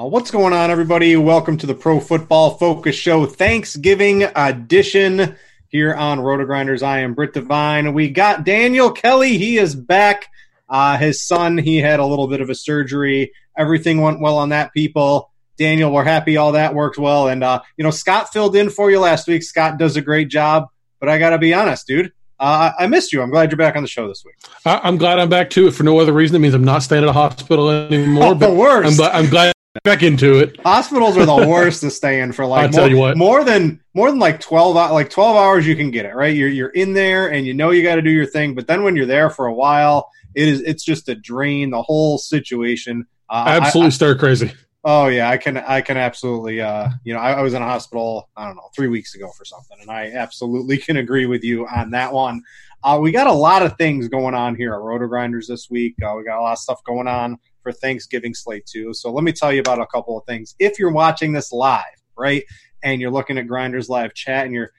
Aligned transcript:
Uh, 0.00 0.06
what's 0.06 0.30
going 0.30 0.54
on, 0.54 0.70
everybody? 0.70 1.14
Welcome 1.14 1.58
to 1.58 1.66
the 1.66 1.74
Pro 1.74 2.00
Football 2.00 2.56
Focus 2.56 2.96
Show 2.96 3.26
Thanksgiving 3.26 4.22
edition 4.34 5.36
here 5.68 5.92
on 5.92 6.20
RotoGrinders. 6.20 6.82
I 6.82 7.00
am 7.00 7.12
Britt 7.12 7.34
Devine. 7.34 7.92
We 7.92 8.08
got 8.08 8.44
Daniel 8.44 8.92
Kelly. 8.92 9.36
He 9.36 9.58
is 9.58 9.74
back. 9.74 10.28
Uh, 10.70 10.96
his 10.96 11.22
son, 11.22 11.58
he 11.58 11.76
had 11.76 12.00
a 12.00 12.06
little 12.06 12.28
bit 12.28 12.40
of 12.40 12.48
a 12.48 12.54
surgery. 12.54 13.34
Everything 13.58 14.00
went 14.00 14.22
well 14.22 14.38
on 14.38 14.48
that, 14.50 14.72
people. 14.72 15.30
Daniel, 15.58 15.92
we're 15.92 16.04
happy 16.04 16.38
all 16.38 16.52
that 16.52 16.74
worked 16.74 16.96
well. 16.96 17.28
And, 17.28 17.44
uh, 17.44 17.60
you 17.76 17.84
know, 17.84 17.90
Scott 17.90 18.32
filled 18.32 18.56
in 18.56 18.70
for 18.70 18.90
you 18.90 19.00
last 19.00 19.28
week. 19.28 19.42
Scott 19.42 19.76
does 19.76 19.98
a 19.98 20.00
great 20.00 20.28
job. 20.30 20.68
But 20.98 21.10
I 21.10 21.18
got 21.18 21.30
to 21.30 21.38
be 21.38 21.52
honest, 21.52 21.86
dude. 21.86 22.10
Uh, 22.38 22.72
I 22.78 22.86
missed 22.86 23.12
you. 23.12 23.20
I'm 23.20 23.28
glad 23.28 23.50
you're 23.50 23.58
back 23.58 23.76
on 23.76 23.82
the 23.82 23.88
show 23.88 24.08
this 24.08 24.24
week. 24.24 24.36
I'm 24.64 24.96
glad 24.96 25.18
I'm 25.18 25.28
back 25.28 25.50
too. 25.50 25.66
If 25.66 25.76
for 25.76 25.82
no 25.82 25.98
other 26.00 26.14
reason, 26.14 26.36
it 26.36 26.38
means 26.38 26.54
I'm 26.54 26.64
not 26.64 26.82
staying 26.82 27.02
at 27.02 27.10
a 27.10 27.12
hospital 27.12 27.68
anymore. 27.68 28.28
Oh, 28.28 28.34
the 28.34 28.50
worst. 28.50 28.98
I'm, 28.98 29.10
I'm 29.12 29.28
glad 29.28 29.52
back 29.84 30.02
into 30.02 30.38
it. 30.38 30.60
Hospitals 30.60 31.16
are 31.16 31.26
the 31.26 31.34
worst 31.48 31.80
to 31.82 31.90
stay 31.90 32.20
in 32.20 32.32
for 32.32 32.46
like 32.46 32.64
I'll 32.64 32.70
more, 32.70 32.80
tell 32.80 32.90
you 32.90 32.96
what. 32.96 33.16
more 33.16 33.44
than 33.44 33.80
more 33.94 34.10
than 34.10 34.18
like 34.18 34.40
twelve 34.40 34.74
like 34.74 35.10
twelve 35.10 35.36
hours 35.36 35.66
you 35.66 35.76
can 35.76 35.90
get 35.90 36.06
it 36.06 36.14
right. 36.14 36.34
You're 36.34 36.48
you're 36.48 36.70
in 36.70 36.92
there 36.92 37.30
and 37.30 37.46
you 37.46 37.54
know 37.54 37.70
you 37.70 37.82
got 37.82 37.96
to 37.96 38.02
do 38.02 38.10
your 38.10 38.26
thing, 38.26 38.54
but 38.54 38.66
then 38.66 38.82
when 38.82 38.96
you're 38.96 39.06
there 39.06 39.30
for 39.30 39.46
a 39.46 39.54
while, 39.54 40.10
it 40.34 40.48
is 40.48 40.60
it's 40.62 40.84
just 40.84 41.08
a 41.08 41.14
drain. 41.14 41.70
The 41.70 41.82
whole 41.82 42.18
situation. 42.18 43.06
Uh, 43.28 43.44
Absolutely 43.46 43.92
stir 43.92 44.16
crazy. 44.16 44.52
oh 44.84 45.06
yeah, 45.06 45.30
I 45.30 45.36
can 45.36 45.56
I 45.56 45.80
can 45.80 45.96
absolutely. 45.96 46.60
Uh, 46.60 46.88
you 47.04 47.14
know, 47.14 47.20
I, 47.20 47.32
I 47.32 47.42
was 47.42 47.54
in 47.54 47.62
a 47.62 47.66
hospital. 47.66 48.28
I 48.36 48.46
don't 48.46 48.56
know 48.56 48.68
three 48.74 48.88
weeks 48.88 49.14
ago 49.14 49.30
for 49.36 49.44
something, 49.44 49.78
and 49.80 49.90
I 49.90 50.10
absolutely 50.12 50.78
can 50.78 50.96
agree 50.96 51.26
with 51.26 51.44
you 51.44 51.66
on 51.66 51.90
that 51.92 52.12
one. 52.12 52.42
Uh, 52.82 52.98
we 53.00 53.12
got 53.12 53.26
a 53.26 53.32
lot 53.32 53.62
of 53.62 53.76
things 53.76 54.08
going 54.08 54.34
on 54.34 54.56
here 54.56 54.72
at 54.72 54.80
Roto 54.80 55.06
Grinders 55.06 55.46
this 55.46 55.68
week. 55.68 55.94
Uh, 56.02 56.14
we 56.16 56.24
got 56.24 56.38
a 56.38 56.42
lot 56.42 56.52
of 56.52 56.58
stuff 56.58 56.82
going 56.82 57.06
on 57.06 57.38
for 57.62 57.72
Thanksgiving 57.72 58.34
slate 58.34 58.66
too. 58.66 58.94
So 58.94 59.12
let 59.12 59.24
me 59.24 59.32
tell 59.32 59.52
you 59.52 59.60
about 59.60 59.80
a 59.80 59.86
couple 59.86 60.18
of 60.18 60.24
things. 60.26 60.54
If 60.58 60.78
you're 60.78 60.92
watching 60.92 61.32
this 61.32 61.52
live, 61.52 61.84
right, 62.16 62.44
and 62.82 63.00
you're 63.00 63.10
looking 63.10 63.38
at 63.38 63.46
Grinders 63.46 63.88
live 63.88 64.14
chat, 64.14 64.46
and 64.46 64.54
you're 64.54 64.70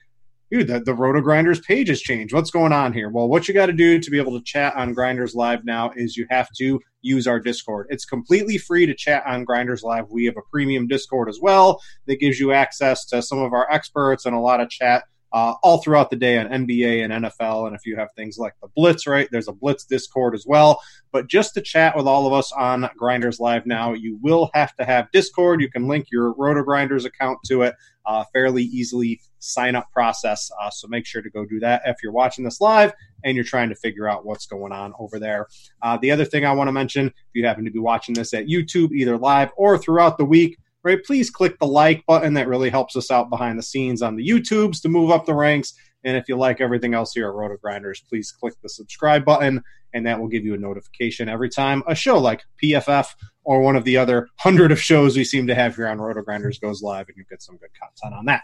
dude, 0.51 0.67
the, 0.67 0.81
the 0.81 0.93
Roto 0.93 1.21
Grinders 1.21 1.61
page 1.61 1.87
has 1.87 2.01
changed. 2.01 2.33
What's 2.33 2.51
going 2.51 2.73
on 2.73 2.91
here? 2.91 3.09
Well, 3.09 3.29
what 3.29 3.47
you 3.47 3.53
got 3.53 3.67
to 3.67 3.73
do 3.73 3.99
to 3.99 4.11
be 4.11 4.19
able 4.19 4.37
to 4.37 4.43
chat 4.43 4.75
on 4.75 4.93
Grinders 4.93 5.33
Live 5.33 5.63
now 5.63 5.91
is 5.95 6.17
you 6.17 6.27
have 6.29 6.49
to 6.57 6.79
use 7.01 7.25
our 7.25 7.39
Discord. 7.39 7.87
It's 7.89 8.05
completely 8.05 8.57
free 8.57 8.85
to 8.85 8.93
chat 8.93 9.23
on 9.25 9.45
Grinders 9.45 9.81
Live. 9.81 10.09
We 10.09 10.25
have 10.25 10.35
a 10.35 10.41
premium 10.51 10.87
Discord 10.87 11.29
as 11.29 11.39
well 11.41 11.81
that 12.07 12.19
gives 12.19 12.37
you 12.37 12.51
access 12.51 13.05
to 13.05 13.21
some 13.21 13.39
of 13.39 13.53
our 13.53 13.71
experts 13.71 14.25
and 14.25 14.35
a 14.35 14.39
lot 14.39 14.59
of 14.59 14.69
chat 14.69 15.05
uh, 15.33 15.53
all 15.63 15.81
throughout 15.81 16.09
the 16.09 16.15
day 16.15 16.37
on 16.37 16.47
NBA 16.47 17.03
and 17.03 17.25
NFL. 17.25 17.67
And 17.67 17.75
if 17.75 17.85
you 17.85 17.95
have 17.95 18.09
things 18.15 18.37
like 18.37 18.53
the 18.61 18.67
Blitz, 18.75 19.07
right, 19.07 19.27
there's 19.31 19.47
a 19.47 19.53
Blitz 19.53 19.85
Discord 19.85 20.35
as 20.35 20.45
well. 20.45 20.81
But 21.11 21.27
just 21.27 21.53
to 21.53 21.61
chat 21.61 21.95
with 21.95 22.07
all 22.07 22.27
of 22.27 22.33
us 22.33 22.51
on 22.51 22.89
Grinders 22.97 23.39
Live 23.39 23.65
now, 23.65 23.93
you 23.93 24.17
will 24.21 24.49
have 24.53 24.75
to 24.77 24.85
have 24.85 25.11
Discord. 25.11 25.61
You 25.61 25.69
can 25.69 25.87
link 25.87 26.07
your 26.11 26.33
Roto 26.33 26.63
Grinders 26.63 27.05
account 27.05 27.39
to 27.47 27.63
it. 27.63 27.75
Uh, 28.03 28.23
fairly 28.33 28.63
easily 28.63 29.21
sign 29.37 29.75
up 29.75 29.91
process. 29.91 30.49
Uh, 30.59 30.71
so 30.71 30.87
make 30.87 31.05
sure 31.05 31.21
to 31.21 31.29
go 31.29 31.45
do 31.45 31.59
that 31.59 31.83
if 31.85 31.97
you're 32.01 32.11
watching 32.11 32.43
this 32.43 32.59
live 32.59 32.91
and 33.23 33.35
you're 33.35 33.43
trying 33.43 33.69
to 33.69 33.75
figure 33.75 34.07
out 34.07 34.25
what's 34.25 34.47
going 34.47 34.71
on 34.71 34.91
over 34.97 35.19
there. 35.19 35.47
Uh, 35.83 35.97
the 36.01 36.09
other 36.09 36.25
thing 36.25 36.43
I 36.43 36.51
want 36.51 36.67
to 36.67 36.71
mention, 36.71 37.07
if 37.07 37.13
you 37.33 37.45
happen 37.45 37.63
to 37.65 37.71
be 37.71 37.77
watching 37.77 38.15
this 38.15 38.33
at 38.33 38.47
YouTube, 38.47 38.91
either 38.91 39.17
live 39.17 39.51
or 39.55 39.77
throughout 39.77 40.17
the 40.17 40.25
week, 40.25 40.57
right, 40.83 41.03
please 41.03 41.29
click 41.29 41.57
the 41.59 41.67
like 41.67 42.05
button. 42.05 42.33
That 42.33 42.47
really 42.47 42.69
helps 42.69 42.95
us 42.95 43.11
out 43.11 43.29
behind 43.29 43.57
the 43.57 43.63
scenes 43.63 44.01
on 44.01 44.15
the 44.15 44.27
YouTubes 44.27 44.81
to 44.81 44.89
move 44.89 45.11
up 45.11 45.25
the 45.25 45.35
ranks. 45.35 45.73
And 46.03 46.17
if 46.17 46.27
you 46.27 46.35
like 46.35 46.61
everything 46.61 46.93
else 46.93 47.13
here 47.13 47.27
at 47.27 47.35
Roto 47.35 47.57
Grinders, 47.57 48.01
please 48.09 48.31
click 48.31 48.53
the 48.63 48.69
subscribe 48.69 49.23
button, 49.23 49.61
and 49.93 50.05
that 50.07 50.19
will 50.19 50.27
give 50.27 50.43
you 50.43 50.55
a 50.55 50.57
notification 50.57 51.29
every 51.29 51.49
time 51.49 51.83
a 51.87 51.93
show 51.93 52.17
like 52.17 52.43
PFF 52.63 53.07
or 53.43 53.61
one 53.61 53.75
of 53.75 53.83
the 53.83 53.97
other 53.97 54.27
hundred 54.37 54.71
of 54.71 54.81
shows 54.81 55.15
we 55.15 55.23
seem 55.23 55.47
to 55.47 55.55
have 55.55 55.75
here 55.75 55.87
on 55.87 55.99
Roto 55.99 56.21
Grinders 56.21 56.59
goes 56.59 56.81
live, 56.81 57.07
and 57.07 57.17
you 57.17 57.23
get 57.29 57.41
some 57.41 57.57
good 57.57 57.69
content 57.79 58.17
on 58.17 58.25
that. 58.25 58.41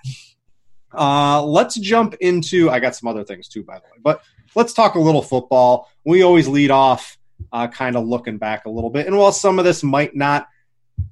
Uh, 0.94 1.44
let's 1.44 1.75
jump 1.75 2.16
into. 2.22 2.69
I 2.69 2.80
got 2.80 2.96
some 2.96 3.08
other 3.08 3.24
things 3.24 3.48
too, 3.48 3.64
by 3.64 3.75
the 3.75 3.86
way, 3.86 4.00
but 4.04 4.22
let's 4.56 4.74
talk 4.74 4.96
a 4.96 5.00
little 5.00 5.22
football. 5.22 5.90
We 6.06 6.22
always 6.22 6.48
lead 6.48 6.72
off, 6.72 7.18
uh, 7.52 7.68
kind 7.68 7.96
of 7.96 8.06
looking 8.06 8.38
back 8.38 8.66
a 8.66 8.69
little 8.69 8.90
bit, 8.90 9.08
and 9.08 9.18
while 9.18 9.31
some 9.31 9.58
of 9.58 9.66
this 9.66 9.84
might 9.84 10.16
not 10.16 10.48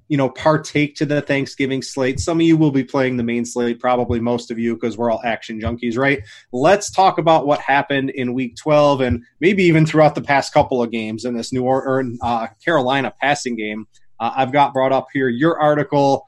you 0.07 0.17
know, 0.17 0.29
partake 0.29 0.95
to 0.95 1.05
the 1.05 1.21
Thanksgiving 1.21 1.81
slate. 1.81 2.19
Some 2.19 2.39
of 2.39 2.45
you 2.45 2.57
will 2.57 2.71
be 2.71 2.83
playing 2.83 3.17
the 3.17 3.23
main 3.23 3.43
slate, 3.43 3.79
probably 3.79 4.19
most 4.19 4.51
of 4.51 4.59
you, 4.59 4.75
because 4.75 4.97
we're 4.97 5.09
all 5.09 5.21
action 5.25 5.59
junkies, 5.59 5.97
right? 5.97 6.21
Let's 6.51 6.91
talk 6.91 7.17
about 7.17 7.47
what 7.47 7.59
happened 7.59 8.11
in 8.11 8.33
Week 8.33 8.55
12 8.55 9.01
and 9.01 9.23
maybe 9.39 9.63
even 9.63 9.85
throughout 9.85 10.13
the 10.13 10.21
past 10.21 10.53
couple 10.53 10.81
of 10.81 10.91
games 10.91 11.25
in 11.25 11.35
this 11.35 11.51
New 11.51 11.63
Orleans, 11.63 12.19
uh, 12.21 12.47
Carolina 12.63 13.13
passing 13.19 13.55
game. 13.55 13.87
Uh, 14.19 14.31
I've 14.35 14.51
got 14.51 14.73
brought 14.73 14.91
up 14.91 15.07
here 15.11 15.27
your 15.27 15.59
article. 15.59 16.25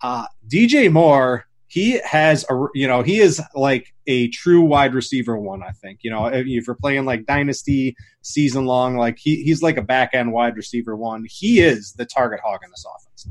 Uh, 0.00 0.26
DJ 0.48 0.90
Moore, 0.90 1.47
he 1.68 2.00
has 2.00 2.44
a, 2.50 2.66
you 2.74 2.88
know, 2.88 3.02
he 3.02 3.20
is 3.20 3.40
like 3.54 3.94
a 4.06 4.28
true 4.28 4.62
wide 4.62 4.94
receiver 4.94 5.38
one. 5.38 5.62
I 5.62 5.70
think, 5.70 6.00
you 6.02 6.10
know, 6.10 6.26
if 6.26 6.66
you're 6.66 6.74
playing 6.74 7.04
like 7.04 7.26
dynasty 7.26 7.94
season 8.22 8.64
long, 8.64 8.96
like 8.96 9.18
he, 9.18 9.42
he's 9.42 9.62
like 9.62 9.76
a 9.76 9.82
back 9.82 10.14
end 10.14 10.32
wide 10.32 10.56
receiver 10.56 10.96
one. 10.96 11.26
He 11.28 11.60
is 11.60 11.92
the 11.92 12.06
target 12.06 12.40
hog 12.40 12.60
in 12.64 12.70
this 12.70 12.84
offense. 12.84 13.28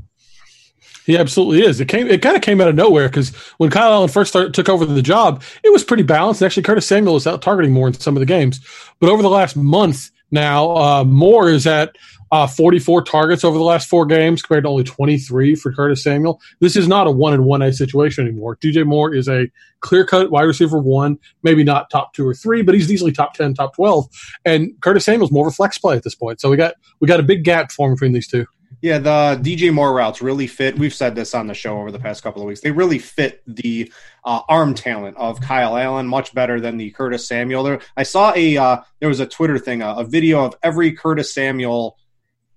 He 1.04 1.16
absolutely 1.16 1.62
is. 1.64 1.80
It 1.80 1.88
came. 1.88 2.06
It 2.06 2.20
kind 2.20 2.36
of 2.36 2.42
came 2.42 2.60
out 2.60 2.68
of 2.68 2.74
nowhere 2.74 3.08
because 3.08 3.34
when 3.56 3.70
Kyle 3.70 3.92
Allen 3.92 4.10
first 4.10 4.30
started, 4.30 4.52
took 4.52 4.68
over 4.68 4.84
the 4.84 5.00
job, 5.00 5.42
it 5.64 5.72
was 5.72 5.82
pretty 5.82 6.02
balanced. 6.02 6.42
Actually, 6.42 6.64
Curtis 6.64 6.86
Samuel 6.86 7.14
was 7.14 7.26
out 7.26 7.40
targeting 7.40 7.72
more 7.72 7.88
in 7.88 7.94
some 7.94 8.14
of 8.14 8.20
the 8.20 8.26
games, 8.26 8.60
but 9.00 9.08
over 9.08 9.22
the 9.22 9.30
last 9.30 9.56
month 9.56 10.10
now, 10.30 10.76
uh, 10.76 11.04
Moore 11.04 11.48
is 11.48 11.66
at 11.66 11.96
uh, 12.30 12.46
44 12.46 13.02
targets 13.02 13.44
over 13.44 13.56
the 13.56 13.64
last 13.64 13.88
four 13.88 14.06
games 14.06 14.42
compared 14.42 14.64
to 14.64 14.70
only 14.70 14.84
23 14.84 15.54
for 15.54 15.72
Curtis 15.72 16.02
Samuel. 16.02 16.40
This 16.60 16.76
is 16.76 16.88
not 16.88 17.06
a 17.06 17.10
one 17.10 17.34
and 17.34 17.44
one 17.44 17.62
A 17.62 17.72
situation 17.72 18.26
anymore. 18.26 18.56
DJ 18.56 18.86
Moore 18.86 19.14
is 19.14 19.28
a 19.28 19.50
clear 19.80 20.04
cut 20.04 20.30
wide 20.30 20.42
receiver 20.42 20.78
one, 20.78 21.18
maybe 21.42 21.64
not 21.64 21.90
top 21.90 22.12
two 22.14 22.26
or 22.26 22.34
three, 22.34 22.62
but 22.62 22.74
he's 22.74 22.90
easily 22.90 23.12
top 23.12 23.34
10, 23.34 23.54
top 23.54 23.74
12. 23.76 24.06
And 24.44 24.72
Curtis 24.80 25.04
Samuel's 25.04 25.32
more 25.32 25.46
of 25.46 25.52
a 25.52 25.54
flex 25.54 25.78
play 25.78 25.96
at 25.96 26.02
this 26.02 26.14
point. 26.14 26.40
So 26.40 26.50
we 26.50 26.56
got 26.56 26.74
we 27.00 27.08
got 27.08 27.20
a 27.20 27.24
big 27.24 27.44
gap 27.44 27.70
forming 27.72 27.96
between 27.96 28.12
these 28.12 28.28
two. 28.28 28.46
Yeah, 28.80 28.98
the 28.98 29.40
DJ 29.42 29.72
Moore 29.72 29.92
routes 29.92 30.22
really 30.22 30.46
fit. 30.46 30.78
We've 30.78 30.94
said 30.94 31.16
this 31.16 31.34
on 31.34 31.48
the 31.48 31.54
show 31.54 31.80
over 31.80 31.90
the 31.90 31.98
past 31.98 32.22
couple 32.22 32.42
of 32.42 32.46
weeks. 32.46 32.60
They 32.60 32.70
really 32.70 32.98
fit 33.00 33.42
the 33.46 33.92
uh, 34.24 34.42
arm 34.48 34.74
talent 34.74 35.16
of 35.16 35.40
Kyle 35.40 35.76
Allen 35.76 36.06
much 36.06 36.32
better 36.32 36.60
than 36.60 36.76
the 36.76 36.90
Curtis 36.90 37.26
Samuel. 37.26 37.64
There, 37.64 37.80
I 37.96 38.04
saw 38.04 38.32
a 38.36 38.56
uh, 38.56 38.80
there 39.00 39.08
was 39.08 39.20
a 39.20 39.26
Twitter 39.26 39.58
thing, 39.58 39.82
a, 39.82 39.94
a 39.96 40.04
video 40.04 40.44
of 40.44 40.54
every 40.62 40.92
Curtis 40.92 41.34
Samuel 41.34 41.96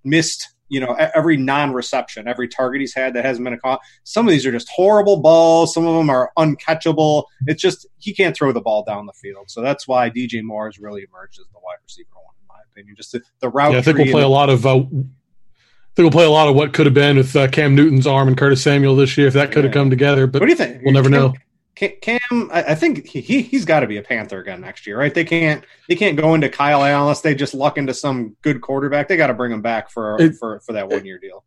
missed 0.04 0.50
you 0.72 0.80
know 0.80 0.96
every 1.14 1.36
non-reception, 1.36 2.28
every 2.28 2.48
target 2.48 2.80
he's 2.80 2.96
had 2.96 3.14
that 3.14 3.26
hasn't 3.26 3.44
been 3.44 3.54
a 3.54 3.60
caught. 3.60 3.82
Some 4.04 4.26
of 4.26 4.32
these 4.32 4.46
are 4.46 4.52
just 4.52 4.70
horrible 4.70 5.20
balls. 5.20 5.74
Some 5.74 5.86
of 5.86 5.96
them 5.96 6.10
are 6.10 6.32
uncatchable. 6.40 7.26
It's 7.46 7.62
just 7.62 7.86
he 8.00 8.14
can't 8.14 8.36
throw 8.36 8.54
the 8.54 8.62
ball 8.62 8.84
down 8.84 9.06
the 9.06 9.14
field. 9.14 9.52
So 9.52 9.62
that's 9.62 9.86
why 9.86 10.10
DJ 10.10 10.42
Moore 10.42 10.68
has 10.68 10.80
really 10.80 11.04
emerged 11.04 11.40
as 11.42 11.46
the 11.52 11.60
wide 11.62 11.76
receiver 11.84 12.10
one, 12.14 12.34
in 12.40 12.48
my 12.48 12.56
opinion. 12.72 12.96
Just 12.96 13.12
the, 13.12 13.22
the 13.42 13.50
route. 13.50 13.74
Yeah, 13.74 13.80
I 13.80 13.82
think 13.82 13.98
we'll 13.98 14.12
play 14.12 14.24
a 14.24 14.30
lot 14.30 14.50
of. 14.50 14.66
Uh, 14.66 14.78
I 14.78 15.94
think 15.94 16.06
we'll 16.06 16.12
play 16.12 16.26
a 16.26 16.30
lot 16.30 16.48
of 16.48 16.56
what 16.56 16.72
could 16.72 16.86
have 16.86 16.96
been 16.96 17.18
with 17.18 17.36
uh, 17.36 17.50
Cam 17.50 17.76
Newton's 17.76 18.08
arm 18.08 18.30
and 18.30 18.38
Curtis 18.38 18.64
Samuel 18.64 18.96
this 18.96 19.18
year 19.18 19.28
if 19.28 19.34
that 19.34 19.52
could 19.52 19.66
have 19.66 19.74
come 19.74 19.90
together. 19.90 20.26
But 20.26 20.42
what 20.42 20.46
do 20.46 20.52
you 20.52 20.58
think? 20.58 20.84
We'll 20.84 20.94
never 20.94 21.10
know. 21.10 21.34
Cam, 21.76 22.50
I 22.52 22.76
think 22.76 23.08
he 23.08 23.42
he's 23.42 23.66
got 23.66 23.80
to 23.80 23.88
be 23.88 23.98
a 23.98 24.02
Panther 24.02 24.40
again 24.40 24.62
next 24.62 24.86
year, 24.86 25.00
right? 25.00 25.14
They 25.14 25.24
can't 25.24 25.64
they 25.88 25.96
can't 25.96 26.18
go 26.18 26.36
into 26.36 26.50
Kyle 26.50 26.84
Allen 26.84 27.02
unless 27.02 27.22
they 27.22 27.34
just 27.34 27.54
luck 27.54 27.78
into 27.78 27.94
some 27.94 28.36
good 28.42 28.62
quarterback. 28.62 29.08
They 29.08 29.18
got 29.18 29.28
to 29.28 29.34
bring 29.34 29.52
him 29.52 29.62
back 29.62 29.90
for 29.90 30.22
it, 30.22 30.36
for 30.36 30.60
for 30.60 30.74
that 30.74 30.90
one 30.90 31.06
year 31.06 31.18
deal. 31.18 31.46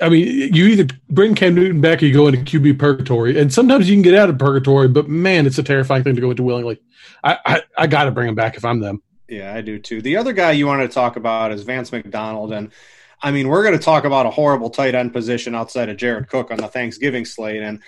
I 0.00 0.08
mean, 0.08 0.54
you 0.54 0.66
either 0.66 0.94
bring 1.10 1.34
Cam 1.34 1.54
Newton 1.54 1.80
back 1.80 2.02
or 2.02 2.06
you 2.06 2.14
go 2.14 2.28
into 2.28 2.40
QB 2.40 2.78
purgatory, 2.78 3.38
and 3.38 3.52
sometimes 3.52 3.90
you 3.90 3.96
can 3.96 4.02
get 4.02 4.14
out 4.14 4.30
of 4.30 4.38
purgatory. 4.38 4.88
But 4.88 5.08
man, 5.08 5.46
it's 5.46 5.58
a 5.58 5.62
terrifying 5.62 6.04
thing 6.04 6.14
to 6.14 6.20
go 6.20 6.30
into 6.30 6.44
willingly. 6.44 6.80
I 7.24 7.38
I, 7.44 7.62
I 7.76 7.86
got 7.88 8.04
to 8.04 8.10
bring 8.10 8.28
him 8.28 8.34
back 8.34 8.56
if 8.56 8.64
I'm 8.64 8.80
them. 8.80 9.02
Yeah, 9.28 9.52
I 9.52 9.60
do 9.60 9.78
too. 9.78 10.02
The 10.02 10.16
other 10.16 10.32
guy 10.32 10.52
you 10.52 10.66
wanted 10.66 10.88
to 10.88 10.94
talk 10.94 11.16
about 11.16 11.52
is 11.52 11.62
Vance 11.62 11.90
McDonald, 11.90 12.52
and 12.52 12.70
I 13.22 13.30
mean, 13.30 13.48
we're 13.48 13.62
going 13.62 13.78
to 13.78 13.84
talk 13.84 14.04
about 14.04 14.26
a 14.26 14.30
horrible 14.30 14.68
tight 14.68 14.94
end 14.94 15.12
position 15.12 15.54
outside 15.54 15.88
of 15.88 15.96
Jared 15.96 16.28
Cook 16.28 16.50
on 16.50 16.58
the 16.58 16.68
Thanksgiving 16.68 17.24
slate. 17.24 17.62
And 17.62 17.80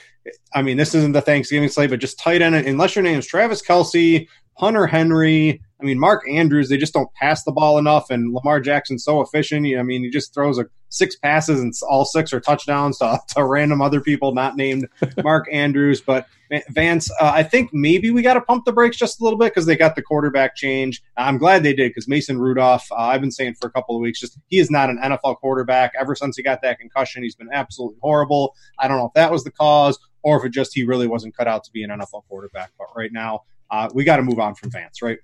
I 0.55 0.63
mean, 0.63 0.77
this 0.77 0.95
isn't 0.95 1.13
the 1.13 1.21
Thanksgiving 1.21 1.69
slate, 1.69 1.91
but 1.91 2.01
just 2.01 2.19
tight 2.19 2.43
end, 2.43 2.55
unless 2.55 2.95
your 2.97 3.03
name 3.03 3.19
is 3.19 3.27
Travis 3.27 3.63
Kelce, 3.63 4.27
Hunter 4.57 4.87
Henry. 4.87 5.61
I 5.81 5.85
mean, 5.85 5.99
Mark 5.99 6.23
Andrews, 6.31 6.69
they 6.69 6.79
just 6.79 6.95
don't 6.95 7.13
pass 7.15 7.45
the 7.45 7.53
ball 7.53 7.77
enough. 7.79 8.09
And 8.09 8.33
Lamar 8.33 8.61
Jackson's 8.61 9.05
so 9.05 9.21
efficient. 9.21 9.67
I 9.77 9.83
mean, 9.83 10.03
he 10.03 10.11
just 10.11 10.33
throws 10.33 10.59
a 10.59 10.67
six 10.89 11.17
passes 11.17 11.61
and 11.61 11.75
all 11.89 12.05
six 12.05 12.33
are 12.33 12.41
touchdowns 12.41 12.99
to, 12.99 13.19
to 13.31 13.45
random 13.45 13.83
other 13.83 14.01
people 14.01 14.33
not 14.33 14.57
named 14.57 14.89
Mark 15.25 15.47
Andrews. 15.53 16.01
But 16.01 16.27
Vance, 16.71 17.11
uh, 17.21 17.33
I 17.35 17.43
think 17.43 17.71
maybe 17.73 18.13
we 18.13 18.23
got 18.23 18.35
to 18.35 18.41
pump 18.41 18.65
the 18.65 18.73
brakes 18.73 18.97
just 18.97 19.21
a 19.21 19.25
little 19.25 19.39
bit 19.39 19.53
because 19.53 19.67
they 19.67 19.77
got 19.77 19.97
the 19.97 20.03
quarterback 20.03 20.55
change. 20.55 21.03
I'm 21.17 21.37
glad 21.37 21.65
they 21.65 21.75
did 21.75 21.91
because 21.91 22.07
Mason 22.07 22.39
Rudolph, 22.39 22.87
uh, 22.93 22.97
I've 22.97 23.21
been 23.21 23.33
saying 23.33 23.57
for 23.61 23.67
a 23.67 23.73
couple 23.73 23.97
of 23.97 24.01
weeks, 24.01 24.21
just 24.21 24.39
he 24.47 24.59
is 24.59 24.71
not 24.71 24.89
an 24.89 25.01
NFL 25.03 25.39
quarterback. 25.39 25.93
Ever 25.99 26.15
since 26.15 26.37
he 26.37 26.45
got 26.45 26.63
that 26.63 26.79
concussion, 26.79 27.25
he's 27.25 27.35
been 27.35 27.51
absolutely 27.53 27.99
horrible. 28.01 28.55
I 28.79 28.87
don't 28.87 28.99
know 28.99 29.07
if 29.07 29.15
that 29.15 29.33
was 29.33 29.43
the 29.43 29.51
cause 29.51 29.99
or 30.25 30.39
if 30.39 30.45
it 30.45 30.51
just 30.51 30.75
he 30.75 30.83
really 30.85 31.07
wasn't 31.07 31.37
cut 31.37 31.47
out 31.47 31.63
to 31.65 31.71
be 31.71 31.85
an 31.85 31.91
NFL 31.91 32.25
quarterback. 32.29 32.73
But 32.77 32.89
right 32.97 33.13
now, 33.13 33.43
uh, 33.71 33.91
we 33.95 34.03
got 34.03 34.17
to 34.17 34.23
move 34.23 34.41
on 34.41 34.55
from 34.55 34.71
Vance, 34.71 35.03
right? 35.03 35.19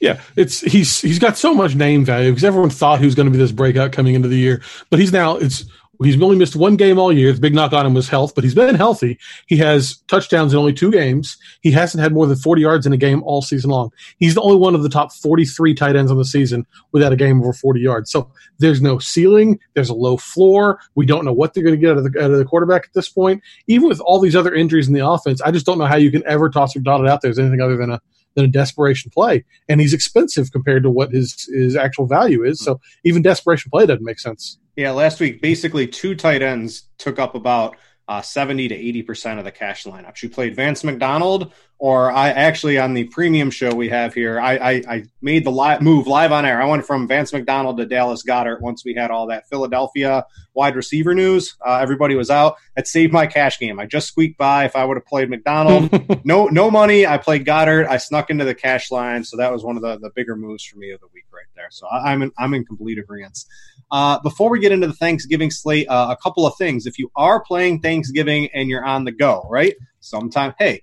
Yeah, 0.00 0.20
it's 0.36 0.60
he's 0.60 1.00
he's 1.00 1.18
got 1.18 1.36
so 1.36 1.52
much 1.52 1.74
name 1.74 2.04
value 2.04 2.30
because 2.30 2.44
everyone 2.44 2.70
thought 2.70 3.00
he 3.00 3.04
was 3.04 3.16
going 3.16 3.26
to 3.26 3.32
be 3.32 3.38
this 3.38 3.50
breakout 3.50 3.90
coming 3.90 4.14
into 4.14 4.28
the 4.28 4.38
year, 4.38 4.62
but 4.90 5.00
he's 5.00 5.12
now 5.12 5.36
it's 5.36 5.64
he's 6.02 6.20
only 6.20 6.36
missed 6.36 6.56
one 6.56 6.76
game 6.76 6.98
all 6.98 7.12
year. 7.12 7.32
The 7.32 7.40
big 7.40 7.54
knock 7.54 7.72
on 7.72 7.86
him 7.86 7.94
was 7.94 8.08
health, 8.08 8.34
but 8.34 8.44
he's 8.44 8.54
been 8.54 8.74
healthy. 8.74 9.18
He 9.46 9.56
has 9.58 9.96
touchdowns 10.08 10.52
in 10.52 10.58
only 10.58 10.72
two 10.72 10.90
games. 10.90 11.36
He 11.60 11.70
hasn't 11.70 12.02
had 12.02 12.12
more 12.12 12.26
than 12.26 12.36
40 12.36 12.62
yards 12.62 12.86
in 12.86 12.92
a 12.92 12.96
game 12.96 13.22
all 13.24 13.42
season 13.42 13.70
long. 13.70 13.90
He's 14.18 14.34
the 14.34 14.42
only 14.42 14.56
one 14.56 14.74
of 14.74 14.82
the 14.82 14.88
top 14.88 15.12
43 15.12 15.74
tight 15.74 15.96
ends 15.96 16.10
on 16.10 16.18
the 16.18 16.24
season 16.24 16.66
without 16.92 17.12
a 17.12 17.16
game 17.16 17.40
over 17.40 17.52
40 17.52 17.80
yards. 17.80 18.10
So 18.10 18.30
there's 18.58 18.80
no 18.80 18.98
ceiling. 18.98 19.58
There's 19.74 19.90
a 19.90 19.94
low 19.94 20.16
floor. 20.16 20.80
We 20.94 21.06
don't 21.06 21.24
know 21.24 21.32
what 21.32 21.54
they're 21.54 21.64
going 21.64 21.76
to 21.76 21.80
get 21.80 21.92
out 21.92 21.98
of, 21.98 22.12
the, 22.12 22.22
out 22.22 22.30
of 22.30 22.38
the 22.38 22.44
quarterback 22.44 22.84
at 22.84 22.94
this 22.94 23.08
point. 23.08 23.42
Even 23.66 23.88
with 23.88 24.00
all 24.00 24.20
these 24.20 24.36
other 24.36 24.54
injuries 24.54 24.88
in 24.88 24.94
the 24.94 25.06
offense, 25.06 25.40
I 25.40 25.50
just 25.50 25.66
don't 25.66 25.78
know 25.78 25.86
how 25.86 25.96
you 25.96 26.10
can 26.10 26.26
ever 26.26 26.48
toss 26.48 26.76
or 26.76 26.80
dot 26.80 27.00
it 27.00 27.08
out 27.08 27.22
there 27.22 27.30
as 27.30 27.38
anything 27.38 27.60
other 27.60 27.76
than 27.76 27.90
a 27.90 28.00
than 28.34 28.44
a 28.44 28.48
desperation 28.48 29.10
play. 29.10 29.44
And 29.68 29.80
he's 29.80 29.92
expensive 29.92 30.52
compared 30.52 30.84
to 30.84 30.90
what 30.90 31.10
his 31.10 31.48
his 31.52 31.74
actual 31.74 32.06
value 32.06 32.44
is. 32.44 32.60
So 32.60 32.80
even 33.04 33.22
desperation 33.22 33.70
play 33.70 33.86
doesn't 33.86 34.04
make 34.04 34.20
sense. 34.20 34.58
Yeah, 34.78 34.92
last 34.92 35.18
week 35.18 35.42
basically 35.42 35.88
two 35.88 36.14
tight 36.14 36.40
ends 36.40 36.84
took 36.98 37.18
up 37.18 37.34
about 37.34 37.76
uh, 38.06 38.22
70 38.22 38.68
to 38.68 38.76
80 38.76 39.02
percent 39.02 39.38
of 39.40 39.44
the 39.44 39.50
cash 39.50 39.82
lineups. 39.82 40.22
You 40.22 40.30
played 40.30 40.54
Vance 40.54 40.84
McDonald, 40.84 41.52
or 41.78 42.12
I 42.12 42.28
actually 42.28 42.78
on 42.78 42.94
the 42.94 43.02
premium 43.02 43.50
show 43.50 43.74
we 43.74 43.88
have 43.88 44.14
here, 44.14 44.38
I, 44.38 44.56
I, 44.56 44.72
I 44.88 45.04
made 45.20 45.42
the 45.42 45.50
live 45.50 45.82
move 45.82 46.06
live 46.06 46.30
on 46.30 46.44
air. 46.44 46.62
I 46.62 46.66
went 46.66 46.86
from 46.86 47.08
Vance 47.08 47.32
McDonald 47.32 47.78
to 47.78 47.86
Dallas 47.86 48.22
Goedert 48.22 48.60
once 48.60 48.84
we 48.84 48.94
had 48.94 49.10
all 49.10 49.26
that 49.26 49.48
Philadelphia 49.48 50.24
wide 50.54 50.76
receiver 50.76 51.12
news. 51.12 51.56
Uh, 51.66 51.80
everybody 51.82 52.14
was 52.14 52.30
out. 52.30 52.54
That 52.76 52.86
saved 52.86 53.12
my 53.12 53.26
cash 53.26 53.58
game. 53.58 53.80
I 53.80 53.86
just 53.86 54.06
squeaked 54.06 54.38
by. 54.38 54.64
If 54.64 54.76
I 54.76 54.84
would 54.84 54.96
have 54.96 55.06
played 55.06 55.28
McDonald, 55.28 55.90
no 56.24 56.46
no 56.46 56.70
money. 56.70 57.04
I 57.04 57.18
played 57.18 57.44
Goedert. 57.44 57.88
I 57.88 57.96
snuck 57.96 58.30
into 58.30 58.44
the 58.44 58.54
cash 58.54 58.92
line, 58.92 59.24
so 59.24 59.36
that 59.38 59.50
was 59.50 59.64
one 59.64 59.74
of 59.74 59.82
the, 59.82 59.98
the 59.98 60.10
bigger 60.14 60.36
moves 60.36 60.62
for 60.62 60.78
me 60.78 60.92
of 60.92 61.00
the 61.00 61.08
week 61.12 61.24
right 61.32 61.46
there. 61.56 61.66
So 61.70 61.88
I, 61.88 62.12
am 62.12 62.22
in, 62.22 62.30
I'm 62.38 62.54
in 62.54 62.64
complete 62.64 62.98
agreement. 62.98 63.44
Uh, 63.90 64.18
before 64.20 64.50
we 64.50 64.60
get 64.60 64.72
into 64.72 64.86
the 64.86 64.92
Thanksgiving 64.92 65.50
slate, 65.50 65.88
uh, 65.88 66.08
a 66.10 66.22
couple 66.22 66.46
of 66.46 66.54
things. 66.56 66.86
If 66.86 66.98
you 66.98 67.10
are 67.16 67.42
playing 67.42 67.80
Thanksgiving 67.80 68.48
and 68.54 68.68
you're 68.68 68.84
on 68.84 69.04
the 69.04 69.12
go, 69.12 69.46
right? 69.50 69.74
Sometime, 70.00 70.54
hey, 70.58 70.82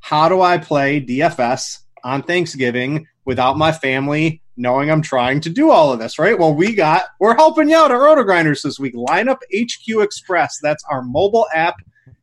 how 0.00 0.28
do 0.28 0.40
I 0.40 0.58
play 0.58 1.00
DFS 1.00 1.80
on 2.02 2.22
Thanksgiving 2.22 3.06
without 3.24 3.58
my 3.58 3.72
family 3.72 4.42
knowing 4.56 4.90
I'm 4.90 5.02
trying 5.02 5.40
to 5.42 5.50
do 5.50 5.70
all 5.70 5.92
of 5.92 5.98
this, 5.98 6.18
right? 6.18 6.38
Well, 6.38 6.54
we 6.54 6.74
got, 6.74 7.04
we're 7.20 7.34
helping 7.34 7.68
you 7.68 7.76
out 7.76 7.90
at 7.90 7.96
Roto 7.96 8.22
Grinders 8.22 8.62
this 8.62 8.78
week. 8.78 8.94
Lineup 8.94 9.38
HQ 9.54 10.02
Express. 10.02 10.58
That's 10.62 10.82
our 10.90 11.02
mobile 11.02 11.46
app. 11.54 11.74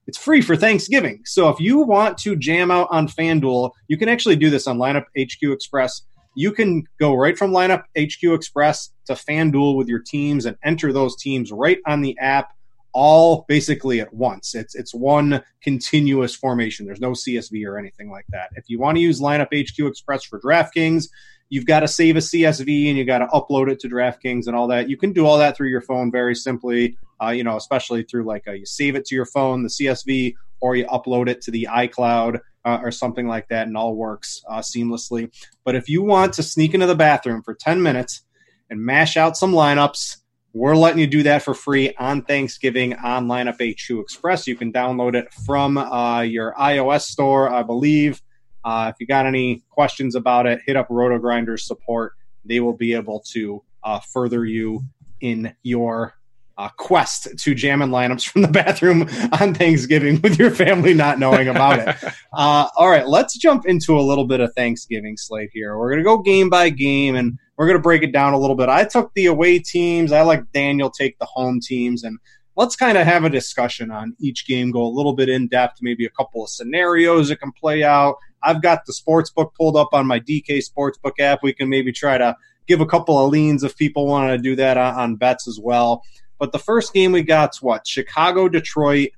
It's 0.08 0.18
free 0.18 0.42
for 0.42 0.56
Thanksgiving. 0.56 1.22
So 1.26 1.50
if 1.50 1.60
you 1.60 1.80
want 1.80 2.18
to 2.20 2.36
jam 2.36 2.72
out 2.72 2.88
on 2.92 3.08
FanDuel, 3.08 3.72
you 3.88 3.98
can 3.98 4.10
actually 4.10 4.36
do 4.36 4.50
this 4.50 4.68
on 4.68 4.78
Lineup 4.78 5.06
HQ 5.18 5.44
Express 5.44 6.02
you 6.36 6.52
can 6.52 6.84
go 7.00 7.14
right 7.14 7.38
from 7.38 7.52
lineup 7.52 7.84
HQ 7.98 8.24
Express 8.24 8.92
to 9.06 9.14
FanDuel 9.14 9.76
with 9.76 9.88
your 9.88 10.00
teams 10.00 10.46
and 10.46 10.58
enter 10.64 10.92
those 10.94 11.16
teams 11.16 11.52
right 11.52 11.80
on 11.86 12.02
the 12.02 12.18
app 12.20 12.54
all 12.94 13.46
basically 13.48 14.00
at 14.00 14.14
once. 14.14 14.56
It's 14.56 14.76
it's 14.76 14.94
one 14.94 15.44
continuous 15.62 16.36
formation. 16.36 16.86
There's 16.86 17.02
no 17.02 17.12
CSV 17.12 17.66
or 17.66 17.78
anything 17.78 18.10
like 18.10 18.26
that. 18.30 18.50
If 18.56 18.66
you 18.68 18.80
want 18.80 18.98
to 18.98 19.02
use 19.02 19.20
lineup 19.20 19.48
HQ 19.52 19.88
Express 19.88 20.24
for 20.24 20.40
DraftKings, 20.40 21.10
you've 21.50 21.66
got 21.66 21.82
to 21.82 21.88
save 21.88 22.16
a 22.16 22.20
CSV 22.20 22.90
and 22.90 22.98
you 22.98 23.06
got 23.06 23.20
to 23.20 23.28
upload 23.28 23.70
it 23.70 23.80
to 23.82 23.90
DraftKings 23.90 24.48
and 24.48 24.56
all 24.56 24.68
that. 24.68 24.90
You 24.90 24.98
can 24.98 25.12
do 25.12 25.26
all 25.26 25.38
that 25.40 25.58
through 25.58 25.70
your 25.70 25.82
phone 25.82 26.12
very 26.12 26.36
simply. 26.36 26.98
Uh, 27.22 27.30
you 27.30 27.44
know, 27.44 27.56
especially 27.56 28.04
through 28.04 28.24
like 28.24 28.44
a, 28.48 28.58
you 28.58 28.66
save 28.66 28.96
it 28.96 29.06
to 29.06 29.16
your 29.16 29.26
phone, 29.26 29.64
the 29.64 29.70
CSV, 29.70 30.36
or 30.64 30.78
you 30.78 30.86
upload 30.86 31.28
it 31.28 31.42
to 31.42 31.52
the 31.52 31.68
iCloud 31.70 32.40
uh, 32.64 32.80
or 32.82 32.90
something 32.90 33.28
like 33.28 33.50
that, 33.50 33.68
and 33.68 33.76
all 33.76 33.98
works 33.98 34.42
uh, 34.50 34.60
seamlessly. 34.60 35.30
But 35.66 35.76
if 35.76 35.90
you 35.90 36.02
want 36.02 36.32
to 36.36 36.44
sneak 36.44 36.74
into 36.74 36.86
the 36.86 36.96
bathroom 36.96 37.44
for 37.44 37.54
10 37.54 37.84
minutes 37.84 38.22
and 38.70 38.80
mash 38.80 39.18
out 39.18 39.36
some 39.36 39.52
lineups, 39.52 40.20
we're 40.54 40.78
letting 40.78 41.00
you 41.00 41.08
do 41.08 41.22
that 41.24 41.42
for 41.42 41.54
free 41.54 41.94
on 42.00 42.22
Thanksgiving 42.22 42.94
on 42.94 43.28
Lineup 43.28 43.56
HQ 43.56 44.00
Express. 44.00 44.48
You 44.48 44.56
can 44.56 44.72
download 44.72 45.16
it 45.16 45.34
from 45.34 45.78
uh, 45.78 46.22
your 46.22 46.54
iOS 46.54 47.02
store, 47.02 47.52
I 47.52 47.64
believe. 47.64 48.22
Uh, 48.64 48.90
if 48.94 49.02
you 49.02 49.06
got 49.06 49.26
any 49.26 49.64
questions 49.70 50.16
about 50.16 50.46
it, 50.46 50.62
hit 50.66 50.78
up 50.78 50.88
Roto 50.90 51.20
Grinders 51.20 51.68
support. 51.68 52.14
They 52.46 52.62
will 52.62 52.78
be 52.78 52.94
able 52.94 53.22
to 53.34 53.62
uh, 53.84 54.00
further 54.00 54.46
you 54.46 54.86
in 55.20 55.54
your 55.62 56.14
uh, 56.58 56.70
quest 56.78 57.28
to 57.38 57.56
jamming 57.56 57.90
lineups 57.90 58.28
from 58.28 58.42
the 58.42 58.48
bathroom 58.48 59.04
on 59.40 59.54
Thanksgiving 59.54 60.22
with 60.22 60.38
your 60.38 60.52
family 60.52 60.94
not 60.94 61.20
knowing 61.20 61.48
about 61.48 61.80
it. 61.80 61.96
Uh, 62.36 62.68
all 62.78 62.90
right, 62.90 63.08
let's 63.08 63.38
jump 63.38 63.68
into 63.68 63.96
a 63.96 64.02
little 64.02 64.26
bit 64.26 64.40
of 64.40 64.52
Thanksgiving 64.56 65.16
slate 65.16 65.52
here. 65.54 65.78
We're 65.78 65.92
going 65.92 66.00
to 66.00 66.04
go 66.04 66.18
game 66.18 66.50
by 66.50 66.72
game 66.72 67.14
and 67.14 67.38
we're 67.58 67.68
going 67.68 67.78
to 67.78 67.82
break 67.82 68.02
it 68.02 68.12
down 68.12 68.34
a 68.34 68.40
little 68.40 68.56
bit. 68.56 68.70
I 68.70 68.86
took 68.86 69.14
the 69.14 69.28
away 69.28 69.60
teams. 69.60 70.12
I 70.12 70.24
like 70.24 70.52
Daniel 70.52 70.90
take 70.90 71.20
the 71.20 71.28
home 71.28 71.60
teams 71.62 72.04
and 72.04 72.18
let's 72.56 72.76
kind 72.76 72.98
of 72.98 73.06
have 73.06 73.24
a 73.24 73.30
discussion 73.30 73.92
on 73.92 74.16
each 74.20 74.48
game, 74.48 74.72
go 74.72 74.82
a 74.82 74.90
little 74.90 75.14
bit 75.14 75.30
in 75.30 75.48
depth, 75.48 75.78
maybe 75.82 76.06
a 76.06 76.10
couple 76.10 76.44
of 76.44 76.50
scenarios 76.50 77.30
that 77.30 77.40
can 77.40 77.52
play 77.52 77.84
out. 77.84 78.16
I've 78.42 78.64
got 78.64 78.86
the 78.86 78.94
sports 78.94 79.30
book 79.30 79.54
pulled 79.56 79.78
up 79.78 79.90
on 79.94 80.08
my 80.08 80.20
DK 80.20 80.64
Sportsbook 80.68 81.20
app. 81.20 81.44
We 81.44 81.54
can 81.54 81.70
maybe 81.70 81.92
try 81.92 82.18
to 82.18 82.36
give 82.68 82.82
a 82.82 82.86
couple 82.86 83.24
of 83.24 83.32
leans 83.32 83.64
if 83.64 83.78
people 83.78 84.08
want 84.08 84.30
to 84.30 84.38
do 84.38 84.56
that 84.56 84.78
on, 84.78 84.96
on 84.96 85.16
bets 85.16 85.48
as 85.48 85.60
well. 85.62 86.04
But 86.40 86.52
the 86.52 86.60
first 86.60 86.94
game 86.94 87.12
we 87.12 87.24
got's 87.24 87.62
what? 87.62 87.88
Chicago, 87.88 88.50
Detroit. 88.50 89.10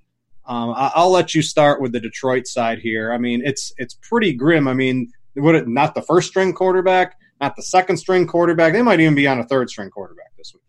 Um, 0.45 0.73
I'll 0.75 1.09
let 1.09 1.33
you 1.33 1.41
start 1.41 1.81
with 1.81 1.91
the 1.91 1.99
Detroit 1.99 2.45
side 2.45 2.79
here. 2.79 3.11
I 3.11 3.17
mean, 3.17 3.41
it's 3.43 3.73
it's 3.77 3.95
pretty 3.95 4.33
grim. 4.33 4.67
I 4.67 4.73
mean, 4.73 5.11
would 5.35 5.55
it 5.55 5.67
not 5.67 5.95
the 5.95 6.03
first 6.03 6.29
string 6.29 6.53
quarterback, 6.53 7.17
not 7.41 7.55
the 7.55 7.63
second 7.63 7.97
string 7.97 8.27
quarterback? 8.27 8.73
They 8.73 8.83
might 8.83 8.99
even 8.99 9.15
be 9.15 9.27
on 9.27 9.39
a 9.39 9.43
third 9.43 9.69
string 9.69 9.89
quarterback 9.89 10.35
this 10.37 10.53
week. 10.53 10.61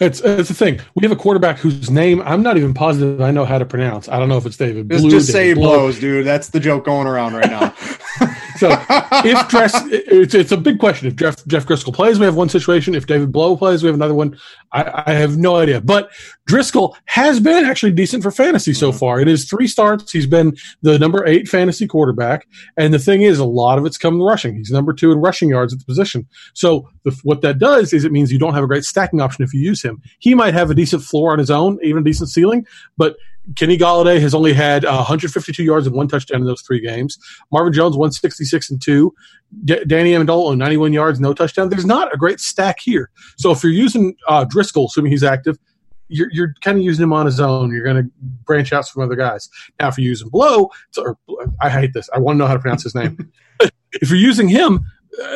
It's 0.00 0.20
it's 0.20 0.48
the 0.48 0.54
thing. 0.54 0.80
We 0.94 1.02
have 1.02 1.12
a 1.12 1.16
quarterback 1.16 1.58
whose 1.58 1.90
name 1.90 2.22
I'm 2.22 2.42
not 2.42 2.56
even 2.56 2.72
positive 2.72 3.20
I 3.20 3.30
know 3.30 3.44
how 3.44 3.58
to 3.58 3.66
pronounce. 3.66 4.08
I 4.08 4.18
don't 4.18 4.28
know 4.28 4.38
if 4.38 4.46
it's 4.46 4.56
David. 4.56 4.88
Blue, 4.88 5.10
just 5.10 5.32
David 5.32 5.56
say 5.56 5.60
blows, 5.60 6.00
dude. 6.00 6.26
That's 6.26 6.48
the 6.48 6.58
joke 6.58 6.84
going 6.84 7.06
around 7.06 7.34
right 7.34 7.50
now. 7.50 7.74
So 8.56 8.68
if 9.24 9.48
Dress, 9.48 9.72
it's, 9.86 10.34
it's 10.34 10.52
a 10.52 10.56
big 10.56 10.78
question. 10.78 11.08
If 11.08 11.16
Jeff 11.16 11.44
Jeff 11.46 11.66
Driskel 11.66 11.94
plays, 11.94 12.18
we 12.18 12.24
have 12.24 12.36
one 12.36 12.48
situation. 12.48 12.94
If 12.94 13.06
David 13.06 13.32
Blough 13.32 13.56
plays, 13.56 13.82
we 13.82 13.86
have 13.88 13.94
another 13.94 14.14
one. 14.14 14.38
I, 14.72 15.04
I 15.06 15.12
have 15.14 15.36
no 15.36 15.56
idea. 15.56 15.80
But 15.80 16.10
Driskel 16.48 16.94
has 17.06 17.40
been 17.40 17.64
actually 17.64 17.92
decent 17.92 18.22
for 18.22 18.30
fantasy 18.30 18.72
so 18.72 18.90
mm-hmm. 18.90 18.98
far. 18.98 19.20
It 19.20 19.28
is 19.28 19.48
three 19.48 19.66
starts. 19.66 20.12
He's 20.12 20.26
been 20.26 20.56
the 20.82 20.98
number 20.98 21.26
eight 21.26 21.48
fantasy 21.48 21.86
quarterback, 21.86 22.46
and 22.76 22.92
the 22.92 22.98
thing 22.98 23.22
is, 23.22 23.38
a 23.38 23.44
lot 23.44 23.78
of 23.78 23.86
it's 23.86 23.98
come 23.98 24.20
rushing. 24.20 24.56
He's 24.56 24.70
number 24.70 24.92
two 24.92 25.12
in 25.12 25.18
rushing 25.18 25.50
yards 25.50 25.72
at 25.72 25.78
the 25.78 25.84
position. 25.84 26.26
So 26.54 26.88
the, 27.04 27.18
what 27.22 27.42
that 27.42 27.58
does 27.58 27.92
is 27.92 28.04
it 28.04 28.12
means 28.12 28.32
you 28.32 28.38
don't 28.38 28.54
have 28.54 28.64
a 28.64 28.68
great 28.68 28.84
stacking 28.84 29.20
option 29.20 29.44
if 29.44 29.52
you 29.52 29.60
use 29.60 29.82
him. 29.82 30.02
He 30.18 30.34
might 30.34 30.54
have 30.54 30.70
a 30.70 30.74
decent 30.74 31.02
floor 31.02 31.32
on 31.32 31.38
his 31.38 31.50
own, 31.50 31.78
even 31.82 32.02
a 32.02 32.04
decent 32.04 32.28
ceiling, 32.28 32.66
but 32.96 33.16
Kenny 33.56 33.76
Golladay 33.76 34.20
has 34.20 34.34
only 34.34 34.52
had 34.52 34.84
uh, 34.84 34.96
152 34.96 35.62
yards 35.64 35.86
and 35.86 35.96
one 35.96 36.08
touchdown 36.08 36.40
in 36.40 36.46
those 36.46 36.62
three 36.62 36.80
games. 36.80 37.18
Marvin 37.50 37.72
Jones 37.72 37.96
166 37.96 38.70
and 38.70 38.80
two. 38.80 39.12
D- 39.64 39.84
Danny 39.86 40.12
Amendola 40.12 40.56
91 40.56 40.92
yards, 40.92 41.20
no 41.20 41.34
touchdown. 41.34 41.68
There's 41.68 41.84
not 41.84 42.14
a 42.14 42.16
great 42.16 42.40
stack 42.40 42.78
here. 42.80 43.10
So 43.36 43.50
if 43.50 43.62
you're 43.62 43.72
using 43.72 44.14
uh, 44.28 44.44
Driskel, 44.44 44.86
assuming 44.86 45.10
he's 45.10 45.24
active, 45.24 45.58
you're, 46.08 46.28
you're 46.30 46.54
kind 46.60 46.78
of 46.78 46.84
using 46.84 47.02
him 47.02 47.12
on 47.12 47.26
his 47.26 47.40
own. 47.40 47.72
You're 47.72 47.84
going 47.84 48.04
to 48.04 48.10
branch 48.44 48.72
out 48.72 48.88
from 48.88 49.02
other 49.02 49.16
guys. 49.16 49.48
Now, 49.80 49.88
if 49.88 49.98
you're 49.98 50.08
using 50.08 50.28
Blough, 50.28 50.70
or 50.98 51.18
I 51.60 51.70
hate 51.70 51.94
this. 51.94 52.08
I 52.14 52.18
want 52.18 52.36
to 52.36 52.38
know 52.38 52.46
how 52.46 52.54
to 52.54 52.60
pronounce 52.60 52.82
his 52.82 52.94
name. 52.94 53.32
if 53.92 54.10
you're 54.10 54.18
using 54.18 54.48
him, 54.48 54.84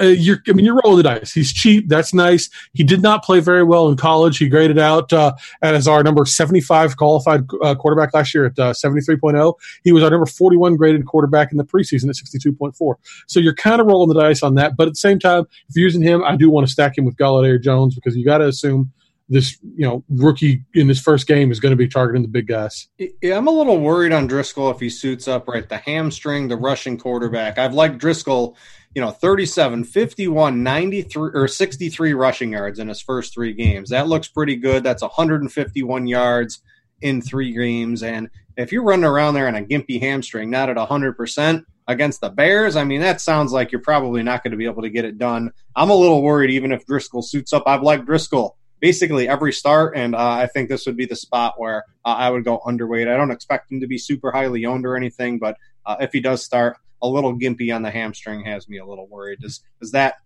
uh, 0.00 0.06
you're, 0.06 0.38
I 0.48 0.52
mean, 0.52 0.64
you're 0.64 0.80
rolling 0.82 0.98
the 0.98 1.02
dice. 1.02 1.32
He's 1.32 1.52
cheap. 1.52 1.88
That's 1.88 2.14
nice. 2.14 2.48
He 2.72 2.82
did 2.82 3.02
not 3.02 3.22
play 3.22 3.40
very 3.40 3.62
well 3.62 3.88
in 3.88 3.96
college. 3.96 4.38
He 4.38 4.48
graded 4.48 4.78
out 4.78 5.12
uh, 5.12 5.34
as 5.62 5.86
our 5.86 6.02
number 6.02 6.24
75 6.24 6.96
qualified 6.96 7.44
uh, 7.62 7.74
quarterback 7.74 8.14
last 8.14 8.34
year 8.34 8.46
at 8.46 8.58
uh, 8.58 8.72
73.0. 8.72 9.54
He 9.84 9.92
was 9.92 10.02
our 10.02 10.10
number 10.10 10.26
41 10.26 10.76
graded 10.76 11.04
quarterback 11.06 11.52
in 11.52 11.58
the 11.58 11.64
preseason 11.64 12.08
at 12.08 12.16
62.4. 12.16 12.94
So 13.26 13.40
you're 13.40 13.54
kind 13.54 13.80
of 13.80 13.86
rolling 13.86 14.08
the 14.08 14.20
dice 14.20 14.42
on 14.42 14.54
that. 14.54 14.76
But 14.76 14.86
at 14.86 14.94
the 14.94 14.98
same 14.98 15.18
time, 15.18 15.44
if 15.68 15.76
you're 15.76 15.84
using 15.84 16.02
him, 16.02 16.24
I 16.24 16.36
do 16.36 16.50
want 16.50 16.66
to 16.66 16.72
stack 16.72 16.96
him 16.96 17.04
with 17.04 17.16
Golladay 17.16 17.50
or 17.50 17.58
Jones 17.58 17.94
because 17.94 18.16
you 18.16 18.24
got 18.24 18.38
to 18.38 18.48
assume 18.48 18.92
this 19.28 19.58
you 19.62 19.84
know 19.84 20.04
rookie 20.08 20.62
in 20.74 20.88
his 20.88 21.00
first 21.00 21.26
game 21.26 21.50
is 21.50 21.58
going 21.58 21.72
to 21.72 21.76
be 21.76 21.88
targeting 21.88 22.22
the 22.22 22.28
big 22.28 22.46
guys. 22.46 22.88
Yeah, 22.98 23.36
I'm 23.36 23.48
a 23.48 23.50
little 23.50 23.80
worried 23.80 24.12
on 24.12 24.28
Driskel 24.28 24.72
if 24.72 24.80
he 24.80 24.88
suits 24.88 25.26
up 25.26 25.48
right. 25.48 25.68
The 25.68 25.78
hamstring, 25.78 26.48
the 26.48 26.56
rushing 26.56 26.96
quarterback. 26.96 27.58
I've 27.58 27.74
liked 27.74 27.98
Driskel 27.98 28.54
you 28.96 29.02
know 29.02 29.10
37 29.10 29.84
51 29.84 30.62
93 30.62 31.30
or 31.34 31.46
63 31.46 32.14
rushing 32.14 32.52
yards 32.52 32.78
in 32.78 32.88
his 32.88 33.02
first 33.02 33.34
three 33.34 33.52
games. 33.52 33.90
That 33.90 34.08
looks 34.08 34.26
pretty 34.26 34.56
good. 34.56 34.82
That's 34.82 35.02
151 35.02 36.06
yards 36.06 36.62
in 37.02 37.20
three 37.20 37.52
games. 37.52 38.02
And 38.02 38.30
if 38.56 38.72
you're 38.72 38.82
running 38.82 39.04
around 39.04 39.34
there 39.34 39.48
on 39.48 39.54
a 39.54 39.60
gimpy 39.60 40.00
hamstring 40.00 40.48
not 40.48 40.70
at 40.70 40.78
100% 40.78 41.64
against 41.88 42.20
the 42.22 42.30
bears 42.30 42.74
i 42.74 42.82
mean 42.82 43.00
that 43.00 43.20
sounds 43.20 43.52
like 43.52 43.70
you're 43.70 43.80
probably 43.82 44.20
not 44.22 44.42
going 44.42 44.50
to 44.50 44.56
be 44.56 44.64
able 44.64 44.80
to 44.80 44.88
get 44.88 45.04
it 45.04 45.18
done. 45.18 45.52
I'm 45.76 45.90
a 45.90 45.94
little 45.94 46.22
worried 46.22 46.50
even 46.50 46.72
if 46.72 46.86
Driskel 46.86 47.22
suits 47.22 47.52
up. 47.52 47.64
I've 47.66 47.82
liked 47.82 48.06
Driskel 48.06 48.52
basically 48.80 49.28
every 49.28 49.52
start 49.52 49.94
and 49.94 50.14
uh, 50.14 50.30
i 50.30 50.46
think 50.46 50.68
this 50.68 50.84
would 50.86 50.96
be 50.96 51.06
the 51.06 51.16
spot 51.16 51.54
where 51.58 51.84
uh, 52.06 52.14
i 52.16 52.30
would 52.30 52.44
go 52.44 52.60
underweight. 52.66 53.12
I 53.12 53.16
don't 53.18 53.30
expect 53.30 53.70
him 53.70 53.80
to 53.80 53.86
be 53.86 53.98
super 53.98 54.32
highly 54.32 54.64
owned 54.64 54.86
or 54.86 54.96
anything 54.96 55.38
but 55.38 55.58
uh, 55.84 55.96
if 56.00 56.12
he 56.12 56.20
does 56.20 56.42
start 56.42 56.78
a 57.02 57.08
little 57.08 57.38
gimpy 57.38 57.74
on 57.74 57.82
the 57.82 57.90
hamstring 57.90 58.44
has 58.44 58.68
me 58.68 58.78
a 58.78 58.86
little 58.86 59.06
worried. 59.06 59.40
Does 59.40 59.62
does 59.80 59.92
that? 59.92 60.16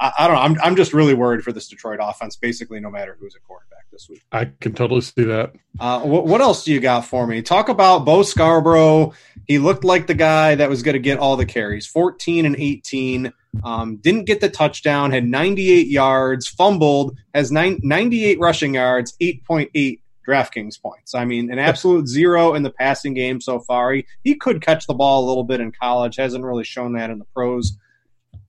I, 0.00 0.12
I, 0.18 0.26
don't 0.26 0.36
know. 0.36 0.42
I'm 0.42 0.56
I'm 0.62 0.76
just 0.76 0.92
really 0.92 1.14
worried 1.14 1.42
for 1.42 1.52
this 1.52 1.68
Detroit 1.68 1.98
offense. 2.02 2.36
Basically, 2.36 2.80
no 2.80 2.90
matter 2.90 3.16
who's 3.18 3.34
at 3.36 3.42
quarterback 3.44 3.74
this 3.94 4.08
week. 4.08 4.22
I 4.30 4.46
can 4.60 4.74
totally 4.74 5.00
see 5.00 5.24
that. 5.24 5.54
Uh, 5.78 6.00
what, 6.00 6.26
what 6.26 6.40
else 6.40 6.64
do 6.64 6.72
you 6.72 6.80
got 6.80 7.06
for 7.06 7.26
me? 7.26 7.40
Talk 7.40 7.68
about 7.68 8.04
Bo 8.04 8.22
Scarborough. 8.22 9.14
He 9.46 9.58
looked 9.58 9.84
like 9.84 10.06
the 10.06 10.14
guy 10.14 10.56
that 10.56 10.68
was 10.68 10.82
going 10.82 10.94
to 10.94 11.00
get 11.00 11.18
all 11.18 11.36
the 11.36 11.46
carries. 11.46 11.86
14 11.86 12.44
and 12.44 12.56
18. 12.56 13.32
Um, 13.62 13.96
didn't 13.96 14.24
get 14.24 14.40
the 14.40 14.50
touchdown. 14.50 15.10
Had 15.10 15.24
98 15.24 15.86
yards. 15.86 16.48
Fumbled. 16.48 17.16
Has 17.32 17.50
nine, 17.50 17.80
98 17.82 18.38
rushing 18.40 18.74
yards. 18.74 19.16
8.8 19.20 20.00
DraftKings 20.26 20.80
points. 20.80 21.14
I 21.14 21.24
mean, 21.24 21.50
an 21.50 21.58
absolute 21.70 22.08
zero 22.08 22.54
in 22.54 22.62
the 22.62 22.70
passing 22.70 23.14
game 23.14 23.40
so 23.40 23.60
far. 23.60 23.92
He, 23.92 24.06
he 24.22 24.34
could 24.34 24.60
catch 24.60 24.86
the 24.86 24.94
ball 24.94 25.24
a 25.24 25.26
little 25.26 25.44
bit 25.44 25.60
in 25.60 25.72
college, 25.72 26.16
hasn't 26.16 26.44
really 26.44 26.64
shown 26.64 26.94
that 26.94 27.10
in 27.10 27.18
the 27.18 27.26
pros. 27.26 27.76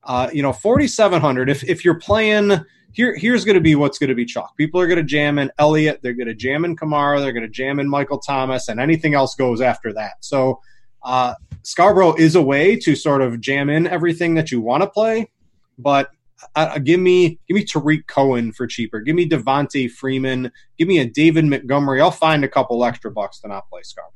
Uh, 0.04 0.30
you 0.32 0.42
know, 0.42 0.52
4,700. 0.52 1.50
If, 1.50 1.64
if 1.64 1.84
you're 1.84 1.98
playing, 1.98 2.52
here, 2.92 3.14
here's 3.16 3.44
going 3.44 3.56
to 3.56 3.60
be 3.60 3.74
what's 3.74 3.98
going 3.98 4.08
to 4.08 4.14
be 4.14 4.24
chalk. 4.24 4.56
People 4.56 4.80
are 4.80 4.86
going 4.86 4.98
to 4.98 5.04
jam 5.04 5.38
in 5.38 5.50
Elliott, 5.58 6.00
they're 6.02 6.14
going 6.14 6.28
to 6.28 6.34
jam 6.34 6.64
in 6.64 6.76
Kamara, 6.76 7.20
they're 7.20 7.32
going 7.32 7.42
to 7.42 7.48
jam 7.48 7.78
in 7.78 7.88
Michael 7.88 8.18
Thomas, 8.18 8.68
and 8.68 8.80
anything 8.80 9.14
else 9.14 9.34
goes 9.34 9.60
after 9.60 9.92
that. 9.92 10.14
So, 10.20 10.60
uh, 11.02 11.34
Scarborough 11.62 12.14
is 12.14 12.36
a 12.36 12.42
way 12.42 12.76
to 12.76 12.94
sort 12.94 13.22
of 13.22 13.40
jam 13.40 13.68
in 13.68 13.86
everything 13.86 14.34
that 14.34 14.52
you 14.52 14.60
want 14.60 14.82
to 14.82 14.88
play, 14.88 15.30
but 15.78 16.10
uh, 16.54 16.78
give 16.78 17.00
me 17.00 17.38
give 17.48 17.54
me 17.54 17.64
Tarik 17.64 18.06
Cohen 18.06 18.52
for 18.52 18.66
cheaper. 18.66 19.00
Give 19.00 19.14
me 19.14 19.28
Devonta 19.28 19.90
Freeman. 19.90 20.52
Give 20.78 20.88
me 20.88 20.98
a 20.98 21.06
David 21.06 21.44
Montgomery. 21.46 22.00
I'll 22.00 22.10
find 22.10 22.44
a 22.44 22.48
couple 22.48 22.84
extra 22.84 23.10
bucks 23.10 23.40
to 23.40 23.48
not 23.48 23.68
play 23.68 23.82
Scarborough. 23.82 24.12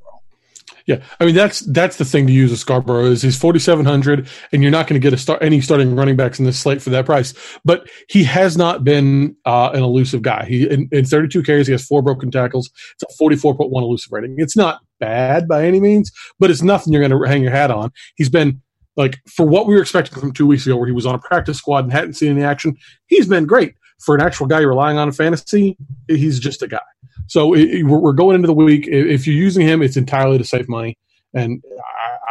Yeah, 0.87 1.03
I 1.19 1.25
mean 1.25 1.35
that's 1.35 1.59
that's 1.59 1.97
the 1.97 2.05
thing 2.05 2.25
to 2.27 2.33
use 2.33 2.51
a 2.51 2.57
Scarborough 2.57 3.05
is 3.05 3.21
he's 3.21 3.37
forty 3.37 3.59
seven 3.59 3.85
hundred, 3.85 4.27
and 4.51 4.63
you're 4.63 4.71
not 4.71 4.87
going 4.87 4.99
to 4.99 5.03
get 5.03 5.13
a 5.13 5.17
start 5.17 5.41
any 5.43 5.61
starting 5.61 5.95
running 5.95 6.15
backs 6.15 6.39
in 6.39 6.45
this 6.45 6.59
slate 6.59 6.81
for 6.81 6.89
that 6.89 7.05
price. 7.05 7.33
But 7.63 7.87
he 8.09 8.23
has 8.23 8.57
not 8.57 8.83
been 8.83 9.35
uh, 9.45 9.71
an 9.73 9.83
elusive 9.83 10.23
guy. 10.23 10.45
He 10.45 10.67
in, 10.67 10.89
in 10.91 11.05
thirty 11.05 11.27
two 11.27 11.43
carries, 11.43 11.67
he 11.67 11.73
has 11.73 11.85
four 11.85 12.01
broken 12.01 12.31
tackles. 12.31 12.71
It's 12.93 13.03
a 13.03 13.17
forty 13.17 13.35
four 13.35 13.55
point 13.55 13.69
one 13.69 13.83
elusive 13.83 14.11
rating. 14.11 14.35
It's 14.37 14.57
not 14.57 14.81
bad 14.99 15.47
by 15.47 15.65
any 15.65 15.79
means, 15.79 16.11
but 16.39 16.49
it's 16.49 16.63
nothing 16.63 16.93
you're 16.93 17.07
going 17.07 17.21
to 17.21 17.29
hang 17.29 17.43
your 17.43 17.51
hat 17.51 17.69
on. 17.69 17.91
He's 18.15 18.29
been 18.29 18.61
like 19.01 19.19
for 19.27 19.47
what 19.47 19.65
we 19.65 19.73
were 19.73 19.81
expecting 19.81 20.19
from 20.19 20.31
two 20.31 20.45
weeks 20.45 20.65
ago, 20.65 20.77
where 20.77 20.85
he 20.85 20.93
was 20.93 21.07
on 21.07 21.15
a 21.15 21.19
practice 21.19 21.57
squad 21.57 21.83
and 21.83 21.91
hadn't 21.91 22.13
seen 22.13 22.31
any 22.31 22.43
action, 22.43 22.77
he's 23.07 23.27
been 23.27 23.47
great. 23.47 23.73
For 23.99 24.13
an 24.15 24.21
actual 24.21 24.45
guy 24.45 24.59
relying 24.59 24.97
on 24.97 25.11
fantasy, 25.11 25.75
he's 26.07 26.39
just 26.39 26.61
a 26.61 26.67
guy. 26.67 26.79
So 27.25 27.53
it, 27.55 27.83
we're 27.83 28.13
going 28.13 28.35
into 28.35 28.47
the 28.47 28.53
week. 28.53 28.87
If 28.87 29.25
you're 29.25 29.35
using 29.35 29.65
him, 29.65 29.81
it's 29.81 29.97
entirely 29.97 30.37
to 30.37 30.43
save 30.43 30.69
money. 30.69 30.97
And 31.33 31.63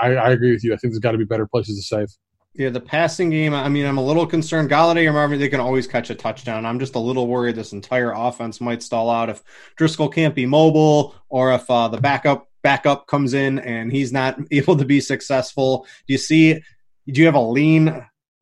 I, 0.00 0.14
I 0.14 0.30
agree 0.30 0.52
with 0.52 0.62
you. 0.62 0.72
I 0.72 0.76
think 0.76 0.92
there's 0.92 1.00
got 1.00 1.12
to 1.12 1.18
be 1.18 1.24
better 1.24 1.46
places 1.46 1.76
to 1.76 1.82
save. 1.82 2.08
Yeah, 2.54 2.70
the 2.70 2.80
passing 2.80 3.30
game. 3.30 3.54
I 3.54 3.68
mean, 3.68 3.86
I'm 3.86 3.98
a 3.98 4.04
little 4.04 4.26
concerned. 4.26 4.68
Golladay 4.68 5.06
or 5.06 5.12
Marvin, 5.12 5.38
they 5.38 5.48
can 5.48 5.60
always 5.60 5.86
catch 5.86 6.10
a 6.10 6.14
touchdown. 6.14 6.66
I'm 6.66 6.80
just 6.80 6.96
a 6.96 6.98
little 6.98 7.28
worried 7.28 7.54
this 7.54 7.72
entire 7.72 8.12
offense 8.12 8.60
might 8.60 8.82
stall 8.82 9.08
out 9.08 9.30
if 9.30 9.42
Driskel 9.78 10.12
can't 10.12 10.34
be 10.34 10.46
mobile 10.46 11.14
or 11.28 11.52
if 11.52 11.70
uh, 11.70 11.88
the 11.88 12.00
backup 12.00 12.49
backup 12.62 13.06
comes 13.06 13.34
in 13.34 13.58
and 13.58 13.92
he's 13.92 14.12
not 14.12 14.38
able 14.50 14.76
to 14.76 14.84
be 14.84 15.00
successful. 15.00 15.86
Do 16.06 16.12
you 16.14 16.18
see? 16.18 16.54
Do 17.06 17.20
you 17.20 17.26
have 17.26 17.34
a 17.34 17.40
lean 17.40 17.88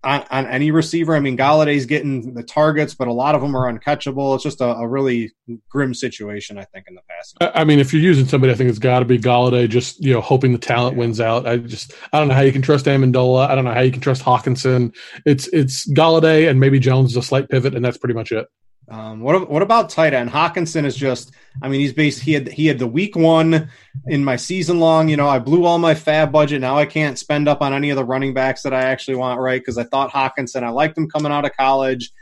on, 0.04 0.24
on 0.30 0.46
any 0.46 0.70
receiver? 0.70 1.14
I 1.14 1.20
mean, 1.20 1.38
Golladay's 1.38 1.86
getting 1.86 2.34
the 2.34 2.42
targets, 2.42 2.94
but 2.94 3.08
a 3.08 3.12
lot 3.12 3.34
of 3.34 3.40
them 3.40 3.56
are 3.56 3.72
uncatchable. 3.72 4.34
It's 4.34 4.44
just 4.44 4.60
a, 4.60 4.66
a 4.66 4.86
really 4.86 5.32
grim 5.70 5.94
situation, 5.94 6.58
I 6.58 6.64
think, 6.64 6.86
in 6.88 6.94
the 6.94 7.00
past. 7.08 7.36
I 7.40 7.64
mean, 7.64 7.78
if 7.78 7.92
you're 7.92 8.02
using 8.02 8.26
somebody, 8.26 8.52
I 8.52 8.56
think 8.56 8.68
it's 8.68 8.78
got 8.78 8.98
to 8.98 9.04
be 9.04 9.18
Golladay. 9.18 9.68
Just 9.68 10.04
you 10.04 10.12
know, 10.12 10.20
hoping 10.20 10.52
the 10.52 10.58
talent 10.58 10.96
yeah. 10.96 11.00
wins 11.00 11.20
out. 11.20 11.46
I 11.46 11.56
just 11.56 11.94
I 12.12 12.18
don't 12.18 12.28
know 12.28 12.34
how 12.34 12.42
you 12.42 12.52
can 12.52 12.62
trust 12.62 12.86
Amendola. 12.86 13.48
I 13.48 13.54
don't 13.54 13.64
know 13.64 13.74
how 13.74 13.80
you 13.80 13.92
can 13.92 14.02
trust 14.02 14.22
Hockenson. 14.22 14.94
It's 15.24 15.46
it's 15.48 15.88
Golladay 15.90 16.50
and 16.50 16.60
maybe 16.60 16.78
Jones 16.78 17.12
is 17.12 17.16
a 17.16 17.22
slight 17.22 17.48
pivot, 17.48 17.74
and 17.74 17.84
that's 17.84 17.98
pretty 17.98 18.14
much 18.14 18.32
it. 18.32 18.46
Um, 18.90 19.20
what 19.20 19.50
what 19.50 19.62
about 19.62 19.90
tight 19.90 20.14
end? 20.14 20.30
Hockenson 20.30 20.84
is 20.84 20.96
just. 20.96 21.32
I 21.60 21.68
mean, 21.68 21.80
he's 21.80 21.92
based. 21.92 22.20
He 22.20 22.32
had 22.32 22.48
he 22.48 22.66
had 22.66 22.78
the 22.78 22.86
week 22.86 23.16
one 23.16 23.68
in 24.06 24.24
my 24.24 24.36
season 24.36 24.80
long. 24.80 25.08
You 25.08 25.16
know, 25.16 25.28
I 25.28 25.38
blew 25.38 25.64
all 25.64 25.78
my 25.78 25.94
FAAB 25.94 26.32
budget. 26.32 26.60
Now 26.60 26.78
I 26.78 26.86
can't 26.86 27.18
spend 27.18 27.48
up 27.48 27.60
on 27.60 27.74
any 27.74 27.90
of 27.90 27.96
the 27.96 28.04
running 28.04 28.32
backs 28.32 28.62
that 28.62 28.72
I 28.72 28.82
actually 28.82 29.16
want. 29.16 29.40
Right? 29.40 29.60
Because 29.60 29.76
I 29.76 29.84
thought 29.84 30.10
Hockenson. 30.10 30.62
I 30.62 30.70
liked 30.70 30.96
him 30.96 31.08
coming 31.08 31.32
out 31.32 31.44
of 31.44 31.52
college 31.56 32.12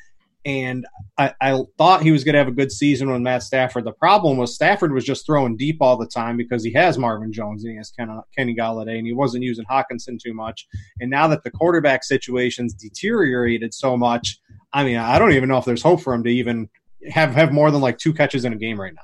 and 0.47 0.87
I, 1.19 1.35
I, 1.41 1.61
thought 1.77 2.03
he 2.03 2.13
was 2.13 2.23
going 2.23 2.35
to 2.35 2.39
have 2.39 2.47
a 2.47 2.53
good 2.53 2.71
season 2.71 3.11
with 3.11 3.21
Matt 3.21 3.43
Stafford. 3.43 3.85
The 3.85 3.93
problem 3.93 4.37
was 4.37 4.55
Stafford 4.55 4.93
was 4.93 5.05
just 5.05 5.27
throwing 5.27 5.57
deep 5.57 5.79
all 5.81 5.97
the 5.97 6.07
time 6.07 6.37
because 6.37 6.63
he 6.63 6.73
has 6.73 6.97
Marvin 6.97 7.33
Jones 7.33 7.65
and 7.65 7.73
he 7.73 7.77
has 7.79 7.91
Ken, 7.91 8.09
Kenny 8.37 8.55
Golladay, 8.55 8.97
and 8.97 9.07
he 9.07 9.13
wasn't 9.13 9.43
using 9.43 9.65
Hockenson 9.65 10.21
too 10.23 10.33
much. 10.33 10.69
And 11.01 11.11
now 11.11 11.27
that 11.27 11.43
the 11.43 11.51
quarterback 11.51 12.05
situation's 12.05 12.75
deteriorated 12.75 13.75
so 13.75 13.97
much, 13.97 14.39
I 14.77 14.85
mean, 14.85 14.99
I 14.99 15.19
don't 15.19 15.33
even 15.33 15.49
know 15.49 15.57
if 15.57 15.65
there's 15.65 15.83
hope 15.83 16.03
for 16.03 16.13
him 16.13 16.23
to 16.25 16.29
even 16.29 16.69
have 17.11 17.35
have 17.35 17.51
more 17.51 17.71
than 17.71 17.81
like 17.81 17.97
two 17.97 18.13
catches 18.13 18.45
in 18.45 18.53
a 18.53 18.57
game 18.57 18.79
right 18.79 18.93
now. 18.95 19.03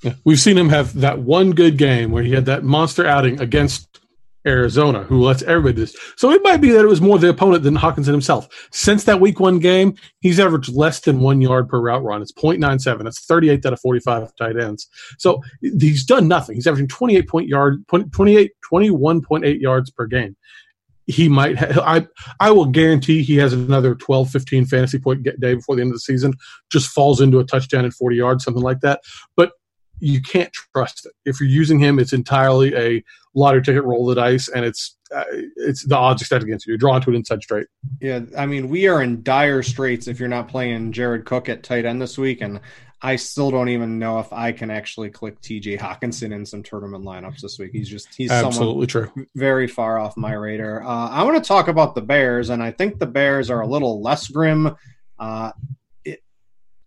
Yeah, 0.00 0.14
we've 0.24 0.40
seen 0.40 0.56
him 0.56 0.70
have 0.70 0.94
that 0.94 1.18
one 1.18 1.50
good 1.50 1.76
game 1.76 2.10
where 2.10 2.22
he 2.22 2.32
had 2.32 2.46
that 2.46 2.64
monster 2.64 3.06
outing 3.06 3.38
against 3.38 4.00
Arizona, 4.46 5.02
who 5.02 5.20
lets 5.20 5.42
everybody 5.42 5.74
do 5.74 5.80
this. 5.82 5.94
So 6.16 6.30
it 6.30 6.42
might 6.42 6.62
be 6.62 6.70
that 6.70 6.82
it 6.82 6.88
was 6.88 7.02
more 7.02 7.18
the 7.18 7.28
opponent 7.28 7.64
than 7.64 7.76
Hockenson 7.76 8.12
himself. 8.12 8.48
Since 8.72 9.04
that 9.04 9.20
week 9.20 9.40
one 9.40 9.58
game, 9.58 9.94
he's 10.20 10.40
averaged 10.40 10.74
less 10.74 11.00
than 11.00 11.20
one 11.20 11.42
yard 11.42 11.68
per 11.68 11.80
route 11.80 12.02
run. 12.02 12.22
It's 12.22 12.32
0.97. 12.32 13.04
That's 13.04 13.26
38 13.26 13.66
out 13.66 13.74
of 13.74 13.80
45 13.80 14.34
tight 14.36 14.58
ends. 14.58 14.88
So 15.18 15.42
he's 15.60 16.04
done 16.04 16.28
nothing. 16.28 16.54
He's 16.54 16.66
averaging 16.66 16.88
28 16.88 17.28
point 17.28 17.48
yard, 17.48 17.84
28, 17.88 18.52
21.8 18.72 19.60
yards 19.60 19.90
per 19.90 20.06
game. 20.06 20.34
He 21.06 21.28
might, 21.28 21.58
ha- 21.58 21.82
I, 21.84 22.06
I 22.40 22.50
will 22.50 22.66
guarantee 22.66 23.22
he 23.22 23.36
has 23.36 23.52
another 23.52 23.94
12, 23.94 24.30
15 24.30 24.66
fantasy 24.66 24.98
point 24.98 25.26
day 25.40 25.54
before 25.54 25.76
the 25.76 25.82
end 25.82 25.90
of 25.90 25.96
the 25.96 26.00
season, 26.00 26.34
just 26.70 26.88
falls 26.88 27.20
into 27.20 27.38
a 27.38 27.44
touchdown 27.44 27.84
at 27.84 27.92
40 27.92 28.16
yards, 28.16 28.44
something 28.44 28.62
like 28.62 28.80
that. 28.80 29.00
But 29.36 29.52
you 30.00 30.20
can't 30.20 30.52
trust 30.52 31.06
it. 31.06 31.12
If 31.24 31.40
you're 31.40 31.48
using 31.48 31.78
him, 31.78 31.98
it's 31.98 32.12
entirely 32.12 32.74
a 32.74 33.02
lottery 33.34 33.62
ticket, 33.62 33.84
roll 33.84 34.06
the 34.06 34.14
dice, 34.14 34.48
and 34.48 34.64
it's 34.64 34.96
uh, 35.14 35.24
it's 35.56 35.86
the 35.86 35.96
odds 35.96 36.22
are 36.22 36.24
stacked 36.24 36.42
against 36.42 36.66
you. 36.66 36.72
You're 36.72 36.78
drawn 36.78 37.00
to 37.02 37.10
an 37.10 37.16
inside 37.16 37.42
straight. 37.42 37.66
Yeah, 38.00 38.20
I 38.36 38.46
mean, 38.46 38.68
we 38.68 38.88
are 38.88 39.02
in 39.02 39.22
dire 39.22 39.62
straits 39.62 40.08
if 40.08 40.18
you're 40.18 40.28
not 40.28 40.48
playing 40.48 40.92
Jared 40.92 41.24
Cook 41.24 41.48
at 41.48 41.62
tight 41.62 41.84
end 41.84 42.02
this 42.02 42.18
week, 42.18 42.40
and 42.40 42.60
I 43.04 43.16
still 43.16 43.50
don't 43.50 43.68
even 43.68 43.98
know 43.98 44.18
if 44.18 44.32
I 44.32 44.50
can 44.50 44.70
actually 44.70 45.10
click 45.10 45.38
TJ 45.42 45.78
Hockenson 45.78 46.32
in 46.32 46.46
some 46.46 46.62
tournament 46.62 47.04
lineups 47.04 47.40
this 47.40 47.58
week. 47.58 47.72
He's 47.72 47.86
just 47.86 48.08
he's 48.14 48.30
absolutely 48.30 48.86
true, 48.86 49.12
very 49.34 49.68
far 49.68 49.98
off 49.98 50.16
my 50.16 50.32
radar. 50.32 50.82
Uh, 50.82 51.10
I 51.10 51.22
want 51.22 51.36
to 51.36 51.46
talk 51.46 51.68
about 51.68 51.94
the 51.94 52.00
Bears, 52.00 52.48
and 52.48 52.62
I 52.62 52.70
think 52.70 52.98
the 52.98 53.06
Bears 53.06 53.50
are 53.50 53.60
a 53.60 53.66
little 53.66 54.00
less 54.00 54.28
grim. 54.28 54.74
Uh, 55.18 55.52
it, 56.06 56.22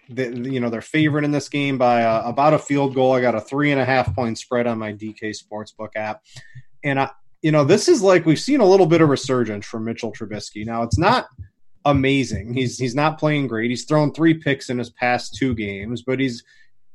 the, 0.10 0.32
you 0.50 0.60
know, 0.60 0.72
they're 0.72 0.82
favored 0.82 1.24
in 1.24 1.30
this 1.30 1.50
game 1.50 1.78
by 1.78 2.02
uh, 2.04 2.24
about 2.26 2.56
a 2.56 2.60
field 2.60 2.96
goal. 2.96 3.14
I 3.14 3.22
got 3.22 3.36
a 3.36 3.42
three 3.42 3.72
and 3.72 3.80
a 3.80 3.86
half 3.86 4.16
point 4.16 4.40
spread 4.40 4.66
on 4.66 4.80
my 4.80 4.94
DK 4.94 5.38
Sportsbook 5.38 5.92
app, 5.96 6.24
and 6.84 7.00
I, 7.00 7.12
you 7.44 7.52
know, 7.52 7.64
this 7.64 7.88
is 7.88 8.02
like 8.02 8.26
we've 8.26 8.40
seen 8.40 8.60
a 8.60 8.66
little 8.66 8.88
bit 8.88 9.02
of 9.02 9.10
resurgence 9.10 9.68
from 9.68 9.86
Mitchell 9.86 10.12
Trubisky. 10.12 10.66
Now 10.66 10.82
it's 10.82 10.98
not 10.98 11.28
amazing. 11.88 12.54
He's 12.54 12.78
he's 12.78 12.96
not 12.96 13.18
playing 13.18 13.48
great. 13.48 13.70
He's 13.70 13.86
thrown 13.86 14.14
three 14.14 14.34
picks 14.34 14.70
in 14.70 14.78
his 14.78 14.90
past 14.90 15.36
two 15.36 15.56
games, 15.56 16.04
but 16.04 16.20
he's 16.20 16.44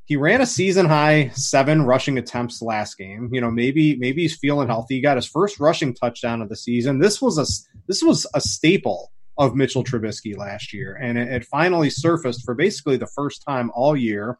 he 0.05 0.15
ran 0.15 0.41
a 0.41 0.45
season 0.45 0.85
high 0.85 1.29
seven 1.29 1.83
rushing 1.83 2.17
attempts 2.17 2.61
last 2.61 2.97
game. 2.97 3.29
You 3.31 3.41
know, 3.41 3.51
maybe 3.51 3.95
maybe 3.97 4.21
he's 4.21 4.37
feeling 4.37 4.67
healthy. 4.67 4.95
He 4.95 5.01
got 5.01 5.17
his 5.17 5.25
first 5.25 5.59
rushing 5.59 5.93
touchdown 5.93 6.41
of 6.41 6.49
the 6.49 6.55
season. 6.55 6.99
This 6.99 7.21
was 7.21 7.37
a 7.37 7.45
this 7.87 8.03
was 8.03 8.27
a 8.33 8.41
staple 8.41 9.11
of 9.37 9.55
Mitchell 9.55 9.83
Trubisky 9.83 10.37
last 10.37 10.73
year, 10.73 10.95
and 10.95 11.17
it, 11.17 11.27
it 11.29 11.45
finally 11.45 11.89
surfaced 11.89 12.45
for 12.45 12.53
basically 12.53 12.97
the 12.97 13.07
first 13.07 13.43
time 13.43 13.71
all 13.73 13.95
year. 13.95 14.37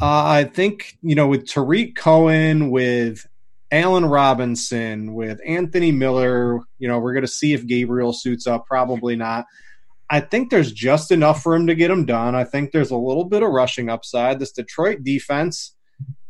Uh, 0.00 0.24
I 0.24 0.44
think 0.44 0.96
you 1.02 1.14
know 1.14 1.26
with 1.26 1.46
Tarik 1.46 1.94
Cohen, 1.94 2.70
with 2.70 3.26
Allen 3.70 4.06
Robinson, 4.06 5.14
with 5.14 5.40
Anthony 5.46 5.92
Miller. 5.92 6.60
You 6.78 6.88
know, 6.88 6.98
we're 6.98 7.12
going 7.12 7.24
to 7.24 7.28
see 7.30 7.52
if 7.52 7.66
Gabriel 7.66 8.12
suits 8.12 8.46
up. 8.46 8.66
Probably 8.66 9.16
not. 9.16 9.46
I 10.08 10.20
think 10.20 10.50
there's 10.50 10.72
just 10.72 11.10
enough 11.10 11.42
for 11.42 11.54
him 11.54 11.66
to 11.66 11.74
get 11.74 11.90
him 11.90 12.04
done. 12.06 12.34
I 12.34 12.44
think 12.44 12.70
there's 12.70 12.92
a 12.92 12.96
little 12.96 13.24
bit 13.24 13.42
of 13.42 13.50
rushing 13.50 13.88
upside. 13.88 14.38
This 14.38 14.52
Detroit 14.52 15.02
defense, 15.02 15.74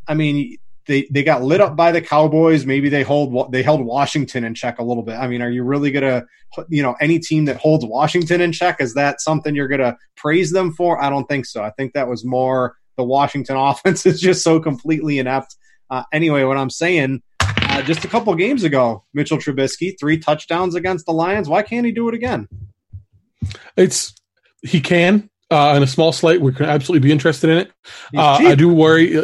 I 0.09 0.15
mean, 0.15 0.57
they 0.87 1.07
they 1.11 1.23
got 1.23 1.43
lit 1.43 1.61
up 1.61 1.77
by 1.77 1.93
the 1.93 2.01
Cowboys. 2.01 2.65
Maybe 2.65 2.89
they 2.89 3.03
hold 3.03 3.53
they 3.53 3.63
held 3.63 3.85
Washington 3.85 4.45
in 4.45 4.55
check 4.55 4.79
a 4.79 4.85
little 4.85 5.03
bit. 5.03 5.17
I 5.17 5.27
mean, 5.27 5.43
are 5.43 5.51
you 5.51 5.63
really 5.63 5.91
gonna 5.91 6.25
you 6.69 6.83
know 6.83 6.97
any 7.01 7.19
team 7.19 7.45
that 7.47 7.57
holds 7.57 7.85
Washington 7.85 8.41
in 8.41 8.53
check 8.53 8.81
is 8.81 8.95
that 8.95 9.21
something 9.21 9.55
you're 9.55 9.69
gonna 9.69 9.97
praise 10.17 10.53
them 10.53 10.73
for? 10.73 11.03
I 11.03 11.11
don't 11.11 11.27
think 11.27 11.45
so. 11.45 11.63
I 11.63 11.71
think 11.71 11.93
that 11.93 12.09
was 12.09 12.25
more 12.25 12.77
the 12.97 13.05
Washington 13.05 13.57
offense 13.59 14.07
is 14.07 14.21
just 14.21 14.43
so 14.43 14.61
completely 14.61 15.19
inept. 15.19 15.57
Uh, 15.91 16.03
anyway, 16.13 16.45
what 16.45 16.57
I'm 16.57 16.71
saying 16.71 17.23
uh, 17.77 17.83
just 17.83 18.05
a 18.05 18.09
couple 18.09 18.35
games 18.35 18.65
ago, 18.65 19.05
Mitchell 19.13 19.39
Trubisky, 19.39 19.99
three 19.99 20.19
touchdowns 20.19 20.75
against 20.75 21.05
the 21.07 21.13
Lions. 21.13 21.49
Why 21.49 21.63
can't 21.63 21.85
he 21.85 21.93
do 21.93 22.09
it 22.09 22.15
again? 22.15 22.49
It's 23.77 24.15
he 24.63 24.81
can 24.81 25.29
uh, 25.51 25.75
in 25.77 25.83
a 25.83 25.87
small 25.87 26.13
slate. 26.13 26.41
We 26.41 26.53
can 26.53 26.67
absolutely 26.67 27.07
be 27.07 27.13
interested 27.13 27.51
in 27.51 27.59
it. 27.59 27.73
Uh, 28.17 28.39
I 28.41 28.55
do 28.55 28.73
worry. 28.73 29.23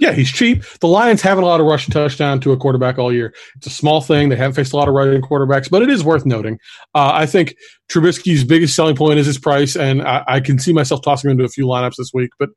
Yeah, 0.00 0.12
he's 0.12 0.32
cheap. 0.32 0.64
The 0.80 0.88
Lions 0.88 1.22
haven't 1.22 1.44
allowed 1.44 1.54
a 1.54 1.58
lot 1.58 1.60
of 1.60 1.66
rushing 1.66 1.92
touchdown 1.92 2.40
to 2.40 2.50
a 2.50 2.56
quarterback 2.56 2.98
all 2.98 3.12
year. 3.12 3.32
It's 3.56 3.68
a 3.68 3.70
small 3.70 4.00
thing. 4.00 4.30
They 4.30 4.36
haven't 4.36 4.54
faced 4.54 4.72
a 4.72 4.76
lot 4.76 4.88
of 4.88 4.94
running 4.94 5.22
quarterbacks, 5.22 5.70
but 5.70 5.82
it 5.82 5.90
is 5.90 6.02
worth 6.02 6.26
noting. 6.26 6.58
Uh, 6.92 7.12
I 7.14 7.26
think 7.26 7.54
Trubisky's 7.88 8.42
biggest 8.42 8.74
selling 8.74 8.96
point 8.96 9.20
is 9.20 9.26
his 9.26 9.38
price, 9.38 9.76
and 9.76 10.02
I, 10.02 10.24
I, 10.26 10.40
can 10.40 10.58
see 10.58 10.72
myself 10.72 11.02
tossing 11.02 11.30
him 11.30 11.36
into 11.36 11.44
a 11.44 11.48
few 11.48 11.66
lineups 11.66 11.94
this 11.98 12.10
week. 12.12 12.30
But 12.36 12.50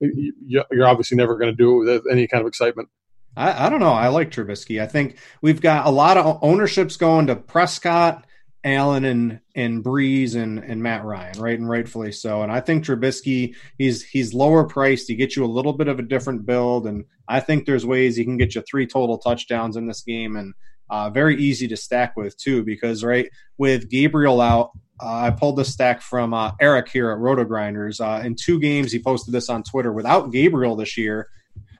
you're 0.00 0.86
obviously 0.86 1.16
never 1.16 1.38
going 1.38 1.50
to 1.50 1.56
do 1.56 1.82
it 1.82 1.92
with 1.92 2.02
any 2.12 2.26
kind 2.26 2.42
of 2.42 2.48
excitement. 2.48 2.90
I, 3.36 3.66
I, 3.66 3.68
don't 3.68 3.80
know. 3.80 3.92
I 3.92 4.08
like 4.08 4.30
Trubisky. 4.30 4.82
I 4.82 4.86
think 4.86 5.18
we've 5.40 5.60
got 5.60 5.86
a 5.86 5.90
lot 5.90 6.16
of 6.16 6.40
ownerships 6.42 6.96
going 6.96 7.28
to 7.28 7.36
Prescott, 7.36 8.26
Allen, 8.64 9.04
and 9.04 9.40
and 9.54 9.82
Brees 9.84 10.34
and 10.34 10.58
and 10.58 10.82
Matt 10.82 11.04
Ryan, 11.04 11.40
right, 11.40 11.58
and 11.58 11.68
rightfully 11.68 12.12
so. 12.12 12.42
And 12.42 12.52
I 12.52 12.60
think 12.60 12.84
Trubisky, 12.84 13.54
he's 13.78 14.04
he's 14.04 14.34
lower 14.34 14.64
priced. 14.64 15.08
He 15.08 15.14
gets 15.14 15.36
you 15.36 15.44
a 15.44 15.46
little 15.46 15.72
bit 15.72 15.88
of 15.88 15.98
a 15.98 16.02
different 16.02 16.44
build, 16.44 16.86
and 16.86 17.04
I 17.28 17.40
think 17.40 17.64
there's 17.64 17.86
ways 17.86 18.16
he 18.16 18.24
can 18.24 18.36
get 18.36 18.54
you 18.54 18.62
three 18.62 18.86
total 18.86 19.18
touchdowns 19.18 19.76
in 19.76 19.86
this 19.86 20.02
game, 20.02 20.36
and 20.36 20.52
uh, 20.90 21.08
very 21.08 21.40
easy 21.40 21.68
to 21.68 21.76
stack 21.76 22.16
with 22.16 22.36
too. 22.36 22.62
Because 22.64 23.02
right 23.02 23.30
with 23.56 23.88
Gabriel 23.88 24.40
out, 24.40 24.72
uh, 25.00 25.06
I 25.06 25.30
pulled 25.30 25.56
this 25.56 25.72
stack 25.72 26.02
from 26.02 26.34
uh, 26.34 26.52
Eric 26.60 26.88
here 26.90 27.10
at 27.10 27.18
Roto 27.18 27.44
Grinders. 27.44 28.00
Uh, 28.00 28.20
in 28.24 28.34
two 28.34 28.60
games, 28.60 28.92
he 28.92 28.98
posted 28.98 29.32
this 29.32 29.48
on 29.48 29.62
Twitter. 29.62 29.92
Without 29.92 30.32
Gabriel 30.32 30.76
this 30.76 30.98
year, 30.98 31.28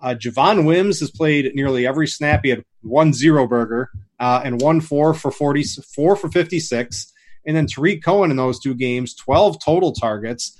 uh, 0.03 0.15
Javon 0.15 0.65
Wims 0.65 1.01
has 1.01 1.11
played 1.11 1.53
nearly 1.55 1.87
every 1.87 2.07
snap. 2.07 2.41
He 2.45 2.51
had 2.51 2.65
one 2.83 3.13
zero 3.13 3.47
burger 3.47 3.91
uh, 4.19 4.41
and 4.45 4.61
one 4.61 4.81
four 4.81 5.15
for 5.15 5.31
40, 5.31 5.65
four 5.95 6.17
for 6.17 6.31
56. 6.31 7.13
And 7.47 7.57
then 7.57 7.67
Tarik 7.67 8.03
Cohen 8.03 8.31
in 8.31 8.37
those 8.37 8.61
two 8.61 8.75
games, 8.75 9.15
12 9.15 9.63
total 9.65 9.93
targets. 9.93 10.57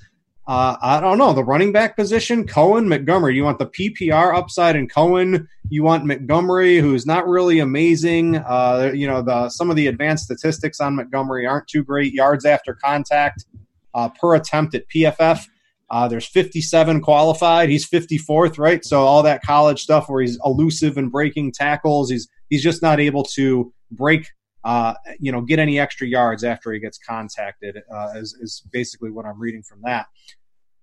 Uh, 0.47 0.75
I 0.81 0.99
don't 0.99 1.19
know. 1.19 1.33
The 1.33 1.43
running 1.43 1.71
back 1.71 1.95
position, 1.95 2.47
Cohen, 2.47 2.89
Montgomery. 2.89 3.35
You 3.35 3.43
want 3.43 3.59
the 3.59 3.67
PPR 3.67 4.35
upside 4.35 4.75
in 4.75 4.87
Cohen. 4.87 5.47
You 5.69 5.83
want 5.83 6.05
Montgomery, 6.05 6.79
who's 6.79 7.05
not 7.05 7.27
really 7.27 7.59
amazing. 7.59 8.37
Uh, 8.37 8.91
you 8.93 9.05
know, 9.05 9.21
the 9.21 9.49
some 9.49 9.69
of 9.69 9.75
the 9.75 9.87
advanced 9.87 10.25
statistics 10.25 10.81
on 10.81 10.95
Montgomery 10.95 11.45
aren't 11.45 11.67
too 11.67 11.83
great. 11.83 12.13
Yards 12.13 12.43
after 12.43 12.73
contact 12.73 13.45
uh, 13.93 14.09
per 14.09 14.35
attempt 14.35 14.73
at 14.73 14.89
PFF. 14.89 15.45
Uh, 15.91 16.07
there's 16.07 16.25
57 16.25 17.01
qualified. 17.01 17.67
He's 17.67 17.87
54th, 17.87 18.57
right? 18.57 18.83
So 18.83 19.01
all 19.01 19.21
that 19.23 19.43
college 19.43 19.81
stuff 19.81 20.07
where 20.07 20.21
he's 20.21 20.39
elusive 20.45 20.97
and 20.97 21.11
breaking 21.11 21.51
tackles, 21.51 22.09
he's 22.09 22.29
he's 22.49 22.63
just 22.63 22.81
not 22.81 23.01
able 23.01 23.23
to 23.35 23.73
break, 23.91 24.25
uh, 24.63 24.93
you 25.19 25.33
know, 25.33 25.41
get 25.41 25.59
any 25.59 25.79
extra 25.79 26.07
yards 26.07 26.45
after 26.45 26.71
he 26.71 26.79
gets 26.79 26.97
contacted. 26.97 27.77
Uh, 27.93 28.13
is 28.15 28.33
is 28.41 28.63
basically 28.71 29.11
what 29.11 29.25
I'm 29.25 29.37
reading 29.37 29.63
from 29.63 29.81
that. 29.83 30.05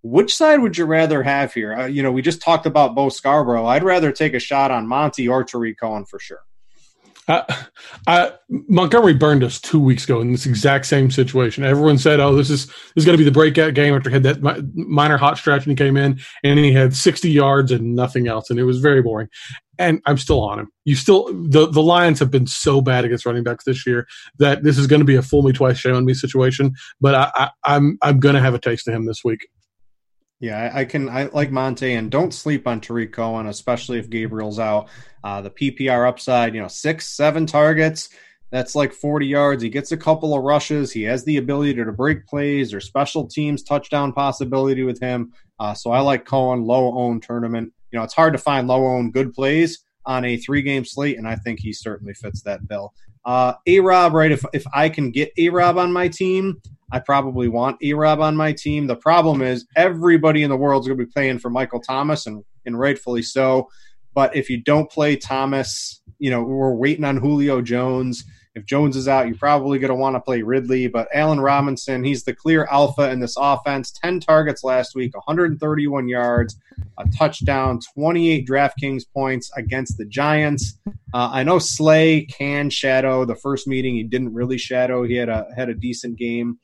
Which 0.02 0.36
side 0.36 0.60
would 0.60 0.76
you 0.76 0.84
rather 0.84 1.22
have 1.22 1.54
here? 1.54 1.72
Uh, 1.72 1.86
you 1.86 2.02
know, 2.02 2.12
we 2.12 2.20
just 2.20 2.42
talked 2.42 2.66
about 2.66 2.94
Bo 2.94 3.08
Scarborough. 3.08 3.66
I'd 3.66 3.82
rather 3.82 4.12
take 4.12 4.34
a 4.34 4.38
shot 4.38 4.70
on 4.70 4.86
Monty 4.86 5.26
or 5.26 5.42
Tarik 5.42 5.80
Cohen 5.80 6.04
for 6.04 6.18
sure. 6.18 6.42
Uh, 7.28 7.44
I, 8.06 8.32
Montgomery 8.48 9.12
burned 9.12 9.44
us 9.44 9.60
two 9.60 9.78
weeks 9.78 10.04
ago 10.04 10.20
in 10.20 10.32
this 10.32 10.46
exact 10.46 10.86
same 10.86 11.10
situation. 11.10 11.62
Everyone 11.62 11.98
said, 11.98 12.20
"Oh, 12.20 12.34
this 12.34 12.48
is 12.48 12.66
this 12.66 12.76
is 12.96 13.04
going 13.04 13.14
to 13.16 13.22
be 13.22 13.28
the 13.28 13.30
breakout 13.30 13.74
game." 13.74 13.94
After 13.94 14.08
he 14.08 14.14
had 14.14 14.22
that 14.22 14.70
minor 14.74 15.18
hot 15.18 15.36
stretch, 15.36 15.66
and 15.66 15.70
he 15.70 15.76
came 15.76 15.96
in 15.96 16.18
and 16.42 16.58
he 16.58 16.72
had 16.72 16.96
60 16.96 17.30
yards 17.30 17.70
and 17.70 17.94
nothing 17.94 18.28
else, 18.28 18.48
and 18.48 18.58
it 18.58 18.64
was 18.64 18.80
very 18.80 19.02
boring. 19.02 19.28
And 19.78 20.00
I'm 20.06 20.18
still 20.18 20.40
on 20.40 20.58
him. 20.58 20.68
You 20.86 20.96
still 20.96 21.26
the 21.32 21.66
the 21.66 21.82
Lions 21.82 22.18
have 22.18 22.30
been 22.30 22.46
so 22.46 22.80
bad 22.80 23.04
against 23.04 23.26
running 23.26 23.44
backs 23.44 23.64
this 23.64 23.86
year 23.86 24.08
that 24.38 24.62
this 24.64 24.78
is 24.78 24.86
going 24.86 25.00
to 25.00 25.06
be 25.06 25.16
a 25.16 25.22
fool 25.22 25.42
me 25.42 25.52
twice, 25.52 25.78
shame 25.78 25.94
on 25.94 26.06
me 26.06 26.14
situation. 26.14 26.72
But 27.00 27.14
I, 27.14 27.30
I, 27.34 27.50
I'm 27.64 27.98
I'm 28.02 28.20
going 28.20 28.34
to 28.34 28.40
have 28.40 28.54
a 28.54 28.58
taste 28.58 28.88
of 28.88 28.94
him 28.94 29.04
this 29.04 29.22
week. 29.22 29.46
Yeah, 30.40 30.70
I, 30.72 30.84
can. 30.84 31.08
I 31.08 31.24
like 31.24 31.50
Monte, 31.50 31.92
and 31.92 32.10
don't 32.10 32.32
sleep 32.32 32.68
on 32.68 32.80
Tarik 32.80 33.12
Cohen, 33.12 33.48
especially 33.48 33.98
if 33.98 34.08
Gabriel's 34.08 34.60
out. 34.60 34.88
Uh, 35.24 35.40
the 35.40 35.50
PPR 35.50 36.08
upside, 36.08 36.54
you 36.54 36.60
know, 36.60 36.68
six, 36.68 37.08
seven 37.08 37.44
targets. 37.44 38.08
That's 38.50 38.74
like 38.74 38.92
40 38.92 39.26
yards. 39.26 39.62
He 39.62 39.68
gets 39.68 39.92
a 39.92 39.96
couple 39.96 40.34
of 40.34 40.42
rushes. 40.42 40.92
He 40.92 41.02
has 41.02 41.24
the 41.24 41.36
ability 41.36 41.74
to 41.74 41.92
break 41.92 42.26
plays 42.26 42.72
or 42.72 42.80
special 42.80 43.26
teams 43.26 43.62
touchdown 43.62 44.12
possibility 44.12 44.84
with 44.84 45.00
him. 45.00 45.32
Uh, 45.58 45.74
so 45.74 45.90
I 45.90 46.00
like 46.00 46.24
Cohen, 46.24 46.64
low 46.64 46.96
owned 46.96 47.24
tournament. 47.24 47.72
You 47.90 47.98
know, 47.98 48.04
it's 48.04 48.14
hard 48.14 48.32
to 48.32 48.38
find 48.38 48.68
low 48.68 48.86
owned 48.86 49.12
good 49.12 49.34
plays 49.34 49.84
on 50.06 50.24
a 50.24 50.36
three 50.38 50.62
game 50.62 50.84
slate, 50.84 51.18
and 51.18 51.28
I 51.28 51.34
think 51.36 51.60
he 51.60 51.72
certainly 51.72 52.14
fits 52.14 52.42
that 52.42 52.66
bill. 52.68 52.94
Uh, 53.24 53.54
a 53.66 53.80
Rob, 53.80 54.14
right? 54.14 54.32
If, 54.32 54.44
if 54.52 54.64
I 54.72 54.88
can 54.88 55.10
get 55.10 55.32
A 55.38 55.48
Rob 55.50 55.78
on 55.78 55.92
my 55.92 56.08
team, 56.08 56.60
I 56.90 57.00
probably 57.00 57.48
want 57.48 57.76
A 57.82 57.92
Rob 57.92 58.20
on 58.20 58.36
my 58.36 58.52
team. 58.52 58.86
The 58.86 58.96
problem 58.96 59.42
is 59.42 59.66
everybody 59.76 60.42
in 60.42 60.50
the 60.50 60.56
world 60.56 60.82
is 60.82 60.88
going 60.88 60.98
to 60.98 61.04
be 61.04 61.12
playing 61.12 61.38
for 61.38 61.50
Michael 61.50 61.80
Thomas, 61.80 62.26
and, 62.26 62.44
and 62.64 62.78
rightfully 62.78 63.22
so. 63.22 63.68
But 64.14 64.34
if 64.34 64.48
you 64.48 64.62
don't 64.62 64.90
play 64.90 65.16
Thomas, 65.16 66.00
you 66.18 66.30
know, 66.30 66.42
we're 66.42 66.74
waiting 66.74 67.04
on 67.04 67.18
Julio 67.18 67.60
Jones. 67.60 68.24
If 68.58 68.66
Jones 68.66 68.96
is 68.96 69.06
out, 69.06 69.28
you're 69.28 69.36
probably 69.36 69.78
going 69.78 69.90
to 69.90 69.94
want 69.94 70.16
to 70.16 70.20
play 70.20 70.42
Ridley. 70.42 70.88
But 70.88 71.06
Allen 71.14 71.40
Robinson, 71.40 72.02
he's 72.02 72.24
the 72.24 72.34
clear 72.34 72.66
alpha 72.66 73.08
in 73.10 73.20
this 73.20 73.36
offense. 73.38 73.92
10 73.92 74.18
targets 74.18 74.64
last 74.64 74.96
week, 74.96 75.14
131 75.14 76.08
yards, 76.08 76.56
a 76.98 77.06
touchdown, 77.16 77.78
28 77.94 78.46
DraftKings 78.46 79.04
points 79.14 79.50
against 79.56 79.96
the 79.96 80.06
Giants. 80.06 80.78
Uh, 81.14 81.30
I 81.32 81.44
know 81.44 81.58
Slay 81.58 82.26
can 82.26 82.68
shadow. 82.68 83.24
The 83.24 83.36
first 83.36 83.68
meeting 83.68 83.94
he 83.94 84.02
didn't 84.02 84.34
really 84.34 84.58
shadow. 84.58 85.04
He 85.04 85.14
had 85.14 85.28
a 85.28 85.46
had 85.56 85.68
a 85.68 85.74
decent 85.74 86.18
game. 86.18 86.58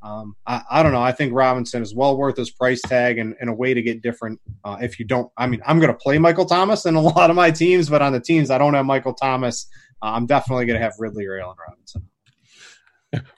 Um, 0.00 0.36
I, 0.46 0.62
I, 0.70 0.82
don't 0.82 0.92
know. 0.92 1.02
I 1.02 1.10
think 1.10 1.34
Robinson 1.34 1.82
is 1.82 1.94
well 1.94 2.16
worth 2.16 2.36
his 2.36 2.50
price 2.50 2.80
tag 2.80 3.18
and, 3.18 3.34
and 3.40 3.50
a 3.50 3.52
way 3.52 3.74
to 3.74 3.82
get 3.82 4.00
different. 4.00 4.40
Uh, 4.64 4.76
if 4.80 4.98
you 4.98 5.04
don't, 5.04 5.30
I 5.36 5.48
mean, 5.48 5.60
I'm 5.66 5.80
going 5.80 5.92
to 5.92 5.98
play 5.98 6.18
Michael 6.18 6.46
Thomas 6.46 6.86
in 6.86 6.94
a 6.94 7.00
lot 7.00 7.30
of 7.30 7.36
my 7.36 7.50
teams, 7.50 7.90
but 7.90 8.00
on 8.00 8.12
the 8.12 8.20
teams 8.20 8.50
I 8.50 8.58
don't 8.58 8.74
have 8.74 8.86
Michael 8.86 9.12
Thomas, 9.12 9.66
I'm 10.02 10.26
definitely 10.26 10.66
going 10.66 10.78
to 10.78 10.84
have 10.84 10.94
Ridley 10.98 11.26
or 11.26 11.38
Allen 11.38 11.56
Robinson. 11.68 12.08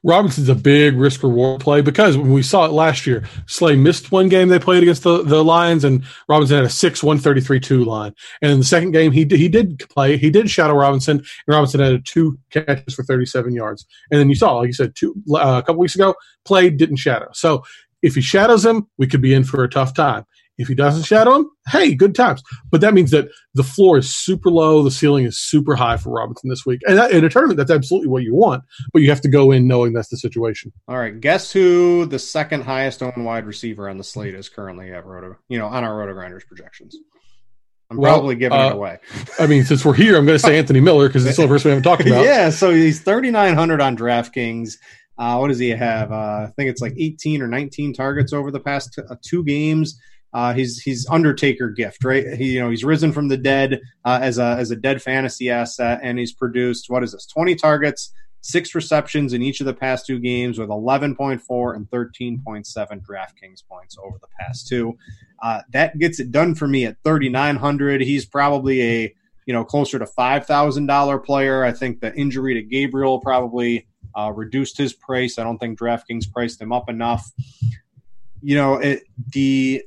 Robinson's 0.03 0.49
a 0.49 0.55
big 0.55 0.96
risk 0.96 1.23
reward 1.23 1.61
play 1.61 1.81
because 1.81 2.16
when 2.16 2.33
we 2.33 2.42
saw 2.42 2.64
it 2.64 2.73
last 2.73 3.07
year, 3.07 3.25
Slay 3.46 3.77
missed 3.77 4.11
one 4.11 4.29
game 4.29 4.49
they 4.49 4.59
played 4.59 4.83
against 4.83 5.05
the, 5.05 5.23
the 5.23 5.44
Lions, 5.44 5.85
and 5.85 6.05
Robinson 6.29 6.57
had 6.57 6.66
a 6.66 6.70
6 6.70 7.03
133 7.03 7.61
2 7.61 7.85
line. 7.85 8.12
And 8.42 8.51
in 8.51 8.59
the 8.59 8.64
second 8.64 8.90
game, 8.90 9.12
he 9.12 9.25
he 9.25 9.49
did 9.49 9.79
play, 9.88 10.16
he 10.16 10.31
did 10.31 10.51
shadow 10.51 10.75
Robinson, 10.75 11.18
and 11.18 11.27
Robinson 11.46 11.81
had 11.81 12.05
two 12.05 12.38
catches 12.51 12.94
for 12.94 13.05
37 13.05 13.55
yards. 13.55 13.87
And 14.11 14.18
then 14.18 14.29
you 14.29 14.35
saw, 14.35 14.57
like 14.57 14.66
you 14.66 14.73
said, 14.73 14.96
two, 14.96 15.14
uh, 15.33 15.61
a 15.62 15.62
couple 15.62 15.79
weeks 15.79 15.94
ago, 15.94 16.14
played, 16.44 16.77
didn't 16.77 16.96
shadow. 16.96 17.29
So 17.33 17.62
if 18.03 18.14
he 18.14 18.20
shadows 18.20 18.64
him, 18.64 18.88
we 18.99 19.07
could 19.07 19.23
be 19.23 19.35
in 19.35 19.44
for 19.44 19.62
a 19.62 19.68
tough 19.68 19.94
time. 19.94 20.25
If 20.61 20.68
he 20.68 20.75
doesn't 20.75 21.05
shadow 21.05 21.37
him, 21.37 21.51
hey, 21.68 21.94
good 21.94 22.14
times. 22.14 22.42
But 22.70 22.81
that 22.83 22.94
means 22.94 23.11
that 23.11 23.29
the 23.55 23.62
floor 23.62 23.99
is 23.99 24.14
super 24.14 24.51
low, 24.51 24.83
the 24.83 24.90
ceiling 24.90 25.25
is 25.25 25.38
super 25.38 25.75
high 25.75 25.96
for 25.96 26.11
Robinson 26.11 26.51
this 26.51 26.66
week. 26.66 26.81
And 26.87 26.99
that, 26.99 27.12
in 27.12 27.25
a 27.25 27.29
tournament, 27.29 27.57
that's 27.57 27.70
absolutely 27.70 28.09
what 28.09 28.23
you 28.23 28.35
want, 28.35 28.62
but 28.92 29.03
you 29.03 29.09
have 29.11 29.20
to 29.23 29.29
go 29.29 29.51
in 29.51 29.66
knowing 29.66 29.92
that's 29.92 30.09
the 30.09 30.16
situation. 30.16 30.73
All 30.87 30.99
right, 30.99 31.18
guess 31.18 31.51
who 31.51 32.07
the 32.07 32.18
second 32.18 32.62
highest 32.62 33.03
owned 33.03 33.25
wide 33.25 33.46
receiver 33.46 33.88
on 33.88 33.99
the 33.99 34.05
slate 34.05 34.35
is 34.35 34.49
currently 34.49 34.92
at 34.92 35.07
Roto, 35.07 35.37
you 35.49 35.59
know, 35.59 35.66
on 35.66 35.83
our 35.83 35.96
Roto 35.96 36.12
Grinders 36.12 36.44
projections? 36.44 36.96
I'm 37.90 37.96
well, 37.96 38.14
probably 38.14 38.37
giving 38.37 38.57
uh, 38.57 38.68
it 38.68 38.73
away. 38.75 38.99
I 39.38 39.49
mean, 39.49 39.64
since 39.64 39.85
we're 39.85 39.94
here, 39.94 40.16
I'm 40.16 40.25
going 40.25 40.38
to 40.38 40.44
say 40.44 40.57
Anthony 40.57 40.81
Miller 40.81 41.09
because 41.09 41.27
it's 41.27 41.37
the 41.37 41.49
first 41.49 41.64
we 41.64 41.70
haven't 41.70 41.83
talked 41.83 42.07
about. 42.07 42.25
yeah, 42.25 42.51
so 42.51 42.70
he's 42.73 43.01
3,900 43.01 43.81
on 43.81 43.96
DraftKings. 43.96 44.77
Uh, 45.20 45.37
what 45.37 45.49
does 45.49 45.59
he 45.59 45.68
have? 45.68 46.12
Uh, 46.12 46.46
I 46.49 46.53
think 46.57 46.70
it's 46.70 46.81
like 46.81 46.94
18 46.96 47.42
or 47.42 47.46
19 47.46 47.92
targets 47.92 48.33
over 48.33 48.51
the 48.51 48.59
past 48.59 48.94
t- 48.94 49.03
uh, 49.11 49.16
two 49.23 49.44
games. 49.44 50.01
Uh, 50.33 50.55
he's 50.55 51.07
Undertaker 51.11 51.71
gift, 51.71 52.05
right? 52.05 52.35
He 52.35 52.53
you 52.55 52.61
know 52.61 52.71
he's 52.71 52.85
risen 52.85 53.12
from 53.12 53.29
the 53.29 53.37
dead 53.37 53.81
uh, 54.05 54.21
as 54.23 54.38
a 54.38 54.57
as 54.59 54.71
a 54.71 54.77
dead 54.77 55.03
fantasy 55.03 55.51
asset, 55.51 56.01
and 56.03 56.19
he's 56.19 56.33
produced 56.33 56.88
what 56.88 57.03
is 57.03 57.12
this? 57.12 57.27
Twenty 57.27 57.57
targets, 57.57 58.12
six 58.40 58.75
receptions 58.75 59.33
in 59.33 59.43
each 59.43 59.61
of 59.61 59.66
the 59.66 59.75
past 59.75 60.07
two 60.07 60.21
games, 60.21 60.59
with 60.59 60.71
eleven 60.71 61.16
point 61.16 61.43
four 61.43 61.75
and 61.75 61.90
thirteen 61.90 62.40
point 62.45 62.66
seven 62.66 63.01
DraftKings 63.01 63.66
points 63.69 63.97
over 64.03 64.19
the 64.21 64.29
past 64.38 64.69
two. 64.69 64.97
Uh, 65.43 65.62
that 65.73 65.99
gets 65.99 66.21
it 66.21 66.31
done 66.31 66.55
for 66.55 66.69
me 66.69 66.85
at 66.85 66.97
thirty 67.03 67.29
nine 67.29 67.57
hundred. 67.57 68.01
He's 68.01 68.25
probably 68.25 68.83
a 68.83 69.14
you 69.47 69.53
know 69.53 69.64
closer 69.64 69.99
to 69.99 70.07
five 70.07 70.47
thousand 70.47 70.87
dollar 70.87 71.19
player. 71.19 71.64
I 71.64 71.73
think 71.73 72.01
the 72.01 72.14
injury 72.14 72.55
to 72.55 72.62
Gabriel 72.62 73.19
probably 73.19 73.88
uh, 74.16 74.33
reduced 74.33 74.79
his 74.79 74.93
price. 74.93 75.40
I 75.40 75.43
don't 75.43 75.59
think 75.59 75.77
DraftKings 75.77 76.33
priced 76.33 76.61
him 76.61 76.73
up 76.73 76.88
enough. 76.88 77.33
You 78.43 78.55
know, 78.55 78.75
it, 78.77 79.03
the 79.33 79.85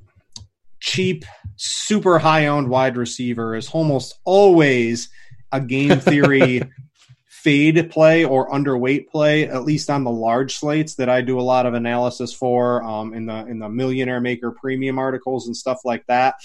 cheap, 0.84 1.24
super 1.56 2.20
high 2.20 2.48
owned 2.48 2.70
wide 2.70 2.98
receiver 2.98 3.56
is 3.56 3.70
almost 3.70 4.20
always 4.26 5.10
a 5.52 5.62
game 5.62 6.00
theory 6.00 6.62
fade 7.28 7.90
play 7.90 8.26
or 8.26 8.52
underweight 8.52 9.08
play, 9.08 9.48
at 9.48 9.64
least 9.64 9.90
on 9.90 10.04
the 10.04 10.12
large 10.12 10.56
slates 10.56 10.96
that 10.96 11.10
I 11.10 11.22
do 11.22 11.40
a 11.40 11.42
lot 11.42 11.66
of 11.66 11.74
analysis 11.74 12.34
for 12.34 12.84
um, 12.84 13.14
in 13.14 13.26
the 13.26 13.46
in 13.48 13.60
the 13.60 13.70
Millionaire 13.70 14.20
Maker 14.20 14.52
premium 14.52 15.00
articles 15.00 15.48
and 15.48 15.56
stuff 15.56 15.80
like 15.86 16.06
that. 16.08 16.36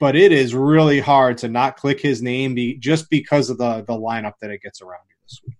But 0.00 0.16
it 0.16 0.32
is 0.32 0.56
really 0.56 0.98
hard 0.98 1.38
to 1.38 1.48
not 1.48 1.76
click 1.76 2.00
his 2.00 2.20
name 2.20 2.56
be, 2.56 2.76
just 2.78 3.08
because 3.10 3.48
of 3.48 3.58
the 3.58 3.82
the 3.82 3.94
lineup 3.94 4.34
that 4.40 4.50
it 4.50 4.60
gets 4.60 4.82
around 4.82 5.04
you 5.08 5.14
this 5.22 5.40
week. 5.46 5.56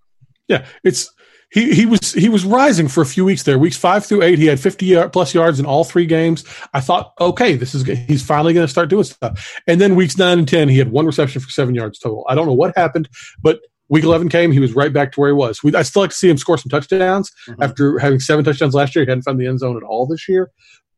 Yeah, 0.48 0.66
it's 0.82 1.12
he 1.52 1.74
he 1.74 1.86
was 1.86 2.12
he 2.12 2.28
was 2.28 2.44
rising 2.44 2.88
for 2.88 3.02
a 3.02 3.06
few 3.06 3.24
weeks 3.24 3.42
there. 3.42 3.58
Weeks 3.58 3.76
five 3.76 4.06
through 4.06 4.22
eight, 4.22 4.38
he 4.38 4.46
had 4.46 4.58
fifty 4.58 4.96
plus 5.08 5.34
yards 5.34 5.60
in 5.60 5.66
all 5.66 5.84
three 5.84 6.06
games. 6.06 6.44
I 6.72 6.80
thought, 6.80 7.12
okay, 7.20 7.56
this 7.56 7.74
is 7.74 7.86
he's 8.08 8.24
finally 8.24 8.54
going 8.54 8.66
to 8.66 8.70
start 8.70 8.88
doing 8.88 9.04
stuff. 9.04 9.60
And 9.66 9.80
then 9.80 9.94
weeks 9.94 10.16
nine 10.16 10.38
and 10.38 10.48
ten, 10.48 10.68
he 10.68 10.78
had 10.78 10.90
one 10.90 11.04
reception 11.04 11.42
for 11.42 11.50
seven 11.50 11.74
yards 11.74 11.98
total. 11.98 12.24
I 12.28 12.34
don't 12.34 12.46
know 12.46 12.54
what 12.54 12.76
happened, 12.76 13.08
but 13.42 13.60
week 13.90 14.02
eleven 14.02 14.30
came, 14.30 14.50
he 14.50 14.60
was 14.60 14.74
right 14.74 14.92
back 14.92 15.12
to 15.12 15.20
where 15.20 15.28
he 15.28 15.34
was. 15.34 15.62
We, 15.62 15.74
I 15.74 15.82
still 15.82 16.02
like 16.02 16.10
to 16.10 16.16
see 16.16 16.30
him 16.30 16.38
score 16.38 16.56
some 16.56 16.70
touchdowns 16.70 17.30
mm-hmm. 17.46 17.62
after 17.62 17.98
having 17.98 18.18
seven 18.18 18.44
touchdowns 18.44 18.74
last 18.74 18.96
year. 18.96 19.04
He 19.04 19.10
hadn't 19.10 19.22
found 19.22 19.38
the 19.38 19.46
end 19.46 19.58
zone 19.58 19.76
at 19.76 19.82
all 19.82 20.06
this 20.06 20.28
year, 20.28 20.50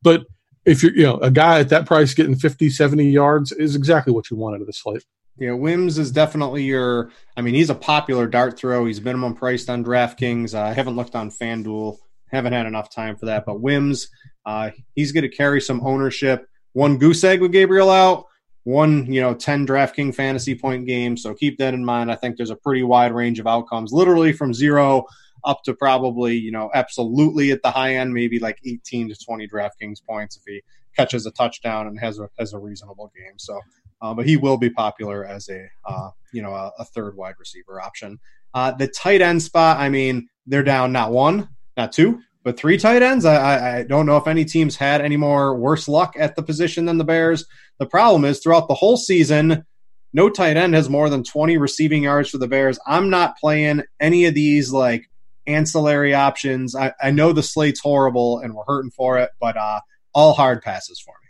but 0.03 0.25
if 0.65 0.85
you're 0.85 0.97
you 0.97 1.03
know 1.03 1.17
a 1.17 1.33
guy 1.33 1.59
at 1.59 1.69
that 1.71 1.85
price 1.85 2.15
getting 2.15 2.37
50 2.37 2.71
70 2.71 3.11
yards 3.11 3.51
is 3.53 3.75
exactly 3.75 4.13
what 4.13 4.31
you 4.31 4.37
want 4.37 4.55
out 4.55 4.61
of 4.61 4.67
the 4.69 4.73
slate 4.73 5.05
yeah, 5.39 5.53
Wims 5.53 5.99
is 5.99 6.13
definitely 6.13 6.63
your. 6.63 7.11
I 7.37 7.41
mean, 7.41 7.55
he's 7.55 7.71
a 7.71 7.75
popular 7.75 8.27
dart 8.29 8.57
throw. 8.57 8.85
He's 8.87 9.01
minimum 9.01 9.35
priced 9.35 9.69
on 9.69 9.85
DraftKings. 9.85 10.55
Uh, 10.55 10.63
I 10.63 10.73
haven't 10.73 10.97
looked 10.97 11.17
on 11.17 11.31
FanDuel. 11.31 11.97
Haven't 12.31 12.53
had 12.53 12.67
enough 12.67 12.91
time 12.91 13.17
for 13.17 13.27
that. 13.27 13.45
But 13.45 13.61
Wims, 13.61 14.09
uh, 14.47 14.71
he's 14.95 15.13
going 15.13 15.23
to 15.23 15.29
carry 15.29 15.61
some 15.61 15.85
ownership. 15.85 16.47
One 16.73 16.99
goose 16.99 17.25
egg 17.25 17.41
with 17.41 17.53
Gabriel 17.53 17.91
out. 17.91 18.27
One, 18.63 19.13
you 19.13 19.21
know, 19.21 19.35
ten 19.35 19.67
DraftKings 19.67 20.15
fantasy 20.15 20.55
point 20.55 20.87
game. 20.87 21.17
So 21.17 21.35
keep 21.35 21.59
that 21.59 21.75
in 21.75 21.85
mind. 21.85 22.13
I 22.13 22.15
think 22.15 22.37
there's 22.37 22.51
a 22.51 22.57
pretty 22.57 22.85
wide 22.85 23.13
range 23.13 23.41
of 23.41 23.47
outcomes, 23.47 23.93
literally 23.93 24.33
from 24.33 24.55
zero 24.55 25.05
up 25.45 25.63
to 25.65 25.75
probably, 25.75 26.37
you 26.37 26.51
know, 26.51 26.71
absolutely 26.75 27.51
at 27.51 27.63
the 27.63 27.71
high 27.71 27.97
end, 27.97 28.15
maybe 28.15 28.39
like 28.39 28.59
18 28.65 29.11
to 29.11 29.17
20 29.17 29.47
DraftKings 29.49 30.03
points 30.03 30.37
if 30.37 30.43
he 30.47 30.63
catches 30.97 31.27
a 31.27 31.31
touchdown 31.33 31.87
and 31.87 31.99
has 31.99 32.19
a 32.19 32.29
has 32.39 32.53
a 32.53 32.59
reasonable 32.59 33.13
game. 33.15 33.35
So 33.37 33.61
uh, 34.05 34.13
but 34.13 34.27
he 34.27 34.37
will 34.37 34.59
be 34.59 34.69
popular 34.69 35.25
as 35.25 35.49
a 35.49 35.67
uh, 35.87 36.11
you 36.31 36.43
know 36.43 36.53
a, 36.53 36.71
a, 36.79 36.85
third 36.85 37.17
wide 37.17 37.37
receiver 37.39 37.81
option. 37.81 38.21
Uh, 38.53 38.71
the 38.71 38.87
tight 38.87 39.23
end 39.23 39.43
spot, 39.43 39.79
I 39.79 39.89
mean, 39.89 40.29
they're 40.47 40.63
down 40.63 40.93
not 40.93 41.11
one, 41.11 41.49
not 41.79 41.91
two, 41.91 42.21
but 42.43 42.59
three 42.59 42.77
tight 42.77 43.03
ends. 43.03 43.25
I, 43.25 43.79
I 43.79 43.83
don't 43.85 44.05
know 44.05 44.19
if 44.19 44.27
any 44.27 44.45
teams 44.45 44.77
had 44.77 45.01
any 45.01 45.17
more 45.17 45.57
worse 45.57 45.89
luck 45.89 46.17
at 46.19 46.37
the 46.37 46.43
position 46.43 46.85
than 46.85 46.99
the 46.99 47.05
Bears. 47.05 47.47
The 47.79 47.87
problem 47.87 48.27
is 48.27 48.41
throughout 48.41 48.69
the 48.69 48.75
whole 48.75 48.99
season, 48.99 49.65
no 50.13 50.29
tight 50.29 50.59
end 50.59 50.75
has 50.75 50.91
more 50.91 51.09
than 51.09 51.25
20 51.25 51.57
receiving 51.57 52.03
yards 52.03 52.29
for 52.29 52.37
the 52.37 52.47
Bears. 52.47 52.79
I'm 52.87 53.09
not 53.09 53.39
playing 53.39 53.85
any 54.01 54.27
of 54.27 54.35
these 54.35 54.71
like 54.71 55.11
ancillary 55.47 56.13
options. 56.13 56.77
I, 56.77 56.93
I 57.03 57.11
know 57.11 57.33
the 57.33 57.43
slate's 57.43 57.81
horrible 57.81 58.39
and 58.41 58.55
we're 58.55 58.65
hurting 58.67 58.91
for 58.91 59.19
it, 59.19 59.31
but 59.41 59.57
uh, 59.57 59.81
all 60.13 60.35
hard 60.35 60.61
passes 60.61 61.01
for 61.01 61.15
me. 61.23 61.24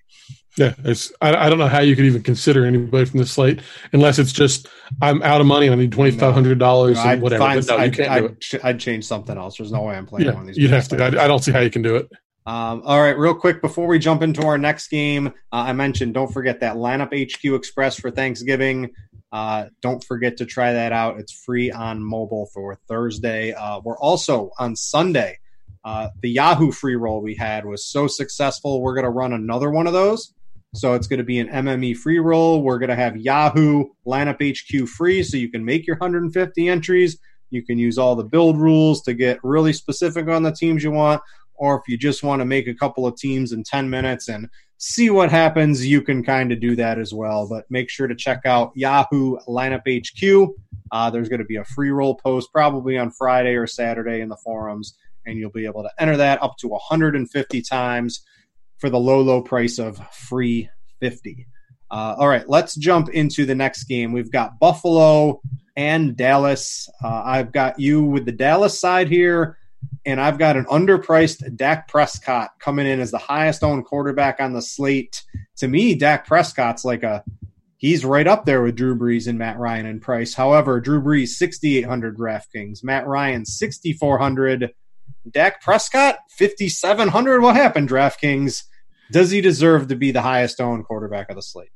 Yeah, 0.57 0.75
it's 0.85 1.13
I, 1.21 1.35
I, 1.35 1.49
don't 1.49 1.59
know 1.59 1.67
how 1.67 1.81
you 1.81 1.97
could 1.97 2.05
even 2.05 2.23
consider 2.23 2.65
anybody 2.65 3.05
from 3.07 3.19
the 3.19 3.27
slate 3.27 3.61
unless 3.93 4.21
it's 4.21 4.31
just 4.31 4.69
I'm 5.03 5.21
out 5.23 5.41
of 5.41 5.49
money 5.49 5.67
and 5.67 5.75
I 5.75 5.79
need 5.79 5.91
twenty 5.91 6.13
five 6.13 6.33
hundred 6.33 6.61
dollars 6.61 6.97
and 6.99 7.21
whatever. 7.21 7.43
Find, 7.43 7.67
no, 7.67 7.77
I'd, 7.77 8.01
I'd, 8.01 8.37
I'd, 8.63 8.79
change 8.79 9.05
something 9.05 9.37
else. 9.37 9.57
There's 9.57 9.73
no 9.73 9.83
way 9.83 9.97
I'm 9.97 10.07
playing 10.07 10.27
yeah, 10.27 10.35
one 10.35 10.43
of 10.43 10.47
these. 10.49 10.59
You'd 10.59 10.71
have 10.71 10.87
to. 10.89 11.03
I, 11.03 11.25
I, 11.25 11.27
don't 11.27 11.43
see 11.43 11.51
how 11.51 11.59
you 11.59 11.71
can 11.71 11.83
do 11.83 11.97
it. 11.97 12.09
Um, 12.47 12.83
all 12.85 13.01
right, 13.01 13.19
real 13.19 13.35
quick 13.35 13.63
before 13.63 13.89
we 13.89 13.99
jump 13.99 14.23
into 14.23 14.47
our 14.47 14.59
next 14.59 14.89
game, 14.89 15.29
uh, 15.29 15.31
I 15.51 15.73
mentioned 15.73 16.15
don't 16.15 16.33
forget 16.33 16.61
that 16.61 16.77
lineup 16.77 17.09
HQ 17.13 17.45
Express 17.45 17.99
for 17.99 18.13
Thanksgiving. 18.13 18.91
Uh, 19.33 19.67
don't 19.83 20.05
forget 20.05 20.37
to 20.37 20.47
try 20.47 20.75
that 20.75 20.93
out. 20.93 21.19
It's 21.19 21.33
free 21.33 21.73
on 21.73 22.01
mobile 22.01 22.49
for 22.55 22.79
Thursday. 22.87 23.53
Uh, 23.53 23.81
we're 23.83 23.99
also 23.99 24.51
on 24.59 24.77
Sunday. 24.77 25.39
Uh, 25.85 26.11
the 26.23 26.31
Yahoo 26.31 26.71
free 26.71 26.95
roll 26.95 27.21
we 27.21 27.35
had 27.35 27.67
was 27.67 27.85
so 27.85 28.07
successful. 28.07 28.81
We're 28.81 28.95
going 28.95 29.05
to 29.05 29.11
run 29.11 29.33
another 29.33 29.71
one 29.71 29.89
of 29.89 29.93
those. 29.93 30.33
So 30.75 30.95
it's 30.95 31.07
going 31.07 31.19
to 31.19 31.25
be 31.25 31.39
an 31.39 31.49
MME 31.49 31.97
free 31.97 32.19
roll. 32.19 32.63
We're 32.63 32.79
going 32.79 32.91
to 32.91 32.97
have 32.97 33.17
Yahoo 33.17 33.85
lineup 34.07 34.43
HQ 34.43 34.89
free, 34.89 35.23
so 35.23 35.37
you 35.37 35.49
can 35.49 35.65
make 35.65 35.87
your 35.87 35.97
150 35.97 36.69
entries. 36.69 37.17
You 37.51 37.65
can 37.65 37.79
use 37.79 37.97
all 37.97 38.17
the 38.17 38.25
build 38.25 38.59
rules 38.59 39.01
to 39.03 39.15
get 39.15 39.39
really 39.45 39.73
specific 39.73 40.29
on 40.29 40.43
the 40.43 40.51
teams 40.51 40.83
you 40.83 40.91
want. 40.91 41.23
Or 41.55 41.77
if 41.77 41.83
you 41.87 41.97
just 41.97 42.25
want 42.25 42.41
to 42.41 42.45
make 42.45 42.67
a 42.67 42.75
couple 42.75 43.07
of 43.07 43.17
teams 43.17 43.53
in 43.53 43.63
10 43.63 43.89
minutes 43.89 44.29
and 44.29 44.49
see 44.79 45.11
what 45.11 45.31
happens, 45.31 45.87
you 45.87 46.03
can 46.03 46.25
kind 46.25 46.51
of 46.51 46.59
do 46.61 46.75
that 46.75 46.99
as 46.99 47.15
well. 47.15 47.49
But 47.49 47.65
make 47.71 47.89
sure 47.89 48.09
to 48.09 48.15
check 48.17 48.41
out 48.45 48.73
Yahoo 48.75 49.37
Lineup 49.47 49.83
HQ. 49.87 50.55
Uh, 50.91 51.11
there's 51.11 51.29
going 51.29 51.39
to 51.39 51.47
be 51.47 51.57
a 51.57 51.65
free 51.65 51.91
roll 51.91 52.17
post 52.17 52.49
probably 52.53 52.99
on 52.99 53.13
Friday 53.13 53.55
or 53.55 53.69
Saturday 53.69 54.21
in 54.21 54.29
the 54.29 54.37
forums, 54.43 54.99
and 55.25 55.39
you'll 55.39 55.51
be 55.51 55.67
able 55.67 55.85
to 55.85 55.91
enter 56.01 56.17
that 56.17 56.43
up 56.43 56.57
to 56.59 56.69
150 56.69 57.63
times 57.63 58.25
for 58.79 58.91
the 58.91 58.99
low, 58.99 59.21
low 59.21 59.43
price 59.43 59.79
of 59.79 59.99
free 60.13 60.69
50. 61.01 61.47
Uh, 61.91 62.17
all 62.19 62.29
right, 62.29 62.49
let's 62.49 62.75
jump 62.75 63.09
into 63.11 63.45
the 63.47 63.55
next 63.55 63.85
game. 63.85 64.13
We've 64.13 64.33
got 64.33 64.59
Buffalo 64.59 65.41
and 65.77 66.17
Dallas. 66.17 66.89
Uh, 67.03 67.23
I've 67.25 67.53
got 67.53 67.79
you 67.79 68.03
with 68.03 68.25
the 68.25 68.33
Dallas 68.33 68.81
side 68.81 69.09
here, 69.09 69.59
and 70.05 70.21
I've 70.21 70.39
got 70.39 70.57
an 70.57 70.65
underpriced 70.67 71.57
Dak 71.57 71.89
Prescott 71.89 72.51
coming 72.59 72.87
in 72.87 73.01
as 73.01 73.11
the 73.11 73.19
highest 73.19 73.63
owned 73.63 73.85
quarterback 73.85 74.41
on 74.41 74.53
the 74.53 74.63
slate. 74.63 75.23
To 75.59 75.69
me, 75.69 75.95
Dak 75.95 76.27
Prescott's 76.27 76.85
like 76.85 77.03
a 77.03 77.23
he's 77.77 78.05
right 78.05 78.27
up 78.27 78.45
there 78.45 78.63
with 78.63 78.77
Drew 78.77 78.97
Brees 78.97 79.29
and 79.29 79.39
Matt 79.39 79.59
Ryan 79.59 79.87
in 79.87 80.01
price. 80.01 80.35
However, 80.35 80.81
Drew 80.81 81.03
Brees 81.03 81.29
6800 81.29 82.17
DraftKings, 82.17 82.83
Matt 82.83 83.07
Ryan 83.07 83.45
6400 83.45 84.73
Dak 85.31 85.63
Prescott, 85.63 86.19
5,700. 86.39 87.41
What 87.41 87.57
happened, 87.57 87.89
DraftKings? 87.89 88.65
Does 89.13 89.31
he 89.31 89.41
deserve 89.41 89.89
to 89.89 89.97
be 89.97 90.11
the 90.11 90.23
highest 90.23 90.61
owned 90.61 90.85
quarterback 90.85 91.31
of 91.31 91.37
the 91.37 91.43
slate? 91.43 91.71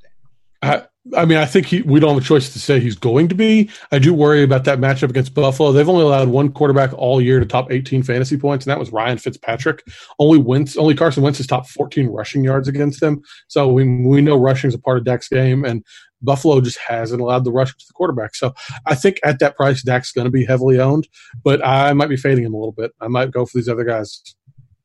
I, 0.61 1.25
mean, 1.25 1.37
I 1.37 1.45
think 1.45 1.65
he, 1.65 1.81
we 1.81 1.99
don't 1.99 2.13
have 2.13 2.23
a 2.23 2.25
choice 2.25 2.51
to 2.53 2.59
say 2.59 2.79
he's 2.79 2.95
going 2.95 3.29
to 3.29 3.35
be. 3.35 3.69
I 3.91 3.99
do 3.99 4.13
worry 4.13 4.43
about 4.43 4.65
that 4.65 4.79
matchup 4.79 5.09
against 5.09 5.33
Buffalo. 5.33 5.71
They've 5.71 5.87
only 5.87 6.03
allowed 6.03 6.27
one 6.27 6.51
quarterback 6.51 6.93
all 6.93 7.21
year 7.21 7.39
to 7.39 7.45
top 7.45 7.71
18 7.71 8.03
fantasy 8.03 8.37
points, 8.37 8.65
and 8.65 8.71
that 8.71 8.79
was 8.79 8.91
Ryan 8.91 9.17
Fitzpatrick. 9.17 9.83
Only 10.19 10.39
Wentz, 10.39 10.77
only 10.77 10.95
Carson 10.95 11.23
Wentz 11.23 11.37
has 11.39 11.47
top 11.47 11.67
14 11.67 12.07
rushing 12.07 12.43
yards 12.43 12.67
against 12.67 12.99
them. 12.99 13.21
So 13.47 13.67
we 13.67 13.85
we 13.85 14.21
know 14.21 14.37
rushing 14.37 14.67
is 14.67 14.75
a 14.75 14.79
part 14.79 14.97
of 14.97 15.05
Dak's 15.05 15.29
game, 15.29 15.63
and 15.63 15.83
Buffalo 16.21 16.59
just 16.61 16.77
hasn't 16.79 17.21
allowed 17.21 17.45
the 17.45 17.51
rush 17.51 17.75
to 17.75 17.85
the 17.87 17.93
quarterback. 17.93 18.35
So 18.35 18.53
I 18.85 18.95
think 18.95 19.19
at 19.23 19.39
that 19.39 19.55
price, 19.55 19.81
Dak's 19.81 20.11
going 20.11 20.25
to 20.25 20.31
be 20.31 20.45
heavily 20.45 20.79
owned, 20.79 21.07
but 21.43 21.65
I 21.65 21.93
might 21.93 22.09
be 22.09 22.17
fading 22.17 22.43
him 22.43 22.53
a 22.53 22.57
little 22.57 22.73
bit. 22.73 22.91
I 22.99 23.07
might 23.07 23.31
go 23.31 23.45
for 23.45 23.57
these 23.57 23.69
other 23.69 23.85
guys. 23.85 24.21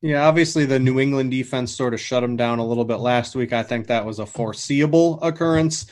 Yeah, 0.05 0.27
obviously 0.27 0.67
the 0.67 0.77
New 0.77 0.99
England 0.99 1.31
defense 1.31 1.75
sort 1.75 1.95
of 1.95 1.99
shut 1.99 2.23
him 2.23 2.35
down 2.35 2.59
a 2.59 2.65
little 2.65 2.85
bit 2.85 2.97
last 2.97 3.33
week. 3.33 3.53
I 3.53 3.63
think 3.63 3.87
that 3.87 4.05
was 4.05 4.19
a 4.19 4.27
foreseeable 4.27 5.19
occurrence. 5.23 5.87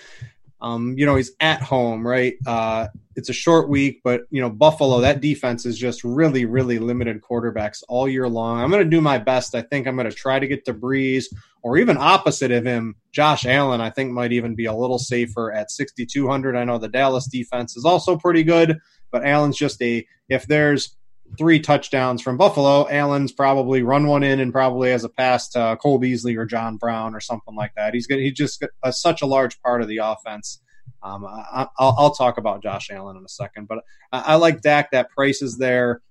Um, 0.61 0.93
you 0.99 1.07
know, 1.07 1.15
he's 1.15 1.31
at 1.39 1.63
home, 1.63 2.05
right? 2.05 2.35
Uh, 2.45 2.89
it's 3.15 3.29
a 3.29 3.33
short 3.33 3.69
week, 3.69 4.01
but 4.03 4.21
you 4.29 4.39
know, 4.39 4.51
Buffalo, 4.51 5.01
that 5.01 5.19
defense 5.19 5.65
is 5.65 5.79
just 5.79 6.03
really, 6.03 6.45
really 6.45 6.77
limited 6.77 7.23
quarterbacks 7.23 7.81
all 7.89 8.07
year 8.07 8.29
long. 8.29 8.61
I'm 8.61 8.69
going 8.69 8.83
to 8.83 8.89
do 8.89 9.01
my 9.01 9.17
best. 9.17 9.55
I 9.55 9.63
think 9.63 9.87
I'm 9.87 9.95
going 9.95 10.07
to 10.07 10.15
try 10.15 10.37
to 10.37 10.45
get 10.47 10.63
to 10.65 10.75
Brees 10.75 11.25
or 11.63 11.79
even 11.79 11.97
opposite 11.97 12.51
of 12.51 12.65
him, 12.65 12.95
Josh 13.13 13.47
Allen. 13.47 13.81
I 13.81 13.89
think 13.89 14.11
might 14.11 14.31
even 14.31 14.53
be 14.53 14.65
a 14.65 14.75
little 14.75 14.99
safer 14.99 15.51
at 15.51 15.71
6,200. 15.71 16.55
I 16.55 16.65
know 16.65 16.77
the 16.77 16.87
Dallas 16.87 17.25
defense 17.25 17.75
is 17.75 17.83
also 17.83 18.15
pretty 18.15 18.43
good, 18.43 18.77
but 19.09 19.25
Allen's 19.25 19.57
just 19.57 19.81
a 19.81 20.05
if 20.29 20.45
there's 20.45 20.95
three 21.37 21.59
touchdowns 21.59 22.21
from 22.21 22.37
Buffalo, 22.37 22.87
Allen's 22.89 23.31
probably 23.31 23.83
run 23.83 24.07
one 24.07 24.23
in 24.23 24.39
and 24.39 24.51
probably 24.51 24.91
has 24.91 25.03
a 25.03 25.09
pass 25.09 25.49
to 25.49 25.77
Cole 25.81 25.97
Beasley 25.97 26.35
or 26.35 26.45
John 26.45 26.77
Brown 26.77 27.15
or 27.15 27.19
something 27.19 27.55
like 27.55 27.73
that. 27.75 27.93
He's 27.93 28.07
good. 28.07 28.19
He's 28.19 28.33
just 28.33 28.63
a, 28.83 28.93
such 28.93 29.21
a 29.21 29.25
large 29.25 29.61
part 29.61 29.81
of 29.81 29.87
the 29.87 29.97
offense. 29.97 30.59
Um, 31.01 31.25
I, 31.25 31.67
will 31.79 32.11
talk 32.11 32.37
about 32.37 32.63
Josh 32.63 32.89
Allen 32.89 33.17
in 33.17 33.25
a 33.25 33.29
second, 33.29 33.67
but 33.67 33.79
I, 34.11 34.19
I 34.19 34.35
like 34.35 34.61
Dak. 34.61 34.91
That 34.91 35.09
price 35.09 35.41
is 35.41 35.57
there. 35.57 36.01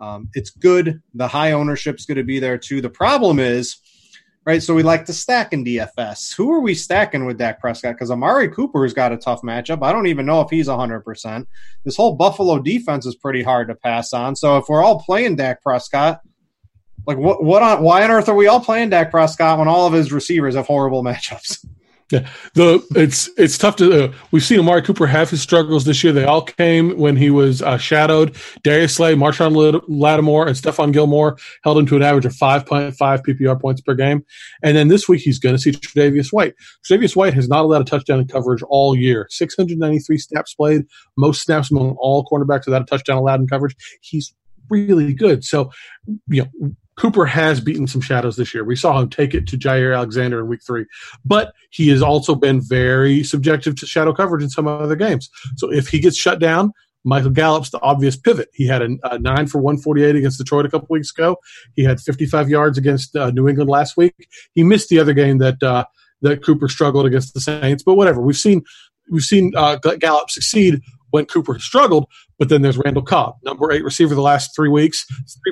Um, 0.00 0.28
it's 0.34 0.50
good. 0.50 1.02
The 1.14 1.28
high 1.28 1.52
ownership's 1.52 2.04
going 2.04 2.16
to 2.16 2.24
be 2.24 2.40
there 2.40 2.58
too. 2.58 2.80
The 2.80 2.90
problem 2.90 3.38
is 3.38 3.76
right? 4.48 4.62
So 4.62 4.74
we 4.74 4.82
like 4.82 5.04
to 5.04 5.12
stack 5.12 5.52
in 5.52 5.62
DFS. 5.62 6.34
Who 6.34 6.50
are 6.52 6.60
we 6.60 6.74
stacking 6.74 7.26
with 7.26 7.36
Dak 7.36 7.60
Prescott? 7.60 7.92
Because 7.92 8.10
Amari 8.10 8.48
Cooper's 8.48 8.94
got 8.94 9.12
a 9.12 9.18
tough 9.18 9.42
matchup. 9.42 9.82
I 9.82 9.92
don't 9.92 10.06
even 10.06 10.24
know 10.24 10.40
if 10.40 10.48
he's 10.48 10.68
100%. 10.68 11.46
This 11.84 11.96
whole 11.96 12.14
Buffalo 12.14 12.58
defense 12.58 13.04
is 13.04 13.14
pretty 13.14 13.42
hard 13.42 13.68
to 13.68 13.74
pass 13.74 14.14
on. 14.14 14.34
So 14.34 14.56
if 14.56 14.64
we're 14.66 14.82
all 14.82 15.00
playing 15.02 15.36
Dak 15.36 15.62
Prescott, 15.62 16.22
like 17.06 17.18
what 17.18 17.44
what 17.44 17.62
on 17.62 17.82
why 17.82 18.02
on 18.02 18.10
earth 18.10 18.30
are 18.30 18.34
we 18.34 18.46
all 18.46 18.60
playing 18.60 18.88
Dak 18.88 19.10
Prescott 19.10 19.58
when 19.58 19.68
all 19.68 19.86
of 19.86 19.92
his 19.92 20.12
receivers 20.12 20.54
have 20.54 20.66
horrible 20.66 21.04
matchups? 21.04 21.66
Yeah, 22.10 22.26
the 22.54 22.82
it's 22.96 23.28
it's 23.36 23.58
tough 23.58 23.76
to. 23.76 24.04
Uh, 24.06 24.12
we've 24.30 24.42
seen 24.42 24.58
Amari 24.58 24.80
Cooper 24.80 25.06
have 25.06 25.28
his 25.28 25.42
struggles 25.42 25.84
this 25.84 26.02
year. 26.02 26.10
They 26.10 26.24
all 26.24 26.40
came 26.40 26.96
when 26.96 27.16
he 27.16 27.28
was 27.28 27.60
uh, 27.60 27.76
shadowed. 27.76 28.34
Darius 28.62 28.94
Slay, 28.94 29.14
Marshon 29.14 29.82
Lattimore, 29.88 30.46
and 30.46 30.56
Stephon 30.56 30.90
Gilmore 30.90 31.36
held 31.64 31.76
him 31.76 31.84
to 31.84 31.96
an 31.96 32.02
average 32.02 32.24
of 32.24 32.34
five 32.34 32.64
point 32.64 32.96
five 32.96 33.22
PPR 33.22 33.60
points 33.60 33.82
per 33.82 33.94
game. 33.94 34.24
And 34.62 34.74
then 34.74 34.88
this 34.88 35.06
week 35.06 35.20
he's 35.20 35.38
going 35.38 35.54
to 35.54 35.60
see 35.60 35.70
Tre'Davious 35.70 36.32
White. 36.32 36.54
Tre'Davious 36.88 37.14
White 37.14 37.34
has 37.34 37.46
not 37.46 37.64
allowed 37.64 37.82
a 37.82 37.84
touchdown 37.84 38.20
in 38.20 38.26
coverage 38.26 38.62
all 38.70 38.96
year. 38.96 39.26
Six 39.28 39.54
hundred 39.54 39.78
ninety 39.78 39.98
three 39.98 40.16
snaps 40.16 40.54
played, 40.54 40.86
most 41.18 41.42
snaps 41.42 41.70
among 41.70 41.90
all 42.00 42.24
cornerbacks 42.24 42.64
without 42.64 42.80
a 42.80 42.86
touchdown 42.86 43.18
allowed 43.18 43.40
in 43.40 43.48
coverage. 43.48 43.76
He's 44.00 44.32
really 44.70 45.12
good. 45.12 45.44
So, 45.44 45.70
you 46.28 46.46
know, 46.60 46.70
Cooper 46.98 47.26
has 47.26 47.60
beaten 47.60 47.86
some 47.86 48.00
shadows 48.00 48.36
this 48.36 48.52
year. 48.52 48.64
We 48.64 48.76
saw 48.76 49.00
him 49.00 49.08
take 49.08 49.32
it 49.32 49.46
to 49.48 49.56
Jaire 49.56 49.96
Alexander 49.96 50.40
in 50.40 50.48
week 50.48 50.60
three, 50.66 50.84
but 51.24 51.54
he 51.70 51.88
has 51.88 52.02
also 52.02 52.34
been 52.34 52.60
very 52.60 53.22
subjective 53.22 53.76
to 53.76 53.86
shadow 53.86 54.12
coverage 54.12 54.42
in 54.42 54.50
some 54.50 54.66
other 54.66 54.96
games. 54.96 55.30
So 55.56 55.72
if 55.72 55.88
he 55.88 56.00
gets 56.00 56.16
shut 56.16 56.40
down, 56.40 56.72
Michael 57.04 57.30
Gallup's 57.30 57.70
the 57.70 57.80
obvious 57.80 58.16
pivot. 58.16 58.48
He 58.52 58.66
had 58.66 58.82
a, 58.82 58.88
a 59.04 59.18
nine 59.18 59.46
for 59.46 59.58
148 59.58 60.16
against 60.16 60.38
Detroit 60.38 60.66
a 60.66 60.70
couple 60.70 60.88
weeks 60.90 61.12
ago. 61.12 61.36
He 61.76 61.84
had 61.84 62.00
55 62.00 62.48
yards 62.48 62.76
against 62.76 63.14
uh, 63.14 63.30
New 63.30 63.48
England 63.48 63.70
last 63.70 63.96
week. 63.96 64.14
He 64.54 64.64
missed 64.64 64.88
the 64.88 64.98
other 64.98 65.12
game 65.12 65.38
that 65.38 65.62
uh, 65.62 65.84
that 66.22 66.44
Cooper 66.44 66.68
struggled 66.68 67.06
against 67.06 67.32
the 67.32 67.40
Saints, 67.40 67.84
but 67.84 67.94
whatever. 67.94 68.20
We've 68.20 68.36
seen 68.36 68.64
we've 69.08 69.22
seen 69.22 69.52
uh, 69.56 69.76
Gallup 69.76 70.30
succeed 70.30 70.82
when 71.10 71.26
Cooper 71.26 71.54
has 71.54 71.64
struggled. 71.64 72.06
But 72.38 72.48
then 72.48 72.62
there's 72.62 72.78
Randall 72.78 73.02
Cobb, 73.02 73.36
number 73.42 73.72
eight 73.72 73.84
receiver 73.84 74.14
the 74.14 74.22
last 74.22 74.54
three 74.54 74.68
weeks, 74.68 75.04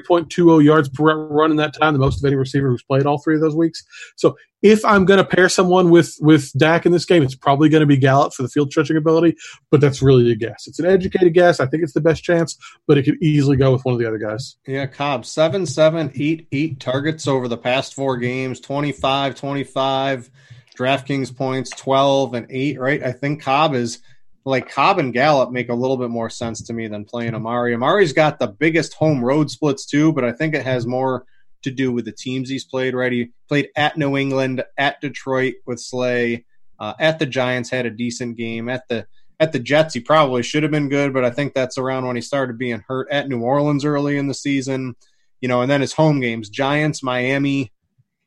3.20 0.09 0.65
yards 0.65 0.89
per 0.89 1.27
run 1.27 1.51
in 1.51 1.57
that 1.57 1.75
time, 1.75 1.93
the 1.93 1.99
most 1.99 2.23
of 2.23 2.27
any 2.27 2.37
receiver 2.37 2.69
who's 2.69 2.83
played 2.83 3.07
all 3.07 3.19
three 3.19 3.35
of 3.35 3.41
those 3.41 3.57
weeks. 3.57 3.83
So 4.17 4.37
if 4.63 4.85
I'm 4.85 5.05
going 5.05 5.19
to 5.19 5.25
pair 5.25 5.49
someone 5.49 5.91
with 5.91 6.17
with 6.21 6.53
Dak 6.59 6.87
in 6.87 6.93
this 6.93 7.05
game, 7.05 7.23
it's 7.23 7.35
probably 7.35 7.69
going 7.69 7.81
to 7.81 7.87
be 7.87 7.97
Gallup 7.97 8.33
for 8.33 8.43
the 8.43 8.49
field 8.49 8.71
stretching 8.71 8.97
ability. 8.97 9.37
But 9.71 9.81
that's 9.81 10.01
really 10.01 10.31
a 10.31 10.35
guess. 10.35 10.67
It's 10.67 10.79
an 10.79 10.87
educated 10.87 11.35
guess. 11.35 11.61
I 11.61 11.67
think 11.67 11.83
it's 11.83 11.93
the 11.93 12.01
best 12.01 12.23
chance, 12.25 12.57
but 12.87 12.99
it 12.99 13.03
could 13.03 13.23
easily 13.23 13.57
go 13.57 13.73
with 13.73 13.85
one 13.85 13.93
of 13.93 14.01
the 14.01 14.07
other 14.07 14.19
guys. 14.19 14.57
Yeah, 14.67 14.87
Cobb 14.87 15.27
seven 15.27 15.67
seven 15.67 16.11
eight 16.15 16.49
eight 16.53 16.81
targets 16.81 17.29
over 17.29 17.49
the 17.49 17.59
past 17.59 17.95
four 17.95 18.17
games, 18.17 18.61
25, 18.61 19.35
25. 19.35 20.31
DraftKings 20.77 21.35
points 21.35 21.71
12 21.71 22.35
and 22.35 22.47
8, 22.51 22.79
right? 22.79 23.03
I 23.03 23.13
think 23.13 23.41
Cobb 23.41 23.75
is 23.75 24.01
like 24.47 24.71
Cobb 24.71 25.01
and 25.01 25.13
Gallup 25.13 25.51
make 25.51 25.69
a 25.69 25.75
little 25.75 25.97
bit 25.97 26.09
more 26.09 26.31
sense 26.31 26.63
to 26.63 26.73
me 26.73 26.87
than 26.87 27.05
playing 27.05 27.35
Amari. 27.35 27.75
Amari's 27.75 28.13
got 28.13 28.39
the 28.39 28.47
biggest 28.47 28.95
home 28.95 29.23
road 29.23 29.51
splits 29.51 29.85
too, 29.85 30.13
but 30.13 30.25
I 30.25 30.33
think 30.33 30.55
it 30.55 30.65
has 30.65 30.87
more 30.87 31.27
to 31.63 31.71
do 31.73 31.91
with 31.91 32.05
the 32.05 32.13
teams 32.13 32.49
he's 32.49 32.65
played. 32.65 32.95
Right, 32.95 33.13
he 33.13 33.33
played 33.49 33.71
at 33.77 33.99
New 33.99 34.17
England, 34.17 34.63
at 34.79 35.01
Detroit 35.01 35.55
with 35.67 35.81
Slay, 35.81 36.45
uh, 36.79 36.95
at 37.01 37.19
the 37.19 37.27
Giants 37.27 37.71
had 37.71 37.87
a 37.87 37.91
decent 37.91 38.37
game. 38.37 38.69
At 38.69 38.87
the 38.89 39.07
at 39.41 39.53
the 39.53 39.59
Jets, 39.59 39.95
he 39.95 40.01
probably 40.01 40.45
should 40.45 40.63
have 40.63 40.73
been 40.73 40.89
good, 40.89 41.13
but 41.13 41.25
I 41.25 41.31
think 41.31 41.53
that's 41.53 41.77
around 41.77 42.07
when 42.07 42.17
he 42.17 42.23
started 42.23 42.57
being 42.57 42.85
hurt. 42.87 43.09
At 43.11 43.29
New 43.29 43.43
Orleans 43.43 43.85
early 43.85 44.17
in 44.17 44.29
the 44.29 44.35
season, 44.35 44.95
you 45.41 45.49
know, 45.49 45.61
and 45.61 45.71
then 45.71 45.81
his 45.81 45.93
home 45.93 46.21
games: 46.21 46.49
Giants, 46.49 47.03
Miami, 47.03 47.73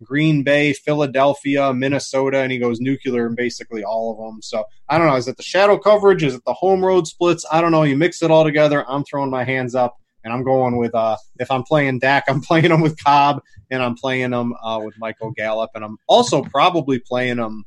Green 0.03 0.43
Bay, 0.43 0.73
Philadelphia, 0.73 1.73
Minnesota, 1.73 2.39
and 2.39 2.51
he 2.51 2.57
goes 2.57 2.79
nuclear 2.79 3.27
in 3.27 3.35
basically 3.35 3.83
all 3.83 4.11
of 4.11 4.17
them. 4.17 4.41
So 4.41 4.63
I 4.87 4.97
don't 4.97 5.07
know. 5.07 5.15
Is 5.15 5.27
it 5.27 5.37
the 5.37 5.43
shadow 5.43 5.77
coverage? 5.77 6.23
Is 6.23 6.35
it 6.35 6.43
the 6.45 6.53
home 6.53 6.83
road 6.83 7.07
splits? 7.07 7.45
I 7.51 7.61
don't 7.61 7.71
know. 7.71 7.83
You 7.83 7.97
mix 7.97 8.21
it 8.21 8.31
all 8.31 8.43
together. 8.43 8.85
I'm 8.89 9.03
throwing 9.03 9.29
my 9.29 9.43
hands 9.43 9.75
up 9.75 9.97
and 10.23 10.33
I'm 10.33 10.43
going 10.43 10.77
with 10.77 10.93
uh 10.93 11.17
if 11.39 11.49
I'm 11.51 11.63
playing 11.63 11.99
Dak, 11.99 12.25
I'm 12.27 12.41
playing 12.49 12.71
him 12.71 12.81
with 12.81 13.01
Cobb 13.03 13.41
and 13.69 13.83
I'm 13.83 13.95
playing 13.95 14.31
him 14.31 14.53
uh, 14.63 14.79
with 14.83 14.95
Michael 14.97 15.31
Gallup, 15.31 15.71
and 15.75 15.83
I'm 15.83 15.97
also 16.07 16.41
probably 16.41 16.99
playing 16.99 17.37
him 17.37 17.65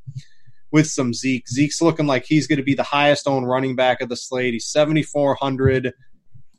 with 0.73 0.87
some 0.87 1.13
Zeke. 1.13 1.49
Zeke's 1.49 1.83
looking 1.83 2.07
like 2.07 2.25
he's 2.25 2.47
going 2.47 2.57
to 2.57 2.65
be 2.65 2.75
the 2.75 2.83
highest 2.83 3.29
owned 3.29 3.49
running 3.49 3.77
back 3.77 4.01
of 4.01 4.09
the 4.09 4.17
slate. 4.17 4.55
He's 4.55 4.67
7,400. 4.67 5.93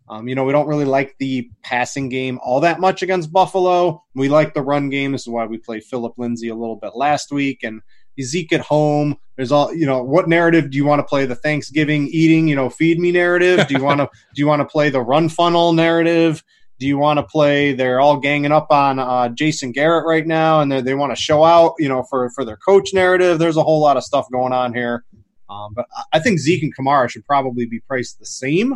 Um, 0.10 0.28
you 0.28 0.36
know, 0.36 0.44
we 0.44 0.52
don't 0.52 0.68
really 0.68 0.86
like 0.86 1.16
the 1.18 1.50
passing 1.64 2.10
game 2.10 2.40
all 2.44 2.60
that 2.62 2.80
much 2.80 3.02
against 3.02 3.32
Buffalo. 3.32 4.04
We 4.16 4.28
like 4.30 4.54
the 4.54 4.62
run 4.62 4.90
game. 4.90 5.14
This 5.14 5.22
is 5.22 5.30
why 5.30 5.46
we 5.46 5.58
played 5.58 5.84
Phillip 5.84 6.14
Lindsay 6.18 6.50
a 6.50 6.56
little 6.56 6.76
bit 6.76 6.96
last 6.96 7.32
week. 7.32 7.64
And 7.64 7.82
Zeke 8.22 8.54
at 8.54 8.62
home. 8.62 9.18
There's 9.36 9.52
all 9.52 9.74
you 9.74 9.86
know. 9.86 10.04
What 10.04 10.30
narrative 10.30 10.70
do 10.70 10.78
you 10.78 10.86
want 10.86 11.00
to 11.00 11.04
play? 11.04 11.26
The 11.26 11.36
Thanksgiving 11.36 12.08
eating, 12.10 12.48
you 12.48 12.56
know, 12.56 12.70
feed 12.70 13.00
me 13.00 13.12
narrative. 13.12 13.68
Do 13.68 13.74
you 13.76 13.84
want 13.84 14.00
to 14.00 14.10
do 14.36 14.42
you 14.42 14.48
want 14.48 14.60
to 14.60 14.66
play 14.66 14.90
the 14.90 15.02
run 15.02 15.30
funnel 15.30 15.74
narrative? 15.74 16.44
Do 16.80 16.88
you 16.88 16.98
want 16.98 17.18
to 17.18 17.24
play? 17.24 17.74
They're 17.74 18.00
all 18.00 18.18
ganging 18.18 18.52
up 18.52 18.68
on 18.70 19.00
uh, 19.00 19.30
Jason 19.30 19.72
Garrett 19.72 20.06
right 20.06 20.28
now, 20.28 20.62
and 20.62 20.72
they 20.72 20.94
want 20.94 21.16
to 21.16 21.22
show 21.22 21.44
out, 21.44 21.74
you 21.80 21.90
know, 21.90 22.04
for 22.04 22.30
for 22.32 22.46
their 22.46 22.58
coach 22.58 22.94
narrative. 22.94 23.40
There's 23.40 23.58
a 23.58 23.64
whole 23.64 23.82
lot 23.82 23.98
of 23.98 24.04
stuff 24.04 24.28
going 24.32 24.54
on 24.54 24.74
here. 24.74 25.04
Um, 25.50 25.74
but 25.74 25.86
I 26.12 26.20
think 26.20 26.40
Zeke 26.40 26.64
and 26.64 26.76
Kamara 26.76 27.10
should 27.10 27.26
probably 27.26 27.66
be 27.66 27.80
priced 27.80 28.20
the 28.20 28.26
same. 28.26 28.76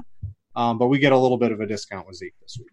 Um, 0.58 0.78
but 0.80 0.88
we 0.88 0.98
get 0.98 1.12
a 1.12 1.18
little 1.18 1.38
bit 1.38 1.52
of 1.52 1.62
a 1.62 1.68
discount 1.68 2.08
with 2.08 2.18
Zeke 2.18 2.34
this 2.42 2.58
week. 2.60 2.68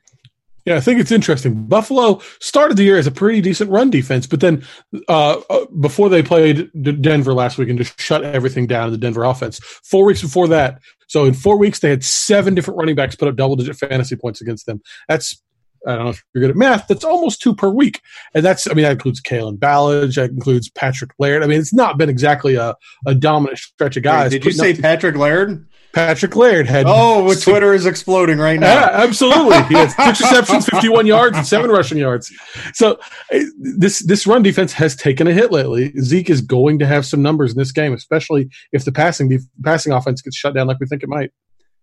Yeah, 0.65 0.77
I 0.77 0.81
think 0.81 0.99
it's 0.99 1.13
interesting. 1.13 1.67
Buffalo 1.67 2.23
started 2.41 2.79
the 2.79 2.85
year 2.85 2.97
as 2.97 3.07
a 3.07 3.11
pretty 3.11 3.43
decent 3.43 3.71
run 3.71 3.91
defense, 3.91 4.27
but 4.27 4.41
then 4.41 4.65
uh, 5.11 5.41
uh, 5.51 5.67
before 5.79 6.09
they 6.09 6.23
played 6.23 6.71
Denver 7.03 7.35
last 7.35 7.59
week 7.59 7.69
and 7.69 7.77
just 7.79 8.01
shut 8.01 8.25
everything 8.25 8.67
down 8.67 8.87
in 8.87 8.93
the 8.93 8.99
Denver 8.99 9.25
offense, 9.25 9.59
four 9.59 10.07
weeks 10.07 10.23
before 10.23 10.49
that, 10.49 10.81
so 11.07 11.27
in 11.27 11.35
four 11.35 11.59
weeks 11.59 11.81
they 11.81 11.91
had 11.91 12.03
seven 12.03 12.55
different 12.55 12.79
running 12.79 12.95
backs 12.95 13.15
put 13.15 13.29
up 13.29 13.37
double 13.37 13.57
digit 13.57 13.77
fantasy 13.77 14.17
points 14.17 14.41
against 14.41 14.65
them. 14.65 14.81
That's 15.07 15.41
I 15.87 15.97
don't 15.97 16.05
know 16.05 16.11
if 16.11 16.25
you're 16.35 16.41
good 16.41 16.51
at 16.51 16.57
math. 16.57 16.89
That's 16.89 17.05
almost 17.05 17.43
two 17.43 17.55
per 17.55 17.69
week, 17.69 18.01
and 18.33 18.43
that's 18.43 18.67
I 18.67 18.73
mean 18.73 18.85
that 18.85 18.93
includes 18.93 19.21
Kalen 19.21 19.59
Ballage, 19.59 20.15
that 20.15 20.31
includes 20.31 20.71
Patrick 20.71 21.11
Laird. 21.19 21.43
I 21.43 21.47
mean 21.47 21.61
it's 21.61 21.75
not 21.75 21.99
been 21.99 22.09
exactly 22.09 22.55
a, 22.55 22.75
a 23.07 23.15
dominant 23.15 23.59
stretch 23.59 23.99
of 23.99 24.03
guys. 24.03 24.33
Wait, 24.33 24.43
did 24.43 24.47
you 24.47 24.53
say 24.53 24.75
Patrick 24.75 25.17
Laird? 25.17 25.69
Patrick 25.95 26.35
Laird 26.37 26.67
had. 26.67 26.87
Oh, 26.89 27.35
Twitter 27.41 27.73
is 27.73 27.87
exploding 27.87 28.39
right 28.39 28.59
now. 28.59 28.75
Yeah, 28.75 28.91
absolutely. 28.93 29.63
He 29.65 29.75
has 29.75 29.95
six 30.05 30.21
receptions, 30.21 30.67
51 30.67 31.07
yards, 31.07 31.37
and 31.37 31.47
seven 31.47 31.71
rushing 31.71 31.99
yards. 31.99 32.33
So 32.75 32.99
eh, 33.31 33.45
this 33.57 34.01
this 34.01 34.27
run 34.27 34.43
defense 34.43 34.73
has 34.73 34.97
taken 34.97 35.27
a 35.27 35.33
hit 35.33 35.53
lately. 35.53 35.93
Zeke 36.01 36.31
is 36.31 36.41
going 36.41 36.79
to 36.81 36.87
have 36.87 37.07
some 37.07 37.23
numbers 37.23 37.53
in 37.53 37.59
this 37.59 37.73
game, 37.73 37.93
especially 37.93 38.51
if 38.73 38.85
the 38.85 38.93
passing 38.93 39.39
passing 39.63 39.93
offense 39.93 40.21
gets 40.21 40.37
shut 40.37 40.55
down 40.55 40.67
like 40.67 40.81
we 40.81 40.87
think 40.87 41.03
it 41.03 41.09
might. 41.09 41.31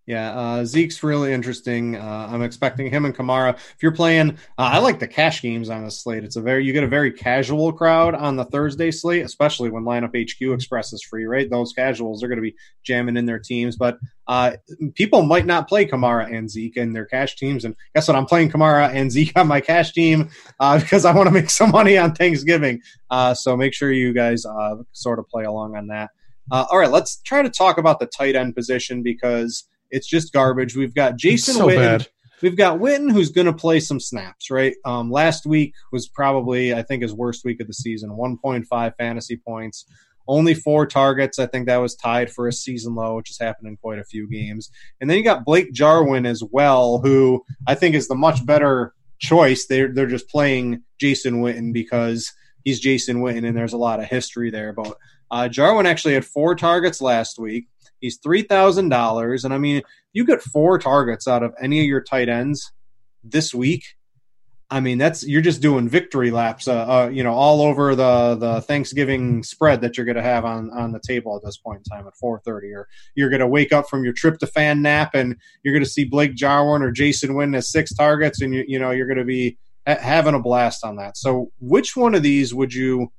Yeah, 0.04 0.36
uh, 0.36 0.64
Zeke's 0.64 1.04
really 1.04 1.32
interesting. 1.32 1.94
Uh, 1.94 2.28
I'm 2.28 2.42
expecting 2.42 2.90
him 2.90 3.04
and 3.04 3.16
Kamara. 3.16 3.54
If 3.54 3.76
you're 3.82 3.92
playing, 3.92 4.32
uh, 4.58 4.70
I 4.72 4.78
like 4.78 4.98
the 4.98 5.06
cash 5.06 5.40
games 5.42 5.70
on 5.70 5.84
the 5.84 5.92
slate. 5.92 6.24
It's 6.24 6.34
a 6.34 6.40
very 6.40 6.64
you 6.64 6.72
get 6.72 6.82
a 6.82 6.88
very 6.88 7.12
casual 7.12 7.72
crowd 7.72 8.16
on 8.16 8.34
the 8.34 8.44
Thursday 8.44 8.90
slate, 8.90 9.24
especially 9.24 9.70
when 9.70 9.84
lineup 9.84 10.10
HQ 10.16 10.54
Express 10.54 10.92
is 10.92 11.04
free. 11.04 11.24
Right, 11.24 11.48
those 11.48 11.72
casuals 11.72 12.24
are 12.24 12.26
going 12.26 12.38
to 12.38 12.42
be 12.42 12.56
jamming 12.82 13.16
in 13.16 13.26
their 13.26 13.38
teams, 13.38 13.76
but 13.76 13.96
uh, 14.26 14.56
people 14.94 15.22
might 15.22 15.46
not 15.46 15.68
play 15.68 15.86
Kamara 15.86 16.36
and 16.36 16.50
Zeke 16.50 16.78
in 16.78 16.92
their 16.92 17.06
cash 17.06 17.36
teams. 17.36 17.64
And 17.64 17.76
guess 17.94 18.08
what? 18.08 18.16
I'm 18.16 18.26
playing 18.26 18.50
Kamara 18.50 18.92
and 18.92 19.10
Zeke 19.10 19.38
on 19.38 19.46
my 19.46 19.60
cash 19.60 19.92
team 19.92 20.30
uh, 20.58 20.78
because 20.80 21.04
I 21.04 21.14
want 21.14 21.28
to 21.28 21.32
make 21.32 21.48
some 21.48 21.70
money 21.70 21.96
on 21.96 22.12
Thanksgiving. 22.12 22.82
Uh, 23.08 23.34
so 23.34 23.56
make 23.56 23.72
sure 23.72 23.92
you 23.92 24.12
guys 24.12 24.44
sort 24.90 25.20
of 25.20 25.28
play 25.28 25.44
along 25.44 25.76
on 25.76 25.86
that. 25.88 26.10
All 26.50 26.76
right, 26.76 26.90
let's 26.90 27.22
try 27.22 27.40
to 27.40 27.48
talk 27.48 27.78
about 27.78 28.00
the 28.00 28.06
tight 28.06 28.34
end 28.34 28.56
position 28.56 29.04
because 29.04 29.68
it's 29.92 30.08
just 30.08 30.32
garbage. 30.32 30.74
We've 30.74 30.94
got 30.94 31.16
Jason 31.16 31.54
so 31.54 31.68
Witten. 31.68 31.76
bad. 31.76 32.08
We've 32.40 32.56
got 32.56 32.80
Witten 32.80 33.12
who's 33.12 33.30
going 33.30 33.46
to 33.46 33.52
play 33.52 33.78
some 33.78 34.00
snaps, 34.00 34.50
right? 34.50 34.74
Um, 34.84 35.12
last 35.12 35.46
week 35.46 35.74
was 35.92 36.08
probably, 36.08 36.74
I 36.74 36.82
think, 36.82 37.02
his 37.02 37.14
worst 37.14 37.44
week 37.44 37.60
of 37.60 37.68
the 37.68 37.74
season 37.74 38.10
1.5 38.10 38.92
fantasy 38.98 39.36
points, 39.36 39.84
only 40.26 40.54
four 40.54 40.86
targets. 40.86 41.38
I 41.38 41.46
think 41.46 41.66
that 41.66 41.76
was 41.76 41.94
tied 41.94 42.32
for 42.32 42.48
a 42.48 42.52
season 42.52 42.96
low, 42.96 43.16
which 43.16 43.28
has 43.28 43.38
happened 43.38 43.68
in 43.68 43.76
quite 43.76 44.00
a 44.00 44.04
few 44.04 44.28
games. 44.28 44.70
And 45.00 45.08
then 45.08 45.18
you 45.18 45.22
got 45.22 45.44
Blake 45.44 45.72
Jarwin 45.72 46.26
as 46.26 46.42
well, 46.50 46.98
who 46.98 47.44
I 47.68 47.76
think 47.76 47.94
is 47.94 48.08
the 48.08 48.16
much 48.16 48.44
better 48.44 48.92
choice. 49.20 49.66
They're, 49.66 49.92
they're 49.94 50.06
just 50.08 50.28
playing 50.28 50.82
Jason 50.98 51.42
Witten 51.42 51.72
because 51.72 52.32
he's 52.64 52.80
Jason 52.80 53.22
Witten 53.22 53.46
and 53.46 53.56
there's 53.56 53.72
a 53.72 53.78
lot 53.78 54.00
of 54.00 54.06
history 54.06 54.50
there. 54.50 54.72
But 54.72 54.96
uh, 55.30 55.48
Jarwin 55.48 55.86
actually 55.86 56.14
had 56.14 56.24
four 56.24 56.56
targets 56.56 57.00
last 57.00 57.38
week. 57.38 57.68
He's 58.02 58.18
three 58.18 58.42
thousand 58.42 58.90
dollars, 58.90 59.44
and 59.44 59.54
I 59.54 59.58
mean, 59.58 59.80
you 60.12 60.26
get 60.26 60.42
four 60.42 60.78
targets 60.78 61.26
out 61.26 61.42
of 61.42 61.54
any 61.62 61.80
of 61.80 61.86
your 61.86 62.02
tight 62.02 62.28
ends 62.28 62.72
this 63.24 63.54
week. 63.54 63.84
I 64.72 64.80
mean, 64.80 64.96
that's 64.96 65.26
you're 65.26 65.42
just 65.42 65.60
doing 65.60 65.86
victory 65.86 66.30
laps, 66.30 66.66
uh, 66.66 66.86
uh, 66.86 67.10
you 67.12 67.22
know, 67.22 67.34
all 67.34 67.60
over 67.60 67.94
the 67.94 68.36
the 68.36 68.62
Thanksgiving 68.62 69.42
spread 69.42 69.82
that 69.82 69.96
you're 69.96 70.06
going 70.06 70.16
to 70.16 70.22
have 70.22 70.46
on 70.46 70.70
on 70.70 70.92
the 70.92 71.00
table 71.00 71.36
at 71.36 71.44
this 71.44 71.58
point 71.58 71.82
in 71.84 71.96
time 71.96 72.06
at 72.06 72.14
4:30. 72.14 72.74
Or 72.74 72.88
you're 73.14 73.28
going 73.28 73.40
to 73.40 73.46
wake 73.46 73.72
up 73.72 73.88
from 73.88 74.02
your 74.02 74.14
tryptophan 74.14 74.80
nap 74.80 75.14
and 75.14 75.36
you're 75.62 75.74
going 75.74 75.84
to 75.84 75.90
see 75.90 76.04
Blake 76.04 76.34
Jarwin 76.34 76.82
or 76.82 76.90
Jason 76.90 77.34
Witten 77.34 77.54
as 77.54 77.70
six 77.70 77.92
targets, 77.94 78.40
and 78.40 78.54
you 78.54 78.64
you 78.66 78.78
know 78.78 78.90
you're 78.90 79.06
going 79.06 79.18
to 79.18 79.24
be 79.24 79.58
ha- 79.86 80.00
having 80.00 80.34
a 80.34 80.40
blast 80.40 80.84
on 80.84 80.96
that. 80.96 81.18
So, 81.18 81.52
which 81.60 81.94
one 81.94 82.14
of 82.14 82.22
these 82.22 82.54
would 82.54 82.72
you? 82.72 83.12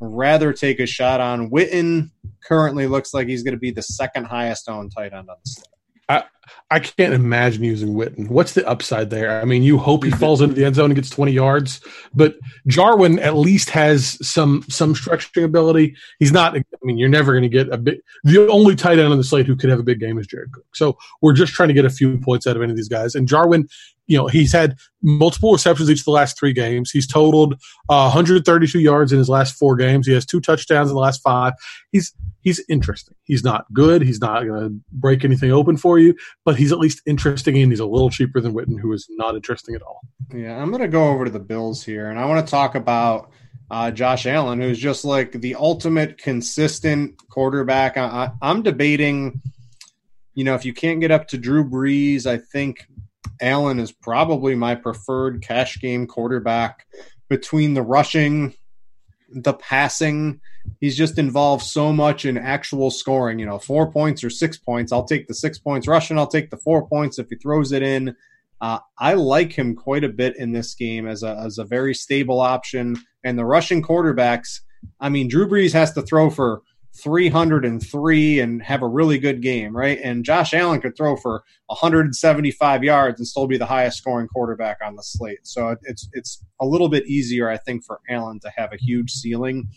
Rather 0.00 0.52
take 0.52 0.80
a 0.80 0.86
shot 0.86 1.20
on. 1.20 1.50
Witten 1.50 2.10
currently 2.44 2.86
looks 2.86 3.14
like 3.14 3.28
he's 3.28 3.42
going 3.42 3.54
to 3.54 3.60
be 3.60 3.70
the 3.70 3.82
second 3.82 4.24
highest 4.24 4.68
owned 4.68 4.92
tight 4.96 5.12
end 5.12 5.28
on 5.30 5.36
the 5.44 5.50
slate. 5.50 5.66
I, 6.08 6.24
I 6.70 6.80
can't 6.80 7.14
imagine 7.14 7.64
using 7.64 7.94
Witten. 7.94 8.28
What's 8.28 8.52
the 8.52 8.66
upside 8.68 9.10
there? 9.10 9.40
I 9.40 9.44
mean, 9.44 9.62
you 9.62 9.78
hope 9.78 10.04
he 10.04 10.10
falls 10.10 10.40
into 10.40 10.54
the 10.54 10.64
end 10.64 10.76
zone 10.76 10.86
and 10.86 10.94
gets 10.94 11.10
20 11.10 11.32
yards, 11.32 11.80
but 12.14 12.36
Jarwin 12.66 13.18
at 13.18 13.36
least 13.36 13.70
has 13.70 14.18
some 14.26 14.64
some 14.68 14.94
stretching 14.94 15.44
ability. 15.44 15.96
He's 16.18 16.32
not. 16.32 16.56
I 16.56 16.62
mean, 16.82 16.98
you're 16.98 17.08
never 17.08 17.32
going 17.32 17.42
to 17.42 17.48
get 17.48 17.68
a 17.72 17.78
big. 17.78 18.00
The 18.24 18.48
only 18.48 18.76
tight 18.76 18.98
end 18.98 19.12
on 19.12 19.18
the 19.18 19.24
slate 19.24 19.46
who 19.46 19.56
could 19.56 19.70
have 19.70 19.78
a 19.78 19.84
big 19.84 20.00
game 20.00 20.18
is 20.18 20.26
Jared 20.26 20.52
Cook. 20.52 20.66
So 20.74 20.98
we're 21.22 21.32
just 21.32 21.52
trying 21.52 21.68
to 21.68 21.74
get 21.74 21.84
a 21.84 21.90
few 21.90 22.18
points 22.18 22.46
out 22.46 22.56
of 22.56 22.62
any 22.62 22.72
of 22.72 22.76
these 22.76 22.88
guys. 22.88 23.14
And 23.14 23.28
Jarwin, 23.28 23.68
you 24.06 24.16
know, 24.16 24.26
he's 24.26 24.52
had 24.52 24.76
multiple 25.02 25.52
receptions 25.52 25.90
each 25.90 26.00
of 26.00 26.04
the 26.04 26.10
last 26.10 26.38
three 26.38 26.52
games. 26.52 26.90
He's 26.90 27.06
totaled 27.06 27.54
uh, 27.88 28.10
132 28.10 28.78
yards 28.80 29.12
in 29.12 29.18
his 29.18 29.28
last 29.28 29.56
four 29.56 29.76
games. 29.76 30.06
He 30.06 30.12
has 30.14 30.26
two 30.26 30.40
touchdowns 30.40 30.90
in 30.90 30.94
the 30.94 31.00
last 31.00 31.22
five. 31.22 31.54
He's 31.92 32.14
he's 32.42 32.64
interesting. 32.68 33.16
He's 33.24 33.42
not 33.42 33.66
good. 33.72 34.02
He's 34.02 34.20
not 34.20 34.44
going 34.44 34.60
to 34.60 34.80
break 34.92 35.24
anything 35.24 35.50
open 35.50 35.76
for 35.76 35.98
you, 35.98 36.14
but 36.46 36.56
he's 36.56 36.70
at 36.70 36.78
least 36.78 37.02
interesting 37.06 37.58
and 37.58 37.72
he's 37.72 37.80
a 37.80 37.86
little 37.86 38.08
cheaper 38.08 38.40
than 38.40 38.54
Witten, 38.54 38.78
who 38.78 38.92
is 38.92 39.08
not 39.10 39.34
interesting 39.34 39.74
at 39.74 39.82
all. 39.82 40.00
Yeah, 40.32 40.56
I'm 40.56 40.70
going 40.70 40.80
to 40.80 40.88
go 40.88 41.08
over 41.08 41.24
to 41.24 41.30
the 41.30 41.40
Bills 41.40 41.82
here, 41.82 42.08
and 42.08 42.20
I 42.20 42.24
want 42.24 42.46
to 42.46 42.48
talk 42.48 42.76
about 42.76 43.32
uh, 43.68 43.90
Josh 43.90 44.26
Allen, 44.26 44.60
who's 44.60 44.78
just 44.78 45.04
like 45.04 45.32
the 45.32 45.56
ultimate 45.56 46.18
consistent 46.18 47.20
quarterback. 47.28 47.96
I, 47.96 48.30
I'm 48.40 48.62
debating, 48.62 49.42
you 50.34 50.44
know, 50.44 50.54
if 50.54 50.64
you 50.64 50.72
can't 50.72 51.00
get 51.00 51.10
up 51.10 51.26
to 51.28 51.36
Drew 51.36 51.68
Brees, 51.68 52.26
I 52.26 52.38
think 52.38 52.86
Allen 53.42 53.80
is 53.80 53.90
probably 53.90 54.54
my 54.54 54.76
preferred 54.76 55.42
cash 55.42 55.80
game 55.80 56.06
quarterback 56.06 56.86
between 57.28 57.74
the 57.74 57.82
rushing, 57.82 58.54
the 59.28 59.54
passing. 59.54 60.40
He's 60.80 60.96
just 60.96 61.18
involved 61.18 61.64
so 61.64 61.92
much 61.92 62.24
in 62.24 62.36
actual 62.38 62.90
scoring, 62.90 63.38
you 63.38 63.46
know, 63.46 63.58
four 63.58 63.90
points 63.90 64.24
or 64.24 64.30
six 64.30 64.56
points. 64.56 64.92
I'll 64.92 65.04
take 65.04 65.26
the 65.26 65.34
six 65.34 65.58
points 65.58 65.86
rushing. 65.86 66.18
I'll 66.18 66.26
take 66.26 66.50
the 66.50 66.56
four 66.56 66.86
points 66.88 67.18
if 67.18 67.28
he 67.28 67.36
throws 67.36 67.72
it 67.72 67.82
in. 67.82 68.16
Uh, 68.60 68.78
I 68.98 69.14
like 69.14 69.52
him 69.52 69.76
quite 69.76 70.04
a 70.04 70.08
bit 70.08 70.36
in 70.36 70.52
this 70.52 70.74
game 70.74 71.06
as 71.06 71.22
a, 71.22 71.36
as 71.44 71.58
a 71.58 71.64
very 71.64 71.94
stable 71.94 72.40
option. 72.40 72.96
And 73.22 73.38
the 73.38 73.44
rushing 73.44 73.82
quarterbacks, 73.82 74.60
I 75.00 75.08
mean, 75.08 75.28
Drew 75.28 75.48
Brees 75.48 75.72
has 75.72 75.92
to 75.92 76.02
throw 76.02 76.30
for 76.30 76.62
303 76.98 78.40
and 78.40 78.62
have 78.62 78.82
a 78.82 78.88
really 78.88 79.18
good 79.18 79.42
game, 79.42 79.76
right? 79.76 79.98
And 80.02 80.24
Josh 80.24 80.54
Allen 80.54 80.80
could 80.80 80.96
throw 80.96 81.16
for 81.16 81.44
175 81.66 82.84
yards 82.84 83.20
and 83.20 83.26
still 83.26 83.46
be 83.46 83.58
the 83.58 83.66
highest 83.66 83.98
scoring 83.98 84.28
quarterback 84.28 84.78
on 84.84 84.96
the 84.96 85.02
slate. 85.02 85.46
So 85.46 85.76
it's 85.82 86.08
it's 86.12 86.44
a 86.60 86.66
little 86.66 86.88
bit 86.88 87.06
easier, 87.06 87.48
I 87.48 87.56
think, 87.56 87.84
for 87.84 88.00
Allen 88.08 88.40
to 88.40 88.52
have 88.56 88.72
a 88.72 88.76
huge 88.76 89.10
ceiling. 89.10 89.68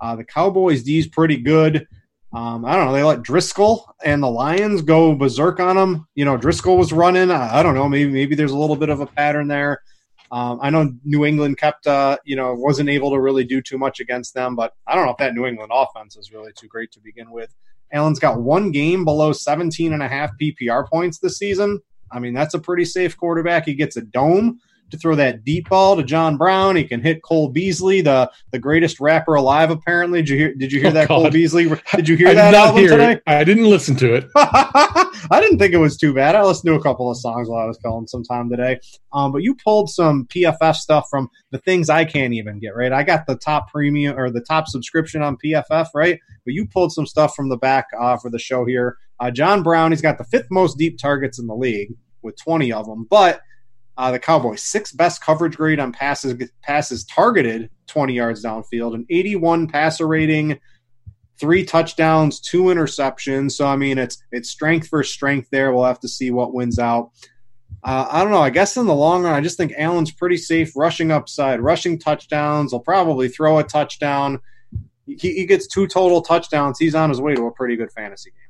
Uh, 0.00 0.16
the 0.16 0.24
Cowboys 0.24 0.82
D's 0.82 1.06
pretty 1.06 1.38
good. 1.38 1.86
Um, 2.32 2.64
I 2.64 2.76
don't 2.76 2.86
know. 2.86 2.92
They 2.92 3.02
let 3.02 3.22
Driskel 3.22 3.84
and 4.04 4.22
the 4.22 4.30
Lions 4.30 4.82
go 4.82 5.14
berserk 5.14 5.58
on 5.58 5.76
them. 5.76 6.06
You 6.14 6.24
know, 6.24 6.36
Driskel 6.36 6.76
was 6.76 6.92
running. 6.92 7.30
I, 7.30 7.60
I 7.60 7.62
don't 7.62 7.74
know. 7.74 7.88
Maybe 7.88 8.10
maybe 8.10 8.34
there's 8.34 8.52
a 8.52 8.58
little 8.58 8.76
bit 8.76 8.90
of 8.90 9.00
a 9.00 9.06
pattern 9.06 9.48
there. 9.48 9.80
Um, 10.30 10.58
I 10.60 10.70
know 10.70 10.92
New 11.04 11.24
England 11.24 11.58
kept, 11.58 11.86
uh, 11.86 12.18
you 12.24 12.36
know, 12.36 12.54
wasn't 12.54 12.88
able 12.88 13.10
to 13.10 13.20
really 13.20 13.44
do 13.44 13.62
too 13.62 13.78
much 13.78 14.00
against 14.00 14.34
them, 14.34 14.56
but 14.56 14.74
I 14.86 14.94
don't 14.94 15.06
know 15.06 15.12
if 15.12 15.18
that 15.18 15.34
New 15.34 15.46
England 15.46 15.70
offense 15.74 16.16
is 16.16 16.32
really 16.32 16.52
too 16.52 16.68
great 16.68 16.90
to 16.92 17.00
begin 17.00 17.30
with. 17.30 17.54
Allen's 17.92 18.18
got 18.18 18.40
one 18.40 18.72
game 18.72 19.04
below 19.04 19.32
17 19.32 19.92
and 19.92 20.02
a 20.02 20.08
half 20.08 20.30
PPR 20.40 20.88
points 20.88 21.18
this 21.18 21.38
season. 21.38 21.80
I 22.10 22.18
mean, 22.18 22.34
that's 22.34 22.54
a 22.54 22.58
pretty 22.58 22.84
safe 22.84 23.16
quarterback. 23.16 23.64
He 23.64 23.74
gets 23.74 23.96
a 23.96 24.02
dome 24.02 24.60
to 24.90 24.96
throw 24.98 25.14
that 25.16 25.44
deep 25.44 25.68
ball 25.68 25.96
to 25.96 26.02
John 26.02 26.36
Brown. 26.36 26.76
He 26.76 26.84
can 26.84 27.00
hit 27.02 27.22
Cole 27.22 27.48
Beasley, 27.48 28.00
the 28.00 28.30
the 28.52 28.58
greatest 28.58 29.00
rapper 29.00 29.34
alive. 29.34 29.70
Apparently, 29.70 30.20
did 30.20 30.28
you 30.28 30.36
hear? 30.38 30.54
Did 30.54 30.72
you 30.72 30.80
hear 30.80 30.90
Oh, 30.90 30.92
that 30.92 31.08
God. 31.08 31.22
Cole 31.22 31.30
Beasley? 31.30 31.64
Did 31.96 32.08
you 32.08 32.16
hear 32.16 32.28
I 32.28 32.34
that 32.34 32.54
album 32.54 32.80
hear 32.80 32.90
today? 32.90 33.12
it. 33.12 33.22
I 33.26 33.44
didn't 33.44 33.64
listen 33.68 33.96
to 33.96 34.14
it. 34.14 34.26
I 34.36 35.40
didn't 35.40 35.58
think 35.58 35.72
it 35.74 35.78
was 35.78 35.96
too 35.96 36.14
bad. 36.14 36.34
I 36.36 36.42
listened 36.44 36.68
to 36.72 36.78
a 36.78 36.82
couple 36.82 37.10
of 37.10 37.16
songs 37.16 37.48
while 37.48 37.60
I 37.62 37.66
was 37.66 37.78
calling 37.78 38.06
some 38.06 38.22
time 38.22 38.48
today. 38.48 38.78
Um, 39.12 39.32
but 39.32 39.42
you 39.42 39.54
pulled 39.56 39.90
some 39.90 40.26
PFF 40.26 40.76
stuff 40.76 41.06
from 41.10 41.28
the 41.50 41.58
things 41.58 41.90
I 41.90 42.04
can't 42.04 42.34
even 42.34 42.58
get 42.60 42.76
right. 42.76 42.92
I 42.92 43.02
got 43.02 43.26
the 43.26 43.36
top 43.36 43.70
premium 43.72 44.18
or 44.18 44.30
the 44.30 44.40
top 44.40 44.68
subscription 44.68 45.22
on 45.22 45.36
PFF, 45.44 45.88
right? 45.94 46.18
But 46.44 46.54
you 46.54 46.66
pulled 46.66 46.92
some 46.92 47.06
stuff 47.06 47.34
from 47.34 47.48
the 47.48 47.56
back 47.56 47.86
uh, 47.98 48.16
for 48.18 48.30
the 48.30 48.38
show 48.38 48.64
here. 48.64 48.96
Uh, 49.18 49.30
John 49.30 49.62
Brown, 49.62 49.90
he's 49.92 50.02
got 50.02 50.18
the 50.18 50.24
fifth 50.24 50.48
most 50.50 50.76
deep 50.78 50.98
targets 50.98 51.38
in 51.38 51.46
the 51.46 51.54
league 51.56 51.94
with 52.22 52.36
20 52.42 52.72
of 52.72 52.86
them, 52.86 53.06
but 53.08 53.40
uh, 53.96 54.10
the 54.10 54.18
Cowboys 54.18 54.62
sixth 54.62 54.96
best 54.96 55.22
coverage 55.22 55.56
grade 55.56 55.80
on 55.80 55.92
passes 55.92 56.34
passes 56.62 57.04
targeted 57.04 57.70
20 57.86 58.14
yards 58.14 58.44
downfield, 58.44 58.94
an 58.94 59.06
81 59.08 59.68
passer 59.68 60.06
rating 60.06 60.58
three 61.38 61.64
touchdowns, 61.64 62.40
two 62.40 62.64
interceptions. 62.64 63.52
So 63.52 63.66
I 63.66 63.76
mean, 63.76 63.98
it's 63.98 64.22
it's 64.32 64.50
strength 64.50 64.88
for 64.88 65.02
strength 65.02 65.48
there. 65.50 65.72
We'll 65.72 65.84
have 65.84 66.00
to 66.00 66.08
see 66.08 66.30
what 66.30 66.54
wins 66.54 66.78
out. 66.78 67.10
Uh, 67.84 68.06
I 68.10 68.22
don't 68.22 68.32
know. 68.32 68.40
I 68.40 68.50
guess 68.50 68.76
in 68.76 68.86
the 68.86 68.94
long 68.94 69.22
run, 69.22 69.34
I 69.34 69.40
just 69.40 69.56
think 69.56 69.72
Allen's 69.76 70.10
pretty 70.10 70.36
safe 70.36 70.74
rushing 70.76 71.10
upside, 71.10 71.60
rushing 71.60 71.98
touchdowns. 71.98 72.72
He'll 72.72 72.80
probably 72.80 73.28
throw 73.28 73.58
a 73.58 73.64
touchdown. 73.64 74.40
He, 75.06 75.34
he 75.34 75.46
gets 75.46 75.68
two 75.68 75.86
total 75.86 76.20
touchdowns. 76.20 76.78
He's 76.78 76.94
on 76.94 77.10
his 77.10 77.20
way 77.20 77.34
to 77.34 77.46
a 77.46 77.52
pretty 77.52 77.76
good 77.76 77.92
fantasy 77.92 78.30
game. 78.30 78.45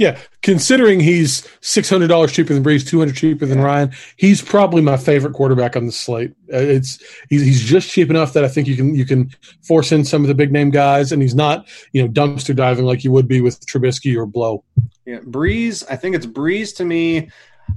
Yeah, 0.00 0.18
considering 0.40 0.98
he's 0.98 1.46
six 1.60 1.90
hundred 1.90 2.08
dollars 2.08 2.32
cheaper 2.32 2.54
than 2.54 2.64
Brees, 2.64 2.88
two 2.88 2.98
hundred 2.98 3.16
cheaper 3.16 3.44
than 3.44 3.60
Ryan, 3.60 3.92
he's 4.16 4.40
probably 4.40 4.80
my 4.80 4.96
favorite 4.96 5.34
quarterback 5.34 5.76
on 5.76 5.84
the 5.84 5.92
slate. 5.92 6.30
Uh, 6.50 6.56
It's 6.56 7.04
he's, 7.28 7.42
he's 7.42 7.62
just 7.62 7.90
cheap 7.90 8.08
enough 8.08 8.32
that 8.32 8.42
I 8.42 8.48
think 8.48 8.66
you 8.66 8.76
can 8.76 8.94
you 8.94 9.04
can 9.04 9.30
force 9.60 9.92
in 9.92 10.06
some 10.06 10.22
of 10.22 10.28
the 10.28 10.34
big 10.34 10.52
name 10.52 10.70
guys, 10.70 11.12
and 11.12 11.20
he's 11.20 11.34
not 11.34 11.68
you 11.92 12.00
know 12.00 12.08
dumpster 12.08 12.56
diving 12.56 12.86
like 12.86 13.04
you 13.04 13.12
would 13.12 13.28
be 13.28 13.42
with 13.42 13.60
Trubisky 13.66 14.16
or 14.16 14.24
Blough. 14.24 14.64
Yeah, 15.04 15.18
Brees. 15.18 15.84
I 15.90 15.96
think 15.96 16.16
it's 16.16 16.24
Brees 16.24 16.74
to 16.76 16.84
me. 16.86 17.28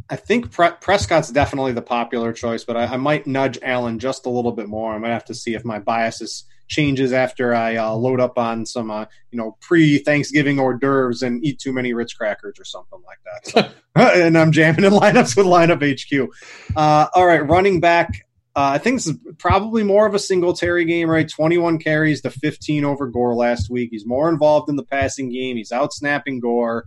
I 0.09 0.15
think 0.15 0.49
Pre- 0.49 0.77
Prescott's 0.79 1.29
definitely 1.29 1.73
the 1.73 1.81
popular 1.81 2.31
choice, 2.31 2.63
but 2.63 2.77
I, 2.77 2.85
I 2.85 2.95
might 2.95 3.27
nudge 3.27 3.59
Allen 3.61 3.99
just 3.99 4.25
a 4.25 4.29
little 4.29 4.53
bit 4.53 4.69
more. 4.69 4.93
I 4.93 4.97
might 4.97 5.09
have 5.09 5.25
to 5.25 5.35
see 5.35 5.55
if 5.55 5.65
my 5.65 5.77
biases 5.77 6.45
changes 6.73 7.13
after 7.13 7.53
I 7.53 7.77
uh, 7.77 7.93
load 7.93 8.19
up 8.19 8.37
on 8.37 8.65
some, 8.65 8.89
uh, 8.89 9.05
you 9.31 9.37
know, 9.37 9.57
pre-Thanksgiving 9.61 10.59
hors 10.59 10.79
d'oeuvres 10.79 11.21
and 11.21 11.45
eat 11.45 11.59
too 11.59 11.71
many 11.71 11.93
Ritz 11.93 12.13
crackers 12.13 12.59
or 12.59 12.65
something 12.65 12.99
like 13.05 13.19
that. 13.25 13.47
So, 13.51 13.71
and 13.95 14.37
I'm 14.37 14.51
jamming 14.51 14.83
in 14.83 14.91
lineups 14.91 15.37
with 15.37 15.45
lineup 15.45 15.83
HQ. 15.83 16.29
Uh, 16.75 17.07
all 17.13 17.25
right, 17.25 17.47
running 17.47 17.79
back. 17.79 18.25
Uh, 18.55 18.73
I 18.73 18.77
think 18.77 18.97
this 18.97 19.07
is 19.07 19.17
probably 19.39 19.83
more 19.83 20.05
of 20.05 20.13
a 20.13 20.19
Singletary 20.19 20.85
game, 20.85 21.09
right? 21.09 21.27
21 21.27 21.79
carries 21.79 22.21
to 22.21 22.29
15 22.29 22.85
over 22.85 23.07
Gore 23.07 23.33
last 23.33 23.69
week. 23.69 23.89
He's 23.91 24.05
more 24.05 24.29
involved 24.29 24.69
in 24.69 24.75
the 24.75 24.83
passing 24.83 25.31
game. 25.31 25.57
He's 25.57 25.71
out 25.71 25.93
snapping 25.93 26.39
Gore. 26.39 26.85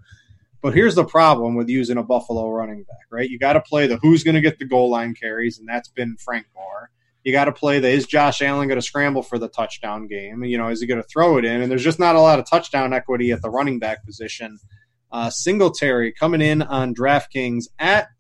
But 0.63 0.75
here's 0.75 0.95
the 0.95 1.05
problem 1.05 1.55
with 1.55 1.69
using 1.69 1.97
a 1.97 2.03
Buffalo 2.03 2.49
running 2.51 2.83
back, 2.85 3.07
right? 3.11 3.29
You 3.29 3.39
got 3.39 3.55
to 3.55 3.61
play 3.61 3.87
the 3.87 3.99
who's 3.99 4.25
going 4.25 4.35
to 4.37 4.41
get 4.41 4.59
the 4.59 4.65
goal 4.65 4.91
line 4.91 5.15
carries, 5.15 5.59
and 5.59 5.69
that's 5.69 5.89
been 5.89 6.17
Frank 6.17 6.47
Gore. 6.55 6.91
You 7.27 7.33
got 7.33 7.47
to 7.47 7.53
play 7.53 7.81
the 7.81 7.89
is 7.89 8.07
Josh 8.07 8.41
Allen 8.41 8.69
going 8.69 8.79
to 8.79 8.87
scramble 8.87 9.25
for 9.25 9.37
the 9.37 9.49
touchdown 9.49 10.07
game? 10.07 10.45
You 10.45 10.59
know, 10.59 10.69
is 10.69 10.81
he 10.81 10.87
going 10.87 11.03
to 11.03 11.09
throw 11.09 11.39
it 11.39 11.45
in? 11.45 11.61
And 11.61 11.69
there's 11.69 11.83
just 11.83 11.99
not 11.99 12.15
a 12.15 12.21
lot 12.21 12.39
of 12.39 12.49
touchdown 12.49 12.93
equity 12.93 13.33
at 13.33 13.43
the 13.43 13.51
running 13.51 13.81
back 13.81 14.07
position. 14.07 14.61
Uh, 15.11 15.29
Singletary 15.29 16.13
coming 16.13 16.41
in 16.41 16.63
on 16.63 16.95
DraftKings 16.95 17.65
at 17.81 18.11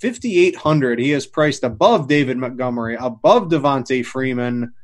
5,800. 0.00 1.00
He 1.00 1.10
is 1.10 1.26
priced 1.26 1.64
above 1.64 2.06
David 2.06 2.36
Montgomery, 2.36 2.96
above 3.00 3.48
Devonta 3.48 4.06
Freeman. 4.06 4.74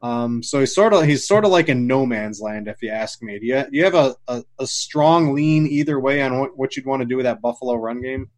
Um, 0.00 0.42
so 0.42 0.60
he's 0.60 0.74
sort 0.74 0.94
of 0.94 1.04
he's 1.04 1.28
sort 1.28 1.44
of 1.44 1.50
like 1.50 1.68
in 1.68 1.86
no 1.86 2.06
man's 2.06 2.40
land, 2.40 2.66
if 2.66 2.80
you 2.80 2.88
ask 2.88 3.22
me. 3.22 3.38
Do 3.38 3.44
you, 3.44 3.62
do 3.64 3.76
you 3.76 3.84
have 3.84 3.94
a, 3.94 4.16
a, 4.26 4.42
a 4.58 4.66
strong 4.66 5.34
lean 5.34 5.66
either 5.66 6.00
way 6.00 6.22
on 6.22 6.38
what, 6.38 6.56
what 6.56 6.76
you'd 6.76 6.86
want 6.86 7.02
to 7.02 7.06
do 7.06 7.16
with 7.16 7.24
that 7.24 7.42
Buffalo 7.42 7.74
run 7.74 8.00
game? 8.00 8.30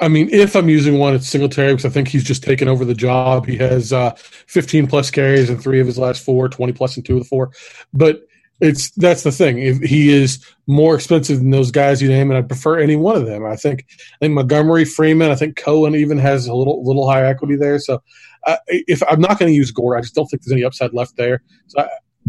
I 0.00 0.08
mean, 0.08 0.28
if 0.32 0.56
I'm 0.56 0.68
using 0.68 0.98
one, 0.98 1.14
it's 1.14 1.28
Singletary 1.28 1.72
because 1.72 1.84
I 1.84 1.88
think 1.88 2.08
he's 2.08 2.24
just 2.24 2.42
taken 2.42 2.68
over 2.68 2.84
the 2.84 2.94
job. 2.94 3.46
He 3.46 3.56
has 3.58 3.92
uh, 3.92 4.12
15 4.16 4.86
plus 4.86 5.10
carries 5.10 5.50
in 5.50 5.58
three 5.58 5.80
of 5.80 5.86
his 5.86 5.98
last 5.98 6.24
four, 6.24 6.48
20 6.48 6.72
plus 6.72 6.96
in 6.96 7.02
two 7.02 7.14
of 7.16 7.22
the 7.22 7.28
four. 7.28 7.52
But 7.92 8.26
it's 8.60 8.90
that's 8.92 9.22
the 9.22 9.32
thing. 9.32 9.58
If 9.58 9.78
he 9.80 10.10
is 10.10 10.44
more 10.66 10.94
expensive 10.94 11.38
than 11.38 11.50
those 11.50 11.70
guys 11.70 12.00
you 12.00 12.08
name, 12.08 12.30
and 12.30 12.38
I 12.38 12.42
prefer 12.42 12.78
any 12.78 12.96
one 12.96 13.16
of 13.16 13.26
them. 13.26 13.44
I 13.44 13.56
think 13.56 13.86
I 13.88 14.16
think 14.20 14.34
Montgomery, 14.34 14.84
Freeman, 14.84 15.30
I 15.30 15.34
think 15.34 15.56
Cohen 15.56 15.94
even 15.94 16.18
has 16.18 16.46
a 16.46 16.54
little 16.54 16.84
little 16.84 17.08
high 17.08 17.24
equity 17.26 17.56
there. 17.56 17.78
So 17.78 18.02
uh, 18.46 18.56
if 18.68 19.02
I'm 19.08 19.20
not 19.20 19.38
going 19.38 19.50
to 19.50 19.56
use 19.56 19.70
Gore, 19.70 19.96
I 19.96 20.00
just 20.00 20.14
don't 20.14 20.26
think 20.26 20.42
there's 20.42 20.52
any 20.52 20.64
upside 20.64 20.92
left 20.92 21.16
there. 21.16 21.42
So 21.66 21.88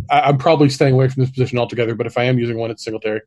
I, 0.10 0.30
am 0.30 0.38
probably 0.38 0.70
staying 0.70 0.94
away 0.94 1.08
from 1.10 1.24
this 1.24 1.32
position 1.32 1.60
altogether. 1.60 1.96
But 1.96 2.08
if 2.08 2.18
I 2.18 2.24
am 2.24 2.40
using 2.40 2.58
one, 2.58 2.72
it's 2.72 2.84
Singletary. 2.84 3.22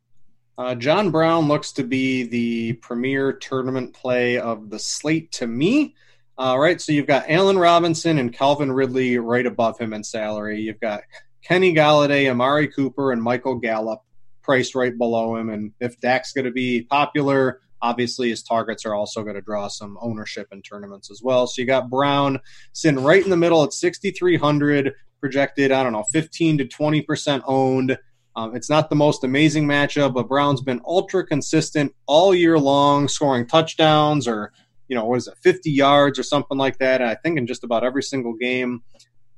Uh, 0.59 0.75
John 0.75 1.13
Brown 1.13 1.47
looks 1.47 1.71
to 1.73 1.85
be 1.85 2.25
the 2.25 2.73
premier 2.75 3.33
tournament 3.33 3.95
play 3.95 4.39
of 4.39 4.71
the 4.71 4.79
slate 4.81 5.31
to 5.33 5.47
me. 5.47 5.95
All 6.37 6.61
uh, 6.61 6.79
so 6.79 6.91
you've 6.91 7.07
got 7.07 7.31
Allen 7.31 7.57
Robinson 7.57 8.19
and 8.19 8.33
Calvin 8.33 8.73
Ridley 8.73 9.19
right 9.19 9.47
above 9.47 9.79
him 9.79 9.93
in 9.93 10.03
salary. 10.03 10.61
You've 10.61 10.81
got 10.81 11.03
Kenny 11.43 11.73
Golladay, 11.73 12.29
Amari 12.29 12.67
Cooper, 12.67 13.13
and 13.13 13.23
Michael 13.23 13.55
Gallup 13.55 14.03
priced 14.43 14.75
right 14.75 14.97
below 14.99 15.37
him. 15.37 15.49
And 15.49 15.73
if 15.79 16.01
Dak's 16.01 16.33
going 16.33 16.45
to 16.45 16.51
be 16.51 16.83
popular, 16.83 17.61
obviously 17.81 18.31
his 18.31 18.43
targets 18.43 18.85
are 18.85 18.95
also 18.95 19.23
going 19.23 19.37
to 19.37 19.41
draw 19.41 19.69
some 19.69 19.97
ownership 20.01 20.49
in 20.51 20.63
tournaments 20.63 21.09
as 21.09 21.23
well. 21.23 21.47
So 21.47 21.63
you 21.63 21.67
got 21.67 21.89
Brown 21.89 22.41
sitting 22.73 23.03
right 23.05 23.23
in 23.23 23.31
the 23.31 23.37
middle 23.37 23.63
at 23.63 23.73
6,300, 23.73 24.93
projected, 25.21 25.71
I 25.71 25.85
don't 25.85 25.93
know, 25.93 26.05
15 26.13 26.59
to 26.59 26.65
20% 26.65 27.43
owned. 27.47 27.97
Um, 28.39 28.55
it's 28.55 28.71
not 28.71 28.89
the 28.89 28.95
most 28.95 29.25
amazing 29.25 29.67
matchup, 29.67 30.15
but 30.15 30.29
Brown's 30.29 30.61
been 30.61 30.81
ultra 30.87 31.27
consistent 31.27 31.93
all 32.07 32.33
year 32.33 32.57
long, 32.57 33.09
scoring 33.09 33.49
touchdowns 33.49 34.29
or, 34.29 34.53
you 34.87 34.95
know, 34.95 35.07
what 35.07 35.17
is 35.17 35.27
it, 35.27 35.35
50 35.43 35.73
yards 35.73 36.21
or 36.21 36.23
something 36.23 36.57
like 36.57 36.79
that. 36.79 37.01
And 37.01 37.11
I 37.11 37.17
think 37.17 37.37
in 37.37 37.49
just 37.49 37.65
about 37.65 37.83
every 37.83 38.03
single 38.03 38.35
game. 38.35 38.83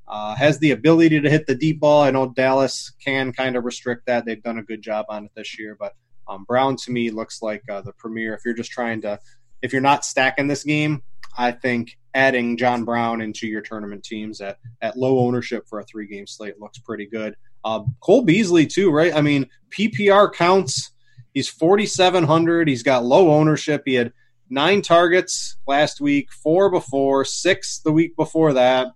Uh, 0.07 0.35
has 0.35 0.59
the 0.59 0.73
ability 0.73 1.21
to 1.21 1.31
hit 1.31 1.47
the 1.47 1.55
deep 1.55 1.79
ball. 1.79 2.03
I 2.03 2.11
know 2.11 2.33
Dallas 2.35 2.91
can 3.03 3.33
kind 3.33 3.55
of 3.55 3.65
restrict 3.65 4.07
that. 4.07 4.25
They've 4.25 4.43
done 4.43 4.59
a 4.59 4.63
good 4.63 4.83
job 4.83 5.07
on 5.09 5.27
it 5.27 5.31
this 5.37 5.57
year, 5.57 5.77
but 5.79 5.95
um, 6.27 6.45
Brown 6.49 6.75
to 6.79 6.91
me 6.91 7.13
looks 7.13 7.43
like 7.43 7.63
uh, 7.71 7.81
the 7.81 7.93
premier. 7.93 8.35
If 8.35 8.41
you're 8.45 8.53
just 8.53 8.73
trying 8.73 9.03
to, 9.03 9.21
if 9.63 9.73
you're 9.73 9.81
not 9.81 10.05
stacking 10.05 10.49
this 10.49 10.65
game, 10.65 11.05
I 11.39 11.53
think 11.53 11.97
adding 12.13 12.57
John 12.57 12.85
Brown 12.85 13.21
into 13.21 13.47
your 13.47 13.61
tournament 13.61 14.03
teams 14.03 14.41
at, 14.41 14.59
at 14.83 14.97
low 14.97 15.21
ownership 15.21 15.69
for 15.69 15.79
a 15.79 15.85
three 15.85 16.09
game 16.09 16.27
slate 16.27 16.61
looks 16.61 16.79
pretty 16.81 17.07
good. 17.07 17.37
Uh, 17.65 17.83
Cole 18.01 18.23
Beasley 18.23 18.67
too, 18.67 18.91
right? 18.91 19.15
I 19.15 19.21
mean, 19.21 19.49
PPR 19.71 20.33
counts. 20.33 20.93
He's 21.35 21.49
4,700. 21.49 22.69
He's 22.69 22.83
got 22.83 23.05
low 23.05 23.33
ownership. 23.33 23.83
He 23.85 23.95
had 23.95 24.13
nine 24.49 24.83
targets 24.83 25.57
last 25.67 26.01
week, 26.01 26.33
four 26.33 26.71
before, 26.71 27.25
six 27.25 27.79
the 27.79 27.93
week 27.93 28.17
before 28.17 28.53
that 28.55 28.89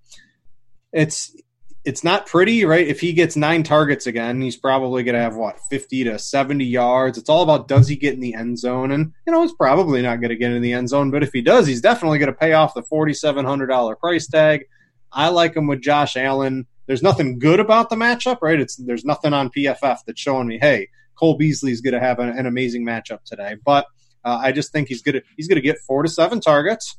it's 0.95 1.37
it's 1.85 2.03
not 2.03 2.25
pretty, 2.25 2.65
right? 2.65 2.87
If 2.87 3.01
he 3.01 3.13
gets 3.13 3.37
nine 3.37 3.63
targets 3.63 4.07
again, 4.07 4.41
he's 4.41 4.57
probably 4.57 5.03
going 5.03 5.17
to 5.17 5.21
have 5.21 5.37
what, 5.37 5.61
50 5.69 6.05
to 6.05 6.19
70 6.19 6.65
yards. 6.65 7.19
It's 7.19 7.29
all 7.29 7.43
about 7.43 7.69
does 7.69 7.89
he 7.89 7.95
get 7.95 8.15
in 8.15 8.21
the 8.21 8.33
end 8.33 8.59
zone? 8.59 8.91
And, 8.91 9.13
you 9.27 9.33
know, 9.35 9.43
he's 9.43 9.53
probably 9.53 10.01
not 10.01 10.23
going 10.23 10.31
to 10.31 10.37
get 10.37 10.51
in 10.51 10.63
the 10.63 10.73
end 10.73 10.89
zone, 10.89 11.11
but 11.11 11.23
if 11.23 11.31
he 11.35 11.43
does, 11.43 11.67
he's 11.67 11.83
definitely 11.83 12.19
going 12.19 12.33
to 12.33 12.39
pay 12.39 12.55
off 12.55 12.73
the 12.73 12.83
$4,700 12.83 13.99
price 13.99 14.27
tag. 14.27 14.65
I 15.13 15.29
like 15.29 15.55
him 15.55 15.67
with 15.67 15.83
Josh 15.83 16.17
Allen. 16.17 16.67
There's 16.87 17.03
nothing 17.03 17.39
good 17.39 17.61
about 17.61 17.91
the 17.91 17.97
matchup, 17.97 18.39
right? 18.43 18.61
It's 18.61 18.77
There's 18.77 19.05
nothing 19.05 19.33
on 19.33 19.51
PFF 19.51 19.99
that's 20.07 20.21
showing 20.21 20.47
me, 20.47 20.59
hey, 20.59 20.89
Cole 21.17 21.37
Beasley's 21.37 21.81
going 21.81 21.95
to 21.95 22.01
have 22.01 22.19
an, 22.19 22.31
an, 22.31 22.47
amazing 22.47 22.85
matchup 22.85 23.23
today. 23.25 23.57
But 23.65 23.87
uh, 24.25 24.41
I 24.43 24.53
just 24.53 24.73
think 24.73 24.89
he's 24.89 25.03
going 25.03 25.15
to 25.15 25.23
he's 25.37 25.49
going 25.49 25.57
to 25.57 25.63
get 25.63 25.79
four 25.79 26.03
to 26.03 26.09
seven 26.09 26.41
targets. 26.41 26.97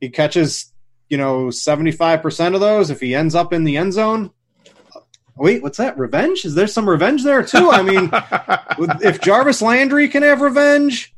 He 0.00 0.08
catches 0.08 0.72
you 1.08 1.18
know, 1.18 1.46
75% 1.46 2.54
of 2.54 2.60
those, 2.60 2.90
if 2.90 3.00
he 3.00 3.14
ends 3.14 3.34
up 3.34 3.52
in 3.52 3.64
the 3.64 3.76
end 3.76 3.92
zone, 3.92 4.30
wait, 5.36 5.62
what's 5.62 5.78
that? 5.78 5.98
Revenge? 5.98 6.44
Is 6.44 6.54
there 6.54 6.66
some 6.66 6.88
revenge 6.88 7.24
there 7.24 7.42
too? 7.42 7.70
I 7.70 7.82
mean, 7.82 8.10
if 9.02 9.20
Jarvis 9.20 9.62
Landry 9.62 10.08
can 10.08 10.22
have 10.22 10.40
revenge, 10.40 11.14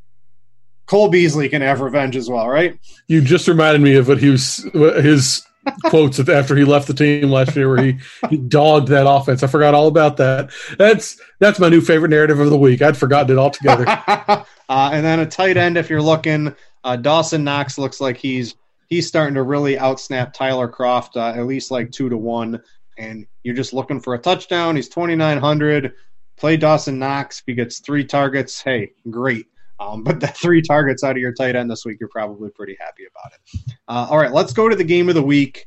Cole 0.87 1.09
Beasley 1.09 1.49
can 1.49 1.63
have 1.63 1.81
revenge 1.81 2.17
as 2.17 2.29
well, 2.29 2.49
right? 2.49 2.79
You 3.09 3.21
just 3.21 3.49
reminded 3.49 3.81
me 3.81 3.97
of 3.97 4.09
what 4.09 4.19
he 4.19 4.29
was 4.29 4.59
his 4.75 5.47
quotes 5.85 6.19
after 6.29 6.57
he 6.57 6.65
left 6.65 6.87
the 6.87 6.95
team 6.95 7.31
last 7.31 7.57
year, 7.57 7.69
where 7.69 7.85
he, 7.85 7.99
he 8.31 8.37
dogged 8.37 8.89
that 8.89 9.09
offense. 9.09 9.43
I 9.43 9.47
forgot 9.47 9.75
all 9.75 9.89
about 9.89 10.17
that. 10.19 10.51
That's 10.79 11.21
that's 11.39 11.59
my 11.59 11.69
new 11.69 11.81
favorite 11.81 12.11
narrative 12.11 12.41
of 12.41 12.51
the 12.51 12.59
week. 12.59 12.83
I'd 12.83 12.97
forgotten 12.97 13.37
it 13.37 13.41
altogether. 13.41 13.85
uh, 13.89 14.45
and 14.69 15.05
then 15.05 15.21
a 15.21 15.27
tight 15.27 15.57
end, 15.57 15.77
if 15.77 15.91
you're 15.91 16.03
looking, 16.03 16.55
uh, 16.85 16.97
Dawson 16.97 17.45
Knox 17.45 17.79
looks 17.79 18.01
like 18.01 18.17
he's 18.17 18.55
he's 18.89 19.07
starting 19.07 19.35
to 19.35 19.43
really 19.43 19.77
outsnap 19.77 20.33
Tyler 20.33 20.69
Kroft 20.69 21.17
uh, 21.17 21.39
at 21.39 21.47
least 21.47 21.71
like 21.71 21.91
two 21.91 22.09
to 22.09 22.17
one. 22.17 22.63
And 22.99 23.27
you're 23.43 23.55
just 23.55 23.73
looking 23.73 24.01
for 24.01 24.15
a 24.15 24.19
touchdown. 24.19 24.77
He's 24.77 24.89
2,900. 24.89 25.93
Play 26.37 26.57
Dawson 26.57 26.99
Knox. 26.99 27.41
If 27.41 27.45
he 27.47 27.55
gets 27.55 27.81
three 27.81 28.05
targets, 28.05 28.63
hey, 28.63 28.93
great. 29.11 29.47
Um, 29.79 30.03
but 30.03 30.21
the 30.21 30.27
three 30.43 30.63
targets 30.63 31.05
out 31.05 31.13
of 31.13 31.19
your 31.19 31.33
tight 31.33 31.57
end 31.57 31.71
this 31.71 31.85
week, 31.85 31.99
you're 32.01 32.09
probably 32.09 32.51
pretty 32.51 32.77
happy 32.81 33.05
about 33.11 33.33
it. 33.33 33.75
Uh, 33.89 34.07
all 34.11 34.19
right, 34.19 34.33
let's 34.33 34.53
go 34.53 34.69
to 34.69 34.77
the 34.77 34.85
game 34.85 35.09
of 35.09 35.15
the 35.15 35.23
week, 35.23 35.67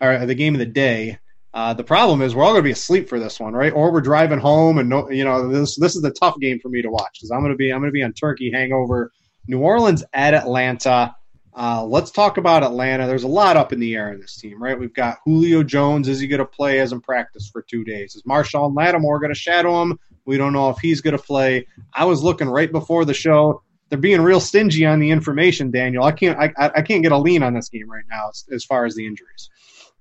or 0.00 0.24
the 0.26 0.34
game 0.34 0.54
of 0.54 0.58
the 0.58 0.66
day. 0.66 1.18
Uh, 1.54 1.72
the 1.72 1.84
problem 1.84 2.20
is 2.20 2.34
we're 2.34 2.44
all 2.44 2.52
going 2.52 2.62
to 2.62 2.66
be 2.66 2.72
asleep 2.72 3.08
for 3.08 3.18
this 3.18 3.40
one, 3.40 3.54
right? 3.54 3.72
Or 3.72 3.90
we're 3.90 4.02
driving 4.02 4.38
home, 4.38 4.78
and 4.78 4.88
no, 4.88 5.10
you 5.10 5.24
know 5.24 5.48
this 5.48 5.76
this 5.76 5.96
is 5.96 6.04
a 6.04 6.10
tough 6.10 6.38
game 6.40 6.58
for 6.60 6.68
me 6.68 6.82
to 6.82 6.90
watch 6.90 7.18
because 7.18 7.30
I'm 7.30 7.40
going 7.40 7.52
to 7.52 7.56
be 7.56 7.72
I'm 7.72 7.80
going 7.80 7.90
to 7.90 7.92
be 7.92 8.02
on 8.02 8.12
turkey 8.12 8.50
hangover. 8.52 9.12
New 9.46 9.60
Orleans 9.60 10.04
at 10.12 10.34
Atlanta. 10.34 11.16
Uh, 11.56 11.84
let's 11.84 12.10
talk 12.10 12.36
about 12.36 12.62
Atlanta. 12.62 13.06
There's 13.06 13.24
a 13.24 13.28
lot 13.28 13.56
up 13.56 13.72
in 13.72 13.80
the 13.80 13.94
air 13.94 14.12
in 14.12 14.20
this 14.20 14.36
team, 14.36 14.62
right? 14.62 14.78
We've 14.78 14.94
got 14.94 15.18
Julio 15.24 15.62
Jones. 15.62 16.08
Is 16.08 16.20
he 16.20 16.28
going 16.28 16.38
to 16.38 16.44
play? 16.44 16.76
Hasn't 16.76 17.02
practiced 17.02 17.52
for 17.52 17.62
two 17.62 17.84
days. 17.84 18.14
Is 18.14 18.22
Marshon 18.22 18.76
Lattimore 18.76 19.18
going 19.18 19.32
to 19.32 19.38
shadow 19.38 19.82
him? 19.82 19.98
We 20.24 20.36
don't 20.36 20.52
know 20.52 20.70
if 20.70 20.78
he's 20.78 21.00
going 21.00 21.16
to 21.16 21.22
play. 21.22 21.66
I 21.92 22.04
was 22.04 22.22
looking 22.22 22.48
right 22.48 22.70
before 22.70 23.04
the 23.04 23.14
show. 23.14 23.62
They're 23.88 23.98
being 23.98 24.20
real 24.20 24.40
stingy 24.40 24.84
on 24.84 25.00
the 25.00 25.10
information, 25.10 25.70
Daniel. 25.70 26.04
I 26.04 26.12
can't. 26.12 26.38
I, 26.38 26.52
I 26.58 26.82
can't 26.82 27.02
get 27.02 27.12
a 27.12 27.18
lean 27.18 27.42
on 27.42 27.54
this 27.54 27.70
game 27.70 27.90
right 27.90 28.04
now 28.10 28.28
as, 28.28 28.44
as 28.52 28.64
far 28.64 28.84
as 28.84 28.94
the 28.94 29.06
injuries. 29.06 29.48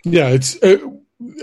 Yeah, 0.04 0.28
it's. 0.28 0.58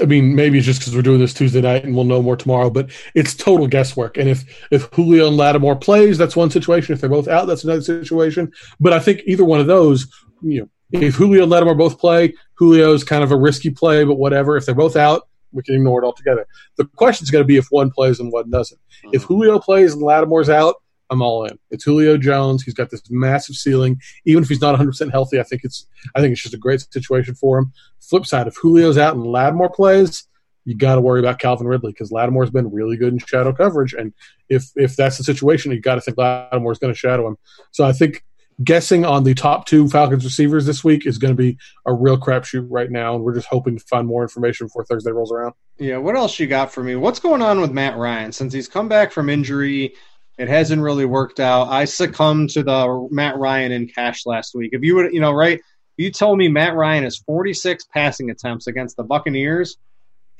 I 0.00 0.04
mean, 0.04 0.36
maybe 0.36 0.58
it's 0.58 0.66
just 0.66 0.80
because 0.80 0.94
we're 0.94 1.02
doing 1.02 1.18
this 1.18 1.34
Tuesday 1.34 1.60
night 1.60 1.84
and 1.84 1.94
we'll 1.94 2.04
know 2.04 2.22
more 2.22 2.36
tomorrow. 2.36 2.70
But 2.70 2.90
it's 3.14 3.34
total 3.34 3.66
guesswork. 3.66 4.16
And 4.16 4.28
if 4.28 4.44
if 4.70 4.84
Julio 4.92 5.28
and 5.28 5.36
Lattimore 5.36 5.76
plays, 5.76 6.16
that's 6.16 6.36
one 6.36 6.50
situation. 6.50 6.94
If 6.94 7.00
they're 7.00 7.10
both 7.10 7.26
out, 7.26 7.46
that's 7.46 7.64
another 7.64 7.82
situation. 7.82 8.52
But 8.78 8.92
I 8.92 9.00
think 9.00 9.22
either 9.26 9.44
one 9.44 9.60
of 9.60 9.66
those, 9.66 10.06
you 10.42 10.60
know, 10.60 10.68
if 10.92 11.16
Julio 11.16 11.42
and 11.42 11.50
Lattimore 11.50 11.74
both 11.74 11.98
play, 11.98 12.34
Julio's 12.56 13.02
kind 13.02 13.24
of 13.24 13.32
a 13.32 13.36
risky 13.36 13.70
play, 13.70 14.04
but 14.04 14.14
whatever. 14.14 14.56
If 14.56 14.66
they're 14.66 14.76
both 14.76 14.94
out, 14.94 15.28
we 15.50 15.62
can 15.62 15.74
ignore 15.74 16.02
it 16.02 16.06
altogether. 16.06 16.46
The 16.76 16.84
question 16.84 17.24
is 17.24 17.30
going 17.30 17.42
to 17.42 17.46
be 17.46 17.56
if 17.56 17.66
one 17.70 17.90
plays 17.90 18.20
and 18.20 18.32
one 18.32 18.50
doesn't. 18.50 18.78
Mm-hmm. 18.78 19.10
If 19.14 19.22
Julio 19.22 19.58
plays 19.58 19.94
and 19.94 20.02
Lattimore's 20.02 20.50
out, 20.50 20.76
I'm 21.10 21.22
all 21.22 21.44
in. 21.44 21.58
It's 21.70 21.84
Julio 21.84 22.16
Jones. 22.16 22.62
He's 22.62 22.74
got 22.74 22.90
this 22.90 23.02
massive 23.10 23.56
ceiling. 23.56 24.00
Even 24.24 24.42
if 24.42 24.48
he's 24.48 24.60
not 24.60 24.70
100 24.70 24.90
percent 24.90 25.10
healthy, 25.10 25.38
I 25.38 25.42
think 25.42 25.62
it's 25.64 25.86
I 26.14 26.20
think 26.20 26.32
it's 26.32 26.42
just 26.42 26.54
a 26.54 26.58
great 26.58 26.80
situation 26.80 27.34
for 27.34 27.58
him. 27.58 27.72
Flip 28.00 28.26
side, 28.26 28.46
if 28.46 28.60
Julio's 28.60 28.98
out 28.98 29.14
and 29.14 29.26
Lattimore 29.26 29.70
plays, 29.70 30.26
you 30.64 30.74
got 30.74 30.94
to 30.94 31.00
worry 31.00 31.20
about 31.20 31.38
Calvin 31.38 31.66
Ridley 31.66 31.92
because 31.92 32.10
Lattimore's 32.10 32.50
been 32.50 32.72
really 32.72 32.96
good 32.96 33.12
in 33.12 33.18
shadow 33.18 33.52
coverage, 33.52 33.92
and 33.92 34.12
if 34.48 34.64
if 34.76 34.96
that's 34.96 35.18
the 35.18 35.24
situation, 35.24 35.72
you 35.72 35.80
got 35.80 35.96
to 35.96 36.00
think 36.00 36.16
Lattimore's 36.16 36.78
going 36.78 36.92
to 36.92 36.98
shadow 36.98 37.26
him. 37.26 37.36
So 37.70 37.84
I 37.84 37.92
think 37.92 38.24
guessing 38.62 39.04
on 39.04 39.24
the 39.24 39.34
top 39.34 39.66
two 39.66 39.88
Falcons 39.88 40.24
receivers 40.24 40.64
this 40.64 40.84
week 40.84 41.06
is 41.06 41.18
going 41.18 41.36
to 41.36 41.42
be 41.42 41.58
a 41.86 41.92
real 41.92 42.16
crapshoot 42.16 42.66
right 42.70 42.90
now, 42.90 43.14
and 43.14 43.24
we're 43.24 43.34
just 43.34 43.48
hoping 43.48 43.76
to 43.78 43.84
find 43.84 44.06
more 44.06 44.22
information 44.22 44.66
before 44.66 44.84
Thursday 44.84 45.10
rolls 45.10 45.32
around. 45.32 45.54
Yeah, 45.78 45.98
what 45.98 46.16
else 46.16 46.38
you 46.38 46.46
got 46.46 46.72
for 46.72 46.82
me? 46.82 46.96
What's 46.96 47.18
going 47.18 47.42
on 47.42 47.60
with 47.60 47.72
Matt 47.72 47.96
Ryan 47.96 48.32
since 48.32 48.52
he's 48.52 48.68
come 48.68 48.88
back 48.88 49.10
from 49.12 49.28
injury? 49.28 49.94
It 50.36 50.48
hasn't 50.48 50.82
really 50.82 51.04
worked 51.04 51.38
out. 51.38 51.68
I 51.68 51.84
succumbed 51.84 52.50
to 52.50 52.62
the 52.62 53.08
Matt 53.10 53.38
Ryan 53.38 53.72
in 53.72 53.86
cash 53.86 54.26
last 54.26 54.54
week. 54.54 54.70
If 54.72 54.82
you 54.82 54.96
would, 54.96 55.12
you 55.12 55.20
know, 55.20 55.32
right? 55.32 55.60
You 55.96 56.10
told 56.10 56.38
me 56.38 56.48
Matt 56.48 56.74
Ryan 56.74 57.04
has 57.04 57.18
46 57.18 57.84
passing 57.92 58.30
attempts 58.30 58.66
against 58.66 58.96
the 58.96 59.04
Buccaneers, 59.04 59.76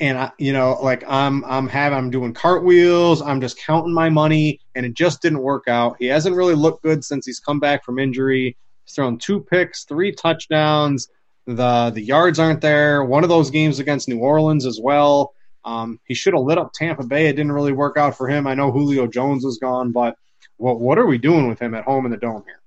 and 0.00 0.18
I, 0.18 0.32
you 0.36 0.52
know, 0.52 0.76
like 0.82 1.04
I'm, 1.06 1.44
I'm 1.44 1.68
having, 1.68 1.96
I'm 1.96 2.10
doing 2.10 2.34
cartwheels. 2.34 3.22
I'm 3.22 3.40
just 3.40 3.58
counting 3.58 3.94
my 3.94 4.08
money, 4.08 4.58
and 4.74 4.84
it 4.84 4.94
just 4.94 5.22
didn't 5.22 5.38
work 5.38 5.68
out. 5.68 5.96
He 6.00 6.06
hasn't 6.06 6.34
really 6.34 6.56
looked 6.56 6.82
good 6.82 7.04
since 7.04 7.24
he's 7.24 7.38
come 7.38 7.60
back 7.60 7.84
from 7.84 8.00
injury. 8.00 8.56
He's 8.84 8.94
thrown 8.94 9.18
two 9.18 9.40
picks, 9.40 9.84
three 9.84 10.10
touchdowns. 10.10 11.08
The 11.46 11.92
the 11.94 12.02
yards 12.02 12.40
aren't 12.40 12.62
there. 12.62 13.04
One 13.04 13.22
of 13.22 13.28
those 13.28 13.50
games 13.50 13.78
against 13.78 14.08
New 14.08 14.18
Orleans 14.18 14.66
as 14.66 14.80
well. 14.82 15.34
Um, 15.64 15.98
he 16.04 16.14
should 16.14 16.34
have 16.34 16.42
lit 16.42 16.58
up 16.58 16.72
Tampa 16.72 17.04
Bay. 17.04 17.26
It 17.26 17.36
didn't 17.36 17.52
really 17.52 17.72
work 17.72 17.96
out 17.96 18.16
for 18.16 18.28
him. 18.28 18.46
I 18.46 18.54
know 18.54 18.70
Julio 18.70 19.06
Jones 19.06 19.44
is 19.44 19.58
gone, 19.58 19.92
but 19.92 20.16
what 20.56 20.80
what 20.80 20.98
are 20.98 21.06
we 21.06 21.18
doing 21.18 21.48
with 21.48 21.60
him 21.60 21.74
at 21.74 21.84
home 21.84 22.04
in 22.04 22.10
the 22.10 22.16
dome 22.16 22.44
here? 22.46 22.60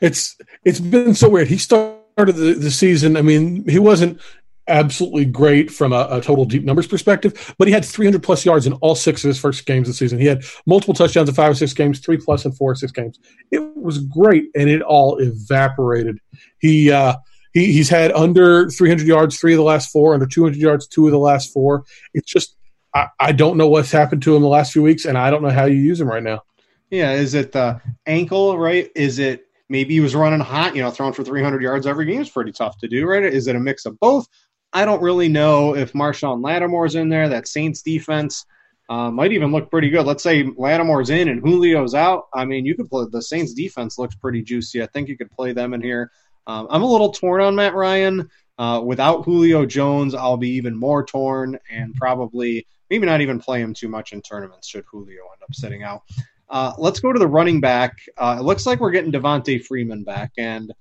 It's 0.00 0.36
it's 0.64 0.80
been 0.80 1.14
so 1.14 1.28
weird. 1.28 1.48
He 1.48 1.58
started 1.58 2.02
the, 2.16 2.54
the 2.54 2.70
season. 2.70 3.16
I 3.16 3.22
mean, 3.22 3.68
he 3.68 3.78
wasn't 3.78 4.20
absolutely 4.68 5.24
great 5.24 5.70
from 5.70 5.92
a, 5.92 6.06
a, 6.10 6.20
total 6.20 6.44
deep 6.44 6.62
numbers 6.62 6.86
perspective, 6.86 7.54
but 7.58 7.66
he 7.66 7.74
had 7.74 7.84
300 7.84 8.22
plus 8.22 8.44
yards 8.44 8.66
in 8.66 8.72
all 8.74 8.94
six 8.94 9.24
of 9.24 9.28
his 9.28 9.38
first 9.38 9.66
games 9.66 9.88
this 9.88 9.98
season. 9.98 10.18
He 10.18 10.26
had 10.26 10.44
multiple 10.64 10.94
touchdowns 10.94 11.28
in 11.28 11.34
five 11.34 11.50
or 11.50 11.54
six 11.54 11.72
games, 11.72 11.98
three 11.98 12.18
plus 12.18 12.44
in 12.44 12.52
four 12.52 12.70
or 12.70 12.74
six 12.76 12.92
games. 12.92 13.18
It 13.50 13.76
was 13.76 13.98
great, 13.98 14.44
and 14.54 14.70
it 14.70 14.80
all 14.80 15.18
evaporated. 15.18 16.18
He 16.58 16.90
uh, 16.90 17.16
he 17.52 17.72
he's 17.72 17.88
had 17.88 18.12
under 18.12 18.68
300 18.68 19.06
yards 19.06 19.38
three 19.38 19.52
of 19.52 19.58
the 19.58 19.64
last 19.64 19.90
four, 19.90 20.14
under 20.14 20.26
200 20.26 20.56
yards 20.58 20.86
two 20.86 21.06
of 21.06 21.12
the 21.12 21.18
last 21.18 21.52
four. 21.52 21.84
It's 22.14 22.30
just 22.30 22.56
I, 22.94 23.08
I 23.18 23.32
don't 23.32 23.56
know 23.56 23.68
what's 23.68 23.90
happened 23.90 24.22
to 24.22 24.34
him 24.34 24.42
the 24.42 24.48
last 24.48 24.72
few 24.72 24.82
weeks, 24.82 25.04
and 25.04 25.16
I 25.16 25.30
don't 25.30 25.42
know 25.42 25.50
how 25.50 25.64
you 25.64 25.76
use 25.76 26.00
him 26.00 26.08
right 26.08 26.22
now. 26.22 26.42
Yeah, 26.90 27.12
is 27.12 27.34
it 27.34 27.52
the 27.52 27.80
ankle? 28.06 28.58
Right? 28.58 28.90
Is 28.94 29.18
it 29.18 29.46
maybe 29.68 29.94
he 29.94 30.00
was 30.00 30.14
running 30.14 30.40
hot? 30.40 30.74
You 30.74 30.82
know, 30.82 30.90
throwing 30.90 31.12
for 31.12 31.24
300 31.24 31.62
yards 31.62 31.86
every 31.86 32.06
game 32.06 32.20
is 32.20 32.30
pretty 32.30 32.52
tough 32.52 32.78
to 32.78 32.88
do, 32.88 33.06
right? 33.06 33.22
Is 33.22 33.46
it 33.46 33.56
a 33.56 33.60
mix 33.60 33.86
of 33.86 33.98
both? 34.00 34.26
I 34.72 34.84
don't 34.84 35.02
really 35.02 35.28
know 35.28 35.74
if 35.74 35.92
Marshon 35.92 36.42
Lattimore's 36.42 36.94
in 36.94 37.08
there. 37.08 37.28
That 37.28 37.48
Saints 37.48 37.82
defense 37.82 38.44
uh, 38.88 39.10
might 39.10 39.32
even 39.32 39.52
look 39.52 39.70
pretty 39.70 39.90
good. 39.90 40.04
Let's 40.04 40.22
say 40.22 40.44
Lattimore's 40.44 41.10
in 41.10 41.28
and 41.28 41.44
Julio's 41.44 41.94
out. 41.94 42.24
I 42.34 42.44
mean, 42.44 42.66
you 42.66 42.74
could 42.74 42.88
play 42.88 43.06
the 43.10 43.22
Saints 43.22 43.54
defense 43.54 43.98
looks 43.98 44.14
pretty 44.16 44.42
juicy. 44.42 44.82
I 44.82 44.86
think 44.86 45.08
you 45.08 45.16
could 45.16 45.30
play 45.30 45.52
them 45.52 45.74
in 45.74 45.80
here. 45.80 46.10
Um, 46.50 46.66
I'm 46.68 46.82
a 46.82 46.90
little 46.90 47.12
torn 47.12 47.40
on 47.40 47.54
Matt 47.54 47.74
Ryan. 47.74 48.28
Uh, 48.58 48.80
without 48.84 49.24
Julio 49.24 49.64
Jones, 49.64 50.14
I'll 50.14 50.36
be 50.36 50.50
even 50.50 50.76
more 50.76 51.04
torn 51.04 51.58
and 51.70 51.94
probably 51.94 52.66
maybe 52.90 53.06
not 53.06 53.20
even 53.20 53.38
play 53.38 53.60
him 53.60 53.72
too 53.72 53.88
much 53.88 54.12
in 54.12 54.20
tournaments 54.20 54.68
should 54.68 54.84
Julio 54.84 55.22
end 55.32 55.42
up 55.42 55.54
sitting 55.54 55.84
out. 55.84 56.02
Uh, 56.48 56.72
let's 56.76 56.98
go 56.98 57.12
to 57.12 57.18
the 57.18 57.26
running 57.26 57.60
back. 57.60 57.96
Uh, 58.18 58.36
it 58.40 58.42
looks 58.42 58.66
like 58.66 58.80
we're 58.80 58.90
getting 58.90 59.12
Devonta 59.12 59.64
Freeman 59.64 60.02
back, 60.02 60.32
and 60.36 60.72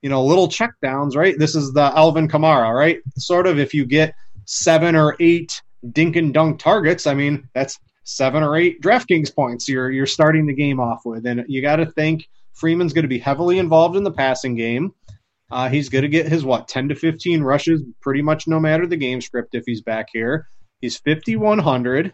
you 0.00 0.08
know, 0.08 0.24
little 0.24 0.48
check 0.48 0.72
downs, 0.80 1.14
right? 1.14 1.38
This 1.38 1.54
is 1.54 1.74
the 1.74 1.92
Alvin 1.94 2.26
Kamara, 2.26 2.74
right? 2.74 3.00
Sort 3.18 3.46
of 3.46 3.58
if 3.58 3.74
you 3.74 3.84
get 3.84 4.14
seven 4.46 4.96
or 4.96 5.14
eight 5.20 5.60
dink 5.92 6.16
and 6.16 6.32
dunk 6.32 6.58
targets, 6.58 7.06
I 7.06 7.12
mean, 7.12 7.46
that's 7.52 7.78
seven 8.04 8.42
or 8.42 8.56
eight 8.56 8.80
DraftKings 8.80 9.34
points 9.34 9.68
you're 9.68 9.90
you're 9.90 10.06
starting 10.06 10.46
the 10.46 10.54
game 10.54 10.80
off 10.80 11.02
with, 11.04 11.26
and 11.26 11.44
you 11.46 11.60
got 11.60 11.76
to 11.76 11.86
think 11.86 12.26
Freeman's 12.54 12.94
going 12.94 13.04
to 13.04 13.08
be 13.08 13.18
heavily 13.18 13.58
involved 13.58 13.94
in 13.94 14.02
the 14.02 14.10
passing 14.10 14.54
game. 14.54 14.94
Uh, 15.50 15.68
he's 15.68 15.88
going 15.88 16.02
to 16.02 16.08
get 16.08 16.26
his 16.26 16.44
what 16.44 16.68
10 16.68 16.90
to 16.90 16.94
15 16.94 17.42
rushes 17.42 17.82
pretty 18.00 18.22
much 18.22 18.46
no 18.46 18.60
matter 18.60 18.86
the 18.86 18.96
game 18.96 19.20
script 19.20 19.54
if 19.54 19.64
he's 19.66 19.80
back 19.80 20.08
here. 20.12 20.46
He's 20.80 20.98
5100. 20.98 22.12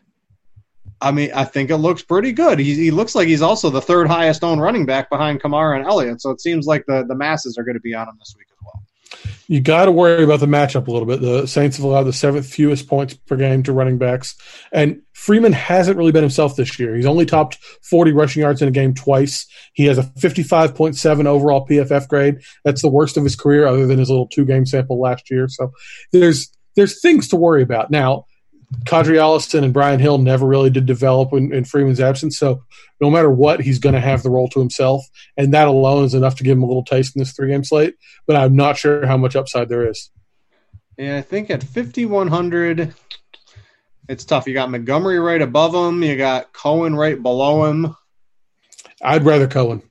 I 1.00 1.10
mean, 1.10 1.30
I 1.34 1.44
think 1.44 1.70
it 1.70 1.78
looks 1.78 2.02
pretty 2.02 2.32
good. 2.32 2.58
He, 2.58 2.74
he 2.74 2.90
looks 2.90 3.14
like 3.14 3.26
he's 3.26 3.42
also 3.42 3.68
the 3.68 3.82
third 3.82 4.06
highest 4.06 4.44
owned 4.44 4.60
running 4.60 4.86
back 4.86 5.10
behind 5.10 5.42
Kamara 5.42 5.76
and 5.76 5.86
Elliott. 5.86 6.20
So 6.20 6.30
it 6.30 6.40
seems 6.40 6.66
like 6.66 6.84
the, 6.86 7.04
the 7.06 7.14
masses 7.14 7.58
are 7.58 7.64
going 7.64 7.74
to 7.74 7.80
be 7.80 7.94
on 7.94 8.08
him 8.08 8.14
this 8.18 8.34
week. 8.38 8.46
You 9.46 9.60
got 9.60 9.84
to 9.84 9.92
worry 9.92 10.24
about 10.24 10.40
the 10.40 10.46
matchup 10.46 10.86
a 10.86 10.90
little 10.90 11.06
bit. 11.06 11.20
The 11.20 11.46
Saints 11.46 11.76
have 11.76 11.84
allowed 11.84 12.04
the 12.04 12.12
seventh 12.12 12.46
fewest 12.46 12.88
points 12.88 13.14
per 13.14 13.36
game 13.36 13.62
to 13.64 13.72
running 13.72 13.98
backs, 13.98 14.34
and 14.72 15.02
Freeman 15.12 15.52
hasn't 15.52 15.96
really 15.96 16.12
been 16.12 16.22
himself 16.22 16.56
this 16.56 16.78
year. 16.78 16.94
He's 16.94 17.06
only 17.06 17.26
topped 17.26 17.56
40 17.82 18.12
rushing 18.12 18.42
yards 18.42 18.62
in 18.62 18.68
a 18.68 18.72
game 18.72 18.94
twice. 18.94 19.46
He 19.74 19.84
has 19.86 19.98
a 19.98 20.02
55.7 20.02 21.26
overall 21.26 21.66
PFF 21.66 22.08
grade. 22.08 22.40
That's 22.64 22.82
the 22.82 22.88
worst 22.88 23.16
of 23.16 23.24
his 23.24 23.36
career, 23.36 23.66
other 23.66 23.86
than 23.86 23.98
his 23.98 24.10
little 24.10 24.28
two 24.28 24.44
game 24.44 24.66
sample 24.66 25.00
last 25.00 25.30
year. 25.30 25.48
So 25.48 25.72
there's 26.12 26.50
there's 26.76 27.00
things 27.00 27.28
to 27.28 27.36
worry 27.36 27.62
about 27.62 27.90
now 27.90 28.26
Qadree 28.84 29.18
Ollison 29.18 29.64
and 29.64 29.72
Brian 29.72 30.00
Hill 30.00 30.18
never 30.18 30.46
really 30.46 30.70
did 30.70 30.86
develop 30.86 31.32
in, 31.32 31.52
in 31.52 31.64
Freeman's 31.64 32.00
absence. 32.00 32.38
So 32.38 32.64
no 33.00 33.10
matter 33.10 33.30
what, 33.30 33.60
he's 33.60 33.78
going 33.78 33.94
to 33.94 34.00
have 34.00 34.22
the 34.22 34.30
role 34.30 34.48
to 34.48 34.60
himself, 34.60 35.04
and 35.36 35.52
that 35.54 35.68
alone 35.68 36.04
is 36.04 36.14
enough 36.14 36.36
to 36.36 36.44
give 36.44 36.56
him 36.56 36.62
a 36.62 36.66
little 36.66 36.84
taste 36.84 37.16
in 37.16 37.20
this 37.20 37.32
three 37.32 37.48
game 37.48 37.64
slate. 37.64 37.94
But 38.26 38.36
I'm 38.36 38.56
not 38.56 38.76
sure 38.76 39.06
how 39.06 39.16
much 39.16 39.36
upside 39.36 39.68
there 39.68 39.88
is. 39.88 40.10
Yeah, 40.96 41.16
I 41.16 41.22
think 41.22 41.50
at 41.50 41.62
5100, 41.62 42.94
it's 44.08 44.24
tough. 44.24 44.46
You 44.46 44.54
got 44.54 44.70
Montgomery 44.70 45.18
right 45.18 45.42
above 45.42 45.74
him. 45.74 46.02
You 46.02 46.16
got 46.16 46.52
Cohen 46.52 46.94
right 46.94 47.20
below 47.20 47.64
him. 47.64 47.96
I'd 49.02 49.24
rather 49.24 49.48
Cohen. 49.48 49.82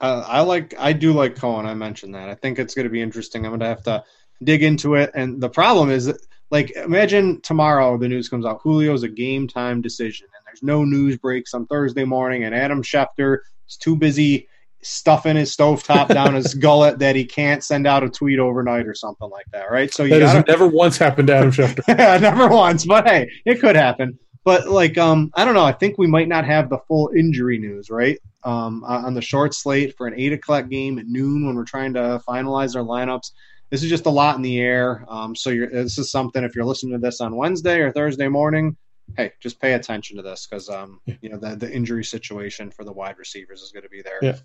Uh, 0.00 0.24
I 0.26 0.40
like. 0.40 0.74
I 0.78 0.94
do 0.94 1.12
like 1.12 1.36
Cohen. 1.36 1.66
I 1.66 1.74
mentioned 1.74 2.14
that. 2.14 2.30
I 2.30 2.34
think 2.34 2.58
it's 2.58 2.74
going 2.74 2.84
to 2.84 2.90
be 2.90 3.02
interesting. 3.02 3.44
I'm 3.44 3.50
going 3.50 3.60
to 3.60 3.66
have 3.66 3.82
to 3.84 4.04
dig 4.42 4.62
into 4.62 4.94
it. 4.94 5.10
And 5.14 5.40
the 5.40 5.50
problem 5.50 5.90
is 5.90 6.12
like 6.50 6.70
imagine 6.72 7.40
tomorrow 7.42 7.96
the 7.96 8.08
news 8.08 8.28
comes 8.28 8.44
out 8.44 8.62
Julio's 8.62 9.02
a 9.02 9.08
game 9.08 9.46
time 9.48 9.80
decision 9.80 10.26
and 10.36 10.44
there's 10.46 10.62
no 10.62 10.84
news 10.84 11.16
breaks 11.16 11.54
on 11.54 11.66
Thursday 11.66 12.04
morning 12.04 12.44
and 12.44 12.54
Adam 12.54 12.82
Schefter 12.82 13.38
is 13.68 13.76
too 13.76 13.96
busy 13.96 14.48
stuffing 14.82 15.36
his 15.36 15.54
stovetop 15.54 16.08
down 16.14 16.34
his 16.34 16.54
gullet 16.54 16.98
that 16.98 17.16
he 17.16 17.24
can't 17.24 17.62
send 17.62 17.86
out 17.86 18.02
a 18.02 18.08
tweet 18.08 18.38
overnight 18.38 18.86
or 18.86 18.94
something 18.94 19.28
like 19.30 19.46
that, 19.52 19.70
right? 19.70 19.92
So 19.92 20.04
you 20.04 20.18
that 20.18 20.20
gotta, 20.20 20.50
never 20.50 20.66
once 20.66 20.96
happened 20.98 21.28
to 21.28 21.34
Adam 21.34 21.50
Schefter. 21.50 21.82
yeah, 21.88 22.16
never 22.18 22.48
once, 22.48 22.84
but 22.84 23.06
hey, 23.06 23.30
it 23.44 23.60
could 23.60 23.76
happen. 23.76 24.18
But 24.44 24.68
like, 24.68 24.96
um, 24.96 25.30
I 25.34 25.44
don't 25.44 25.54
know. 25.54 25.64
I 25.64 25.72
think 25.72 25.98
we 25.98 26.06
might 26.06 26.28
not 26.28 26.46
have 26.46 26.70
the 26.70 26.78
full 26.88 27.10
injury 27.14 27.58
news, 27.58 27.90
right? 27.90 28.18
Um, 28.42 28.82
on 28.84 29.12
the 29.12 29.20
short 29.20 29.54
slate 29.54 29.94
for 29.98 30.06
an 30.06 30.14
eight 30.16 30.32
o'clock 30.32 30.70
game 30.70 30.98
at 30.98 31.06
noon 31.06 31.46
when 31.46 31.56
we're 31.56 31.64
trying 31.64 31.92
to 31.92 32.22
finalize 32.26 32.74
our 32.74 32.82
lineups 32.82 33.32
this 33.70 33.82
is 33.82 33.88
just 33.88 34.06
a 34.06 34.10
lot 34.10 34.36
in 34.36 34.42
the 34.42 34.60
air. 34.60 35.04
Um, 35.08 35.34
so 35.34 35.50
this 35.50 35.98
is 35.98 36.10
something 36.10 36.44
if 36.44 36.54
you're 36.54 36.64
listening 36.64 36.92
to 36.92 36.98
this 36.98 37.20
on 37.20 37.36
Wednesday 37.36 37.80
or 37.80 37.92
Thursday 37.92 38.28
morning, 38.28 38.76
hey, 39.16 39.32
just 39.40 39.60
pay 39.60 39.74
attention 39.74 40.16
to 40.16 40.22
this 40.22 40.46
because 40.46 40.68
um, 40.68 41.00
you 41.20 41.30
know 41.30 41.38
the, 41.38 41.56
the 41.56 41.72
injury 41.72 42.04
situation 42.04 42.70
for 42.70 42.84
the 42.84 42.92
wide 42.92 43.18
receivers 43.18 43.62
is 43.62 43.72
going 43.72 43.84
to 43.84 43.88
be 43.88 44.02
there. 44.02 44.18
Yeah. 44.22 44.36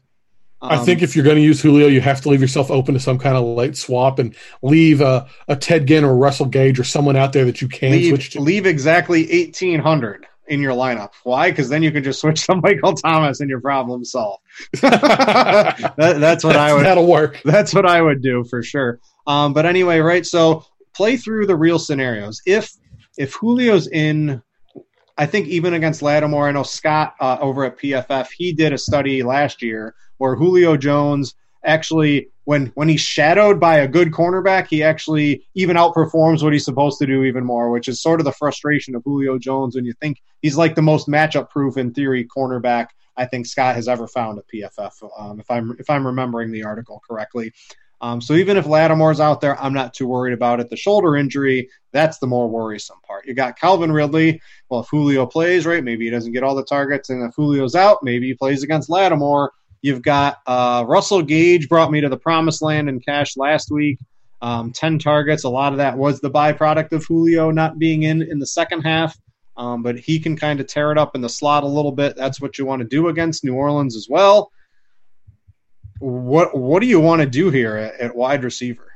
Um, 0.61 0.71
I 0.71 0.78
think 0.78 1.01
if 1.01 1.15
you're 1.15 1.26
going 1.26 1.36
to 1.36 1.41
use 1.41 1.61
Julio, 1.61 1.88
you 1.88 2.01
have 2.01 2.21
to 2.21 2.30
leave 2.30 2.41
yourself 2.41 2.71
open 2.71 2.93
to 2.93 2.99
some 2.99 3.19
kind 3.19 3.36
of 3.36 3.43
late 3.43 3.76
swap 3.76 4.19
and 4.19 4.36
leave 4.61 5.01
a, 5.01 5.28
a 5.47 5.55
Ted 5.55 5.86
Ginn 5.86 6.05
or 6.05 6.15
Russell 6.15 6.45
Gage 6.45 6.80
or 6.80 6.86
someone 6.86 7.17
out 7.17 7.34
there 7.34 7.45
that 7.45 7.61
you 7.61 7.67
can 7.67 7.91
leave, 7.91 8.09
switch 8.09 8.30
to. 8.32 8.39
Leave 8.39 8.65
exactly 8.65 9.23
1,800 9.26 10.26
in 10.47 10.61
your 10.61 10.73
lineup. 10.73 11.11
Why? 11.23 11.49
Because 11.49 11.67
then 11.67 11.84
you 11.84 11.91
can 11.91 12.03
just 12.03 12.21
switch 12.21 12.45
to 12.45 12.55
Michael 12.63 12.93
Thomas 12.93 13.41
and 13.41 13.49
your 13.49 13.59
problem 13.59 14.05
solved. 14.05 14.43
that, 14.82 15.93
that's 15.97 16.43
what 16.43 16.55
I 16.55 16.73
would. 16.73 16.86
That'll 16.86 17.07
work. 17.07 17.41
That's 17.43 17.73
what 17.73 17.86
I 17.86 18.01
would 18.01 18.21
do 18.21 18.45
for 18.45 18.63
sure. 18.63 18.99
Um, 19.28 19.53
but 19.53 19.65
anyway, 19.65 19.99
right? 19.99 20.26
So 20.26 20.65
play 20.95 21.17
through 21.17 21.47
the 21.47 21.55
real 21.55 21.80
scenarios. 21.80 22.41
If 22.45 22.71
if 23.17 23.39
Julio's 23.39 23.88
in, 23.88 24.41
I 25.17 25.26
think 25.26 25.47
even 25.47 25.73
against 25.73 26.01
Lattimore, 26.01 26.47
I 26.47 26.51
know 26.51 26.63
Scott 26.63 27.15
uh, 27.19 27.38
over 27.39 27.63
at 27.63 27.78
PFF, 27.78 28.28
he 28.36 28.51
did 28.53 28.73
a 28.73 28.78
study 28.78 29.23
last 29.23 29.61
year 29.61 29.95
where 30.17 30.36
Julio 30.36 30.78
Jones 30.78 31.36
actually 31.63 32.30
when 32.43 32.67
when 32.76 32.88
he's 32.88 33.01
shadowed 33.01 33.59
by 33.59 33.78
a 33.78 33.88
good 33.88 34.11
cornerback, 34.11 34.67
he 34.67 34.84
actually 34.84 35.47
even 35.55 35.76
outperforms 35.76 36.43
what 36.43 36.53
he's 36.53 36.65
supposed 36.65 36.99
to 36.99 37.07
do 37.07 37.23
even 37.23 37.43
more, 37.43 37.71
which 37.71 37.88
is 37.88 38.01
sort 38.01 38.19
of 38.19 38.26
the 38.26 38.32
frustration 38.32 38.95
of 38.95 39.03
Julio 39.03 39.39
Jones 39.39 39.76
when 39.76 39.86
you 39.86 39.93
think 39.99 40.21
he's 40.41 40.55
like 40.55 40.76
the 40.76 40.82
most 40.82 41.07
matchup 41.07 41.49
proof 41.49 41.78
in 41.78 41.93
theory 41.93 42.26
cornerback 42.26 42.88
I 43.17 43.26
think 43.26 43.45
Scott 43.45 43.76
has 43.76 43.88
ever 43.88 44.07
found 44.07 44.39
at 44.39 44.47
PFF, 44.47 45.09
um, 45.17 45.39
if 45.39 45.49
I'm 45.49 45.76
if 45.80 45.89
I'm 45.89 46.05
remembering 46.05 46.51
the 46.51 46.63
article 46.63 47.01
correctly. 47.07 47.53
Um, 48.02 48.22
so 48.22 48.34
even 48.34 48.58
if 48.58 48.66
Lattimore's 48.66 49.20
out 49.20 49.41
there, 49.41 49.60
I'm 49.62 49.74
not 49.74 49.93
too 49.93 50.08
worried 50.08 50.34
about 50.34 50.60
it. 50.60 50.70
The 50.70 50.76
shoulder 50.76 51.16
injury, 51.16 51.70
that's 51.91 52.18
the 52.18 52.28
more 52.28 52.50
worrisome 52.50 53.00
part. 53.08 53.26
You 53.26 53.34
got 53.34 53.58
Calvin 53.58 53.91
Ridley. 53.91 54.41
Well, 54.70 54.82
if 54.82 54.89
Julio 54.89 55.26
plays, 55.26 55.66
right, 55.66 55.84
maybe 55.84 56.06
he 56.06 56.12
doesn't 56.12 56.34
get 56.34 56.43
all 56.43 56.56
the 56.56 56.66
targets. 56.66 57.10
And 57.10 57.24
if 57.24 57.36
Julio's 57.36 57.76
out, 57.76 58.00
maybe 58.04 58.28
he 58.28 58.34
plays 58.34 58.64
against 58.64 58.89
Lattimore. 58.89 59.52
You've 59.82 60.02
got 60.02 60.39
uh, 60.46 60.84
Russell 60.88 61.22
Gage 61.22 61.70
brought 61.70 61.91
me 61.91 62.02
to 62.02 62.10
the 62.10 62.18
promised 62.18 62.62
land 62.62 62.89
in 62.89 63.00
cash 63.00 63.38
last 63.38 63.72
week. 63.72 64.00
Um, 64.41 64.74
10 64.74 65.00
targets. 65.00 65.43
A 65.43 65.50
lot 65.50 65.72
of 65.72 65.78
that 65.78 65.98
was 65.98 66.20
the 66.20 66.30
byproduct 66.30 66.91
of 66.91 67.06
Julio 67.06 67.52
not 67.52 67.80
being 67.80 68.04
in 68.04 68.22
in 68.22 68.39
the 68.39 68.48
second 68.48 68.82
half. 68.82 69.18
Um, 69.58 69.84
but 69.84 69.98
he 69.98 70.20
can 70.20 70.36
kind 70.36 70.60
of 70.60 70.68
tear 70.68 70.91
it 70.91 70.98
up 70.98 71.16
in 71.16 71.22
the 71.22 71.30
slot 71.30 71.64
a 71.64 71.68
little 71.68 71.93
bit. 71.93 72.18
That's 72.18 72.41
what 72.41 72.58
you 72.58 72.66
want 72.66 72.82
to 72.82 72.88
do 72.88 73.08
against 73.08 73.46
New 73.46 73.56
Orleans 73.56 73.96
as 73.96 74.08
well 74.10 74.52
what 76.00 76.58
what 76.58 76.82
do 76.82 76.88
you 76.88 77.00
want 77.00 77.22
to 77.22 77.28
do 77.28 77.50
here 77.50 77.76
at, 77.76 78.00
at 78.00 78.16
wide 78.16 78.43
receiver? 78.43 78.91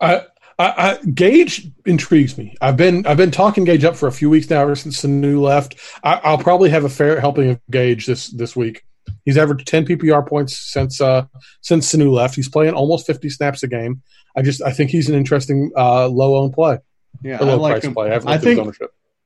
I, 0.00 0.22
I, 0.58 0.98
Gage 1.14 1.70
intrigues 1.84 2.38
me. 2.38 2.54
I've 2.60 2.76
been 2.76 3.06
I've 3.06 3.16
been 3.16 3.30
talking 3.30 3.64
Gage 3.64 3.84
up 3.84 3.96
for 3.96 4.08
a 4.08 4.12
few 4.12 4.30
weeks 4.30 4.48
now, 4.48 4.62
ever 4.62 4.74
since 4.74 5.02
Sanu 5.02 5.40
left. 5.40 5.76
I, 6.02 6.30
will 6.30 6.42
probably 6.42 6.70
have 6.70 6.84
a 6.84 6.88
fair 6.88 7.20
helping 7.20 7.50
of 7.50 7.60
Gage 7.70 8.06
this 8.06 8.28
this 8.28 8.56
week. 8.56 8.84
He's 9.24 9.36
averaged 9.36 9.66
ten 9.66 9.84
PPR 9.84 10.26
points 10.26 10.58
since 10.58 11.00
uh, 11.00 11.26
since 11.60 11.92
Sanu 11.92 12.10
left. 12.10 12.34
He's 12.34 12.48
playing 12.48 12.74
almost 12.74 13.06
fifty 13.06 13.28
snaps 13.28 13.62
a 13.62 13.68
game. 13.68 14.02
I 14.36 14.42
just 14.42 14.62
I 14.62 14.72
think 14.72 14.90
he's 14.90 15.08
an 15.08 15.14
interesting 15.14 15.72
uh, 15.76 16.08
low 16.08 16.36
owned 16.36 16.54
play. 16.54 16.78
Yeah, 17.22 17.38
I 17.40 17.54
like 17.54 17.82
him. 17.82 17.94
Play. 17.94 18.12
I, 18.12 18.34
I 18.34 18.38
think 18.38 18.76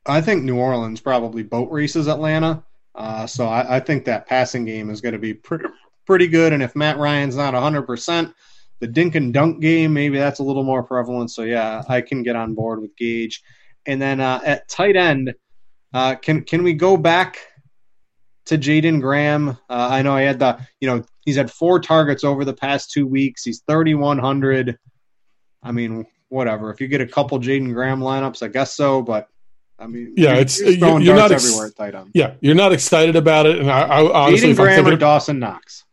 I 0.07 0.21
think 0.21 0.45
New 0.45 0.57
Orleans 0.57 1.01
probably 1.01 1.43
boat 1.43 1.71
races 1.71 2.09
Atlanta. 2.09 2.65
Uh, 2.95 3.27
so 3.27 3.47
I, 3.47 3.77
I, 3.77 3.81
think 3.81 4.05
that 4.07 4.27
passing 4.27 4.65
game 4.65 4.91
is 4.91 5.01
going 5.01 5.13
to 5.13 5.19
be 5.19 5.33
pretty 5.33 5.67
pretty 6.11 6.27
good. 6.27 6.53
And 6.53 6.61
if 6.61 6.75
Matt 6.75 6.99
Ryan's 6.99 7.37
not 7.37 7.55
100%, 7.55 8.35
the 8.81 8.89
dink 8.89 9.15
and 9.15 9.33
dunk 9.33 9.61
game, 9.61 9.93
maybe 9.93 10.19
that's 10.19 10.41
a 10.41 10.43
little 10.43 10.65
more 10.65 10.83
prevalent. 10.83 11.31
So, 11.31 11.45
yeah, 11.45 11.85
I 11.89 12.01
can 12.01 12.25
get 12.25 12.35
on 12.35 12.53
board 12.53 12.83
with 12.83 12.97
Gage. 12.97 13.41
And 13.87 14.03
then 14.03 14.19
uh, 14.19 14.41
at 14.45 14.69
tight 14.69 14.97
end, 14.97 15.33
uh, 15.95 16.17
can 16.17 16.43
can 16.43 16.65
we 16.65 16.73
go 16.73 16.97
back 16.97 17.39
to 18.47 18.59
Jaeden 18.59 19.01
Graham? 19.01 19.51
Uh, 19.51 19.55
I 19.69 20.03
know 20.03 20.17
I 20.17 20.23
had 20.23 20.41
the, 20.41 20.59
you 20.81 20.89
know, 20.89 21.05
he's 21.21 21.37
had 21.37 21.49
four 21.49 21.79
targets 21.79 22.25
over 22.25 22.45
the 22.45 22.55
past 22.55 22.91
two 22.91 23.07
weeks. 23.07 23.45
He's 23.45 23.63
3,100. 23.69 24.81
I 25.63 25.71
mean, 25.71 26.07
whatever. 26.29 26.73
If 26.73 26.81
you 26.81 26.89
get 26.89 27.01
a 27.01 27.07
couple 27.07 27.39
Jaeden 27.39 27.73
Graham 27.73 28.01
lineups, 28.01 28.43
I 28.43 28.49
guess 28.49 28.75
so. 28.75 29.01
But 29.01 29.29
I 29.79 29.87
mean, 29.87 30.15
yeah, 30.17 30.33
you're, 30.33 30.41
it's 30.41 30.61
you're, 30.61 31.01
you're, 31.01 31.15
not 31.15 31.31
ex- 31.31 31.45
everywhere 31.45 31.69
at 31.69 31.77
tight 31.77 31.95
end. 31.95 32.11
Yeah, 32.15 32.35
you're 32.41 32.57
not 32.57 32.73
excited 32.73 33.15
about 33.15 33.47
it, 33.47 33.61
and 33.61 33.71
I, 33.71 33.83
I 33.83 34.27
honestly, 34.27 34.53
Jaeden 34.53 34.57
Graham 34.57 34.87
or 34.89 34.97
Dawson 34.97 35.39
Knox. 35.39 35.85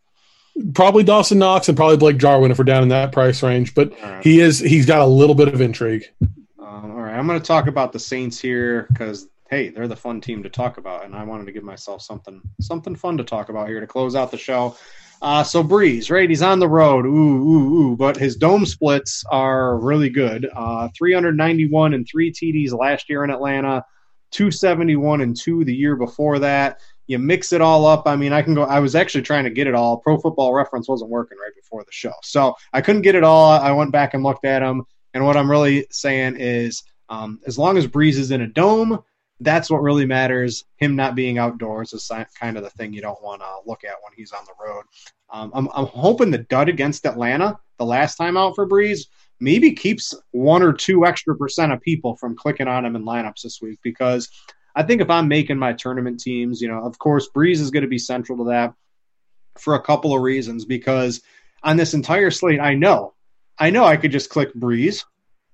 Probably 0.73 1.03
Dawson 1.03 1.39
Knox 1.39 1.67
and 1.67 1.77
probably 1.77 1.97
Blake 1.97 2.17
Jarwin 2.17 2.51
if 2.51 2.57
we're 2.57 2.65
down 2.65 2.83
in 2.83 2.89
that 2.89 3.11
price 3.11 3.43
range. 3.43 3.75
But 3.75 3.99
right. 4.01 4.23
he 4.23 4.39
is 4.39 4.59
he's 4.59 4.85
got 4.85 5.01
a 5.01 5.05
little 5.05 5.35
bit 5.35 5.47
of 5.47 5.61
intrigue. 5.61 6.05
Um, 6.21 6.91
all 6.91 7.01
right, 7.01 7.17
I'm 7.17 7.27
going 7.27 7.39
to 7.39 7.45
talk 7.45 7.67
about 7.67 7.91
the 7.91 7.99
Saints 7.99 8.39
here 8.39 8.87
because 8.91 9.27
hey, 9.49 9.69
they're 9.69 9.87
the 9.87 9.95
fun 9.95 10.19
team 10.19 10.43
to 10.43 10.49
talk 10.49 10.77
about, 10.77 11.05
and 11.05 11.15
I 11.15 11.23
wanted 11.23 11.45
to 11.45 11.51
give 11.51 11.63
myself 11.63 12.01
something 12.01 12.41
something 12.59 12.95
fun 12.95 13.17
to 13.17 13.23
talk 13.23 13.49
about 13.49 13.67
here 13.67 13.79
to 13.79 13.87
close 13.87 14.15
out 14.15 14.31
the 14.31 14.37
show. 14.37 14.75
Uh, 15.21 15.43
so 15.43 15.63
Brees, 15.63 16.11
right? 16.11 16.29
He's 16.29 16.43
on 16.43 16.59
the 16.59 16.67
road. 16.67 17.05
Ooh, 17.05 17.09
ooh, 17.09 17.79
ooh. 17.79 17.95
But 17.95 18.17
his 18.17 18.35
dome 18.35 18.65
splits 18.65 19.23
are 19.31 19.77
really 19.77 20.09
good. 20.09 20.47
Uh, 20.53 20.89
391 20.95 21.93
and 21.93 22.07
three 22.07 22.31
TDs 22.31 22.71
last 22.71 23.09
year 23.09 23.23
in 23.23 23.31
Atlanta, 23.31 23.83
271 24.31 25.21
and 25.21 25.35
two 25.35 25.63
the 25.63 25.75
year 25.75 25.95
before 25.95 26.39
that. 26.39 26.79
You 27.07 27.19
mix 27.19 27.53
it 27.53 27.61
all 27.61 27.85
up. 27.85 28.03
I 28.05 28.15
mean, 28.15 28.33
I 28.33 28.41
can 28.41 28.53
go. 28.53 28.63
I 28.63 28.79
was 28.79 28.95
actually 28.95 29.21
trying 29.23 29.45
to 29.45 29.49
get 29.49 29.67
it 29.67 29.75
all. 29.75 29.97
Pro 29.97 30.17
Football 30.17 30.53
Reference 30.53 30.87
wasn't 30.87 31.09
working 31.09 31.37
right 31.37 31.55
before 31.55 31.83
the 31.83 31.91
show, 31.91 32.13
so 32.23 32.55
I 32.73 32.81
couldn't 32.81 33.01
get 33.01 33.15
it 33.15 33.23
all. 33.23 33.51
I 33.51 33.71
went 33.71 33.91
back 33.91 34.13
and 34.13 34.23
looked 34.23 34.45
at 34.45 34.59
them, 34.59 34.83
and 35.13 35.25
what 35.25 35.37
I'm 35.37 35.49
really 35.49 35.87
saying 35.89 36.35
is, 36.37 36.83
um, 37.09 37.39
as 37.47 37.57
long 37.57 37.77
as 37.77 37.87
Brees 37.87 38.17
is 38.17 38.31
in 38.31 38.41
a 38.41 38.47
dome, 38.47 38.99
that's 39.39 39.69
what 39.69 39.81
really 39.81 40.05
matters. 40.05 40.65
Him 40.77 40.95
not 40.95 41.15
being 41.15 41.37
outdoors 41.37 41.93
is 41.93 42.11
kind 42.39 42.57
of 42.57 42.63
the 42.63 42.69
thing 42.71 42.93
you 42.93 43.01
don't 43.01 43.21
want 43.23 43.41
to 43.41 43.47
look 43.65 43.83
at 43.83 43.95
when 44.03 44.13
he's 44.15 44.31
on 44.31 44.43
the 44.45 44.65
road. 44.65 44.83
Um, 45.29 45.51
I'm, 45.53 45.69
I'm 45.73 45.85
hoping 45.85 46.31
the 46.31 46.39
dud 46.39 46.69
against 46.69 47.05
Atlanta 47.05 47.59
the 47.77 47.85
last 47.85 48.15
time 48.15 48.37
out 48.37 48.55
for 48.55 48.67
Brees 48.67 49.07
maybe 49.39 49.71
keeps 49.73 50.13
one 50.31 50.63
or 50.63 50.73
two 50.73 51.05
extra 51.05 51.35
percent 51.35 51.71
of 51.71 51.81
people 51.81 52.15
from 52.17 52.35
clicking 52.35 52.67
on 52.67 52.85
him 52.85 52.95
in 52.95 53.03
lineups 53.03 53.41
this 53.43 53.59
week 53.61 53.79
because 53.83 54.29
I 54.77 54.83
think 54.83 55.01
if 55.01 55.09
I'm 55.09 55.27
making 55.27 55.57
my 55.57 55.73
tournament 55.73 56.19
teams, 56.19 56.61
you 56.61 56.67
know, 56.67 56.83
of 56.83 56.99
course, 56.99 57.27
Brees 57.35 57.59
is 57.59 57.71
going 57.71 57.81
to 57.81 57.89
be 57.89 57.97
central 57.97 58.37
to 58.37 58.51
that 58.51 58.75
for 59.57 59.73
a 59.73 59.81
couple 59.81 60.15
of 60.15 60.21
reasons 60.21 60.65
because 60.65 61.19
on 61.63 61.77
this 61.77 61.95
entire 61.95 62.29
slate, 62.29 62.59
I 62.59 62.75
know, 62.75 63.15
I 63.57 63.71
know 63.71 63.85
I 63.85 63.97
could 63.97 64.11
just 64.11 64.29
click 64.29 64.53
Brees 64.53 65.03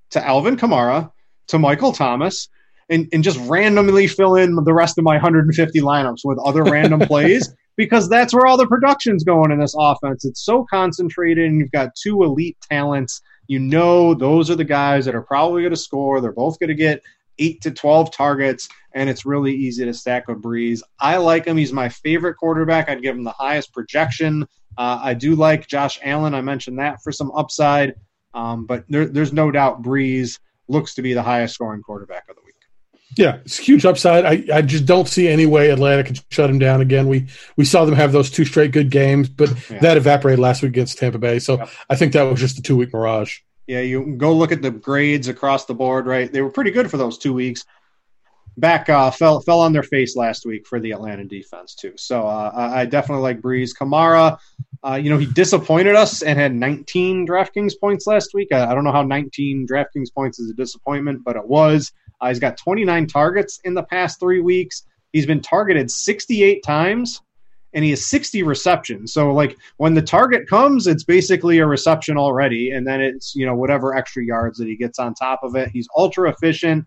to 0.09 0.21
Alvin 0.21 0.57
Kamara 0.57 1.09
to 1.47 1.57
Michael 1.57 1.93
Thomas 1.93 2.49
and, 2.89 3.07
and 3.13 3.23
just 3.23 3.39
randomly 3.49 4.07
fill 4.07 4.35
in 4.35 4.55
the 4.55 4.73
rest 4.73 4.97
of 4.97 5.05
my 5.05 5.13
150 5.13 5.79
lineups 5.79 6.25
with 6.25 6.37
other 6.39 6.65
random 6.65 6.99
plays 7.07 7.49
because 7.77 8.09
that's 8.09 8.33
where 8.33 8.45
all 8.45 8.57
the 8.57 8.67
production's 8.67 9.23
going 9.23 9.51
in 9.51 9.59
this 9.59 9.73
offense. 9.79 10.25
It's 10.25 10.43
so 10.43 10.65
concentrated, 10.69 11.45
and 11.45 11.59
you've 11.59 11.71
got 11.71 11.95
two 11.95 12.23
elite 12.23 12.57
talents. 12.69 13.21
You 13.47 13.59
know, 13.59 14.13
those 14.13 14.49
are 14.51 14.55
the 14.55 14.65
guys 14.65 15.05
that 15.05 15.15
are 15.15 15.21
probably 15.21 15.61
going 15.61 15.73
to 15.73 15.79
score. 15.79 16.19
They're 16.19 16.33
both 16.33 16.59
going 16.59 16.67
to 16.67 16.75
get 16.75 17.01
eight 17.39 17.61
to 17.61 17.71
12 17.71 18.11
targets, 18.11 18.69
and 18.93 19.09
it's 19.09 19.25
really 19.25 19.53
easy 19.53 19.85
to 19.85 19.93
stack 19.93 20.27
with 20.27 20.41
Brees. 20.41 20.81
I 20.99 21.17
like 21.17 21.45
him. 21.45 21.57
He's 21.57 21.73
my 21.73 21.89
favorite 21.89 22.35
quarterback. 22.35 22.89
I'd 22.89 23.01
give 23.01 23.15
him 23.15 23.23
the 23.23 23.31
highest 23.31 23.73
projection. 23.73 24.43
Uh, 24.77 24.99
I 25.01 25.13
do 25.13 25.35
like 25.35 25.67
Josh 25.67 25.99
Allen. 26.03 26.33
I 26.33 26.41
mentioned 26.41 26.79
that 26.79 27.01
for 27.03 27.11
some 27.11 27.31
upside, 27.31 27.95
um, 28.33 28.65
but 28.65 28.85
there, 28.89 29.05
there's 29.05 29.33
no 29.33 29.51
doubt 29.51 29.83
Brees 29.83 30.39
looks 30.67 30.95
to 30.95 31.01
be 31.01 31.13
the 31.13 31.23
highest 31.23 31.55
scoring 31.55 31.81
quarterback 31.81 32.27
of 32.29 32.35
the 32.35 32.41
week. 32.43 32.55
Yeah, 33.15 33.35
it's 33.45 33.57
huge 33.57 33.85
upside. 33.85 34.25
I, 34.25 34.43
I 34.57 34.61
just 34.63 34.87
don't 34.87 35.07
see 35.07 35.27
any 35.27 35.45
way 35.45 35.69
Atlanta 35.69 36.03
can 36.03 36.15
shut 36.31 36.49
him 36.49 36.57
down 36.57 36.81
again. 36.81 37.07
We 37.07 37.27
we 37.57 37.65
saw 37.65 37.85
them 37.85 37.93
have 37.93 38.11
those 38.11 38.31
two 38.31 38.43
straight 38.43 38.71
good 38.71 38.89
games, 38.89 39.29
but 39.29 39.49
yeah. 39.69 39.79
that 39.79 39.97
evaporated 39.97 40.39
last 40.39 40.63
week 40.63 40.69
against 40.69 40.97
Tampa 40.97 41.19
Bay. 41.19 41.37
So. 41.37 41.63
I 41.89 41.95
think 41.95 42.13
that 42.13 42.23
was 42.23 42.39
just 42.39 42.57
a 42.57 42.63
two 42.63 42.75
week 42.75 42.91
mirage. 42.91 43.39
Yeah, 43.67 43.79
you 43.79 44.15
go 44.17 44.33
look 44.33 44.51
at 44.51 44.61
the 44.61 44.71
grades 44.71 45.27
across 45.27 45.65
the 45.65 45.73
board. 45.73 46.05
Right, 46.05 46.31
they 46.31 46.41
were 46.41 46.49
pretty 46.49 46.71
good 46.71 46.89
for 46.89 46.97
those 46.97 47.17
two 47.17 47.33
weeks. 47.33 47.65
Back 48.57 48.89
uh, 48.89 49.09
fell 49.09 49.39
fell 49.39 49.61
on 49.61 49.73
their 49.73 49.83
face 49.83 50.15
last 50.15 50.45
week 50.45 50.67
for 50.67 50.79
the 50.79 50.91
Atlanta 50.91 51.23
defense 51.23 51.73
too. 51.73 51.93
So 51.95 52.27
uh, 52.27 52.51
I 52.53 52.85
definitely 52.85 53.23
like 53.23 53.41
Brees. 53.41 53.71
Kamara, 53.75 54.37
uh, 54.83 54.95
you 54.95 55.09
know, 55.09 55.17
he 55.17 55.25
disappointed 55.25 55.95
us 55.95 56.21
and 56.21 56.37
had 56.37 56.53
19 56.53 57.25
DraftKings 57.25 57.73
points 57.79 58.05
last 58.05 58.33
week. 58.33 58.49
I, 58.51 58.69
I 58.69 58.75
don't 58.75 58.83
know 58.83 58.91
how 58.91 59.01
19 59.01 59.65
DraftKings 59.65 60.13
points 60.13 60.39
is 60.39 60.51
a 60.51 60.53
disappointment, 60.53 61.23
but 61.23 61.35
it 61.35 61.47
was. 61.47 61.91
Uh, 62.21 62.27
he's 62.27 62.39
got 62.39 62.57
29 62.57 63.07
targets 63.07 63.59
in 63.63 63.73
the 63.73 63.83
past 63.83 64.19
three 64.19 64.39
weeks. 64.39 64.85
He's 65.13 65.25
been 65.25 65.41
targeted 65.41 65.89
68 65.89 66.63
times 66.63 67.21
and 67.73 67.83
he 67.83 67.89
has 67.91 68.05
60 68.05 68.43
receptions. 68.43 69.13
So 69.13 69.33
like 69.33 69.57
when 69.77 69.93
the 69.93 70.01
target 70.01 70.47
comes, 70.47 70.87
it's 70.87 71.03
basically 71.03 71.59
a 71.59 71.65
reception 71.65 72.17
already, 72.17 72.71
and 72.71 72.85
then 72.85 73.01
it's 73.01 73.35
you 73.35 73.45
know 73.45 73.55
whatever 73.55 73.95
extra 73.95 74.23
yards 74.23 74.57
that 74.59 74.67
he 74.67 74.75
gets 74.75 74.99
on 74.99 75.13
top 75.13 75.41
of 75.43 75.55
it. 75.55 75.69
He's 75.69 75.87
ultra 75.95 76.29
efficient. 76.29 76.85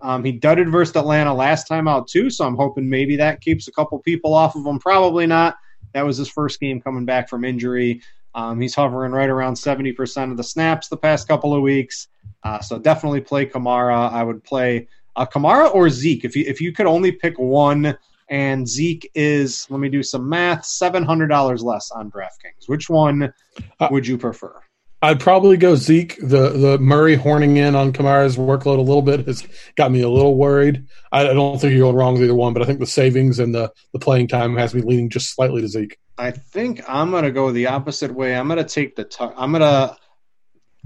Um, 0.00 0.24
he 0.24 0.32
dudded 0.32 0.70
versus 0.70 0.94
Atlanta 0.94 1.34
last 1.34 1.66
time 1.66 1.88
out 1.88 2.06
too, 2.06 2.30
so 2.30 2.46
I'm 2.46 2.56
hoping 2.56 2.88
maybe 2.88 3.16
that 3.16 3.40
keeps 3.40 3.66
a 3.66 3.72
couple 3.72 3.98
people 3.98 4.32
off 4.32 4.54
of 4.54 4.64
him. 4.64 4.78
Probably 4.78 5.26
not. 5.26 5.56
That 5.92 6.06
was 6.06 6.16
his 6.16 6.28
first 6.28 6.60
game 6.60 6.80
coming 6.80 7.04
back 7.04 7.28
from 7.28 7.44
injury. 7.44 8.02
Um, 8.34 8.60
he's 8.60 8.74
hovering 8.74 9.10
right 9.10 9.28
around 9.28 9.54
70% 9.54 10.30
of 10.30 10.36
the 10.36 10.44
snaps 10.44 10.88
the 10.88 10.96
past 10.96 11.26
couple 11.26 11.54
of 11.54 11.62
weeks. 11.62 12.08
Uh, 12.44 12.60
so 12.60 12.78
definitely 12.78 13.20
play 13.20 13.46
Kamara. 13.46 14.12
I 14.12 14.22
would 14.22 14.44
play 14.44 14.86
uh, 15.16 15.26
Kamara 15.26 15.74
or 15.74 15.90
Zeke 15.90 16.24
if 16.24 16.36
you 16.36 16.44
if 16.46 16.60
you 16.60 16.72
could 16.72 16.86
only 16.86 17.10
pick 17.10 17.38
one. 17.38 17.98
And 18.30 18.68
Zeke 18.68 19.10
is 19.14 19.66
let 19.70 19.80
me 19.80 19.88
do 19.88 20.02
some 20.02 20.28
math 20.28 20.64
seven 20.64 21.04
hundred 21.04 21.28
dollars 21.28 21.62
less 21.62 21.90
on 21.90 22.10
DraftKings. 22.10 22.68
Which 22.68 22.90
one 22.90 23.32
uh, 23.80 23.88
would 23.90 24.06
you 24.06 24.18
prefer? 24.18 24.54
I'd 25.00 25.20
probably 25.20 25.56
go 25.56 25.76
Zeke. 25.76 26.16
The 26.20 26.50
the 26.50 26.78
Murray 26.78 27.14
horning 27.14 27.56
in 27.56 27.76
on 27.76 27.92
Kamara's 27.92 28.36
workload 28.36 28.78
a 28.78 28.82
little 28.82 29.02
bit 29.02 29.26
has 29.26 29.46
got 29.76 29.92
me 29.92 30.02
a 30.02 30.08
little 30.08 30.36
worried. 30.36 30.84
I, 31.12 31.28
I 31.28 31.34
don't 31.34 31.60
think 31.60 31.72
you're 31.72 31.86
going 31.86 31.96
wrong 31.96 32.14
with 32.14 32.24
either 32.24 32.34
one, 32.34 32.52
but 32.52 32.62
I 32.62 32.66
think 32.66 32.80
the 32.80 32.86
savings 32.86 33.38
and 33.38 33.54
the 33.54 33.72
the 33.92 34.00
playing 34.00 34.28
time 34.28 34.56
has 34.56 34.74
me 34.74 34.82
leaning 34.82 35.08
just 35.08 35.34
slightly 35.34 35.62
to 35.62 35.68
Zeke. 35.68 35.98
I 36.18 36.32
think 36.32 36.82
I'm 36.88 37.12
going 37.12 37.22
to 37.22 37.30
go 37.30 37.52
the 37.52 37.68
opposite 37.68 38.12
way. 38.12 38.34
I'm 38.34 38.48
going 38.48 38.58
to 38.58 38.64
take 38.64 38.96
the. 38.96 39.04
T- 39.04 39.24
I'm 39.36 39.52
going 39.52 39.62
to 39.62 39.96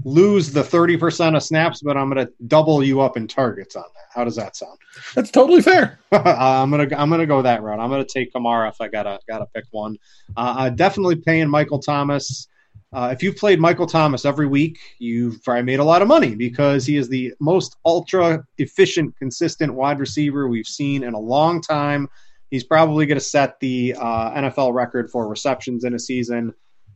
lose 0.03 0.51
the 0.51 0.63
30% 0.63 1.35
of 1.35 1.43
snaps, 1.43 1.81
but 1.81 1.97
I'm 1.97 2.09
going 2.09 2.25
to 2.25 2.33
double 2.47 2.83
you 2.83 3.01
up 3.01 3.17
in 3.17 3.27
targets 3.27 3.75
on 3.75 3.83
that. 3.83 4.05
How 4.13 4.23
does 4.23 4.35
that 4.35 4.55
sound? 4.55 4.77
That's 5.15 5.31
totally 5.31 5.61
fair. 5.61 5.99
I'm 6.11 6.69
going 6.69 6.89
to 6.89 6.99
I'm 6.99 7.09
going 7.09 7.21
to 7.21 7.27
go 7.27 7.41
that 7.41 7.63
route. 7.63 7.79
I'm 7.79 7.89
going 7.89 8.05
to 8.05 8.11
take 8.11 8.33
Kamara 8.33 8.69
if 8.69 8.79
I 8.79 8.87
got 8.87 9.03
to 9.03 9.19
got 9.27 9.39
to 9.39 9.45
pick 9.53 9.65
one. 9.71 9.97
Uh, 10.35 10.69
definitely 10.69 11.15
paying 11.15 11.49
Michael 11.49 11.79
Thomas. 11.79 12.47
Uh, 12.91 13.09
if 13.11 13.23
you've 13.23 13.35
played 13.35 13.59
Michael 13.59 13.87
Thomas 13.87 14.23
every 14.23 14.45
week, 14.45 14.77
you've 14.99 15.43
probably 15.43 15.63
made 15.63 15.79
a 15.79 15.83
lot 15.83 16.03
of 16.03 16.07
money 16.07 16.35
because 16.35 16.85
he 16.85 16.95
is 16.95 17.09
the 17.09 17.33
most 17.39 17.77
ultra 17.85 18.45
efficient, 18.59 19.17
consistent 19.17 19.73
wide 19.73 19.99
receiver 19.99 20.47
we've 20.47 20.67
seen 20.67 21.03
in 21.03 21.15
a 21.15 21.19
long 21.19 21.59
time. 21.59 22.07
He's 22.51 22.63
probably 22.63 23.07
going 23.07 23.17
to 23.17 23.23
set 23.23 23.59
the 23.59 23.95
uh, 23.97 24.31
NFL 24.39 24.75
record 24.75 25.09
for 25.09 25.27
receptions 25.27 25.85
in 25.85 25.95
a 25.95 25.99
season. 25.99 26.53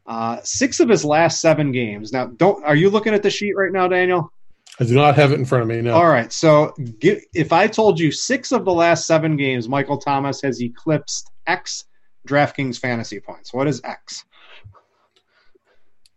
Uh, 0.07 0.39
six 0.43 0.79
of 0.79 0.87
his 0.87 1.03
last 1.03 1.41
seven 1.41 1.71
games. 1.71 2.13
Now, 2.13 2.27
don't 2.27 2.63
are 2.63 2.75
you 2.75 2.89
looking 2.89 3.13
at 3.13 3.23
the 3.23 3.29
sheet 3.29 3.53
right 3.57 3.71
now, 3.71 3.87
Daniel? 3.87 4.31
I 4.79 4.85
do 4.85 4.93
not 4.93 5.15
have 5.15 5.31
it 5.31 5.39
in 5.39 5.45
front 5.45 5.63
of 5.63 5.67
me. 5.67 5.81
No. 5.81 5.95
All 5.95 6.07
right. 6.07 6.31
So, 6.31 6.73
get, 6.99 7.23
if 7.33 7.51
I 7.51 7.67
told 7.67 7.99
you 7.99 8.11
six 8.11 8.51
of 8.51 8.63
the 8.63 8.71
last 8.71 9.07
seven 9.07 9.35
games, 9.35 9.67
Michael 9.67 9.97
Thomas 9.97 10.41
has 10.43 10.61
eclipsed 10.61 11.31
X 11.47 11.85
DraftKings 12.27 12.79
fantasy 12.79 13.19
points. 13.19 13.53
What 13.53 13.67
is 13.67 13.81
X? 13.83 14.23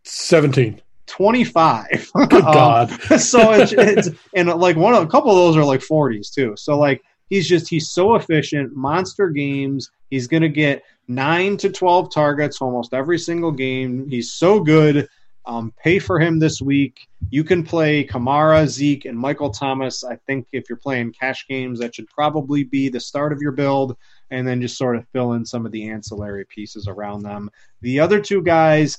17. 0.05 0.81
25. 1.07 2.11
Good 2.15 2.31
God. 2.31 2.91
um, 2.91 2.99
so 3.19 3.53
it's, 3.53 3.73
it's, 3.73 4.11
and 4.35 4.49
like 4.49 4.77
one 4.77 4.95
of 4.95 5.03
a 5.03 5.07
couple 5.07 5.31
of 5.31 5.37
those 5.37 5.57
are 5.57 5.65
like 5.65 5.81
40s 5.81 6.33
too. 6.33 6.55
So 6.57 6.79
like 6.79 7.03
he's 7.31 7.49
just 7.49 7.71
he's 7.71 7.91
so 7.91 8.17
efficient, 8.17 8.77
monster 8.77 9.31
games. 9.31 9.91
He's 10.11 10.27
going 10.27 10.43
to 10.43 10.49
get 10.49 10.83
9 11.09 11.57
to 11.59 11.71
12 11.71 12.13
targets 12.13 12.61
almost 12.61 12.93
every 12.93 13.19
single 13.19 13.53
game. 13.53 14.09
He's 14.09 14.33
so 14.33 14.61
good. 14.61 15.09
Um, 15.47 15.73
pay 15.83 15.99
for 15.99 16.21
him 16.21 16.39
this 16.39 16.61
week. 16.61 17.09
You 17.31 17.45
can 17.45 17.65
play 17.65 18.05
Kamara, 18.05 18.67
Zeke, 18.67 19.07
and 19.07 19.19
Michael 19.19 19.51
Thomas. 19.51 20.05
I 20.05 20.17
think 20.27 20.47
if 20.53 20.69
you're 20.69 20.77
playing 20.77 21.13
cash 21.13 21.47
games, 21.49 21.81
that 21.81 21.95
should 21.95 22.09
probably 22.09 22.65
be 22.65 22.89
the 22.89 23.01
start 23.01 23.33
of 23.33 23.41
your 23.41 23.53
build, 23.53 23.97
and 24.31 24.47
then 24.47 24.61
just 24.61 24.77
sort 24.77 24.97
of 24.97 25.09
fill 25.13 25.33
in 25.33 25.47
some 25.47 25.65
of 25.65 25.73
the 25.73 25.89
ancillary 25.89 26.45
pieces 26.45 26.87
around 26.89 27.23
them. 27.23 27.51
The 27.81 28.01
other 28.01 28.21
two 28.21 28.43
guys, 28.43 28.99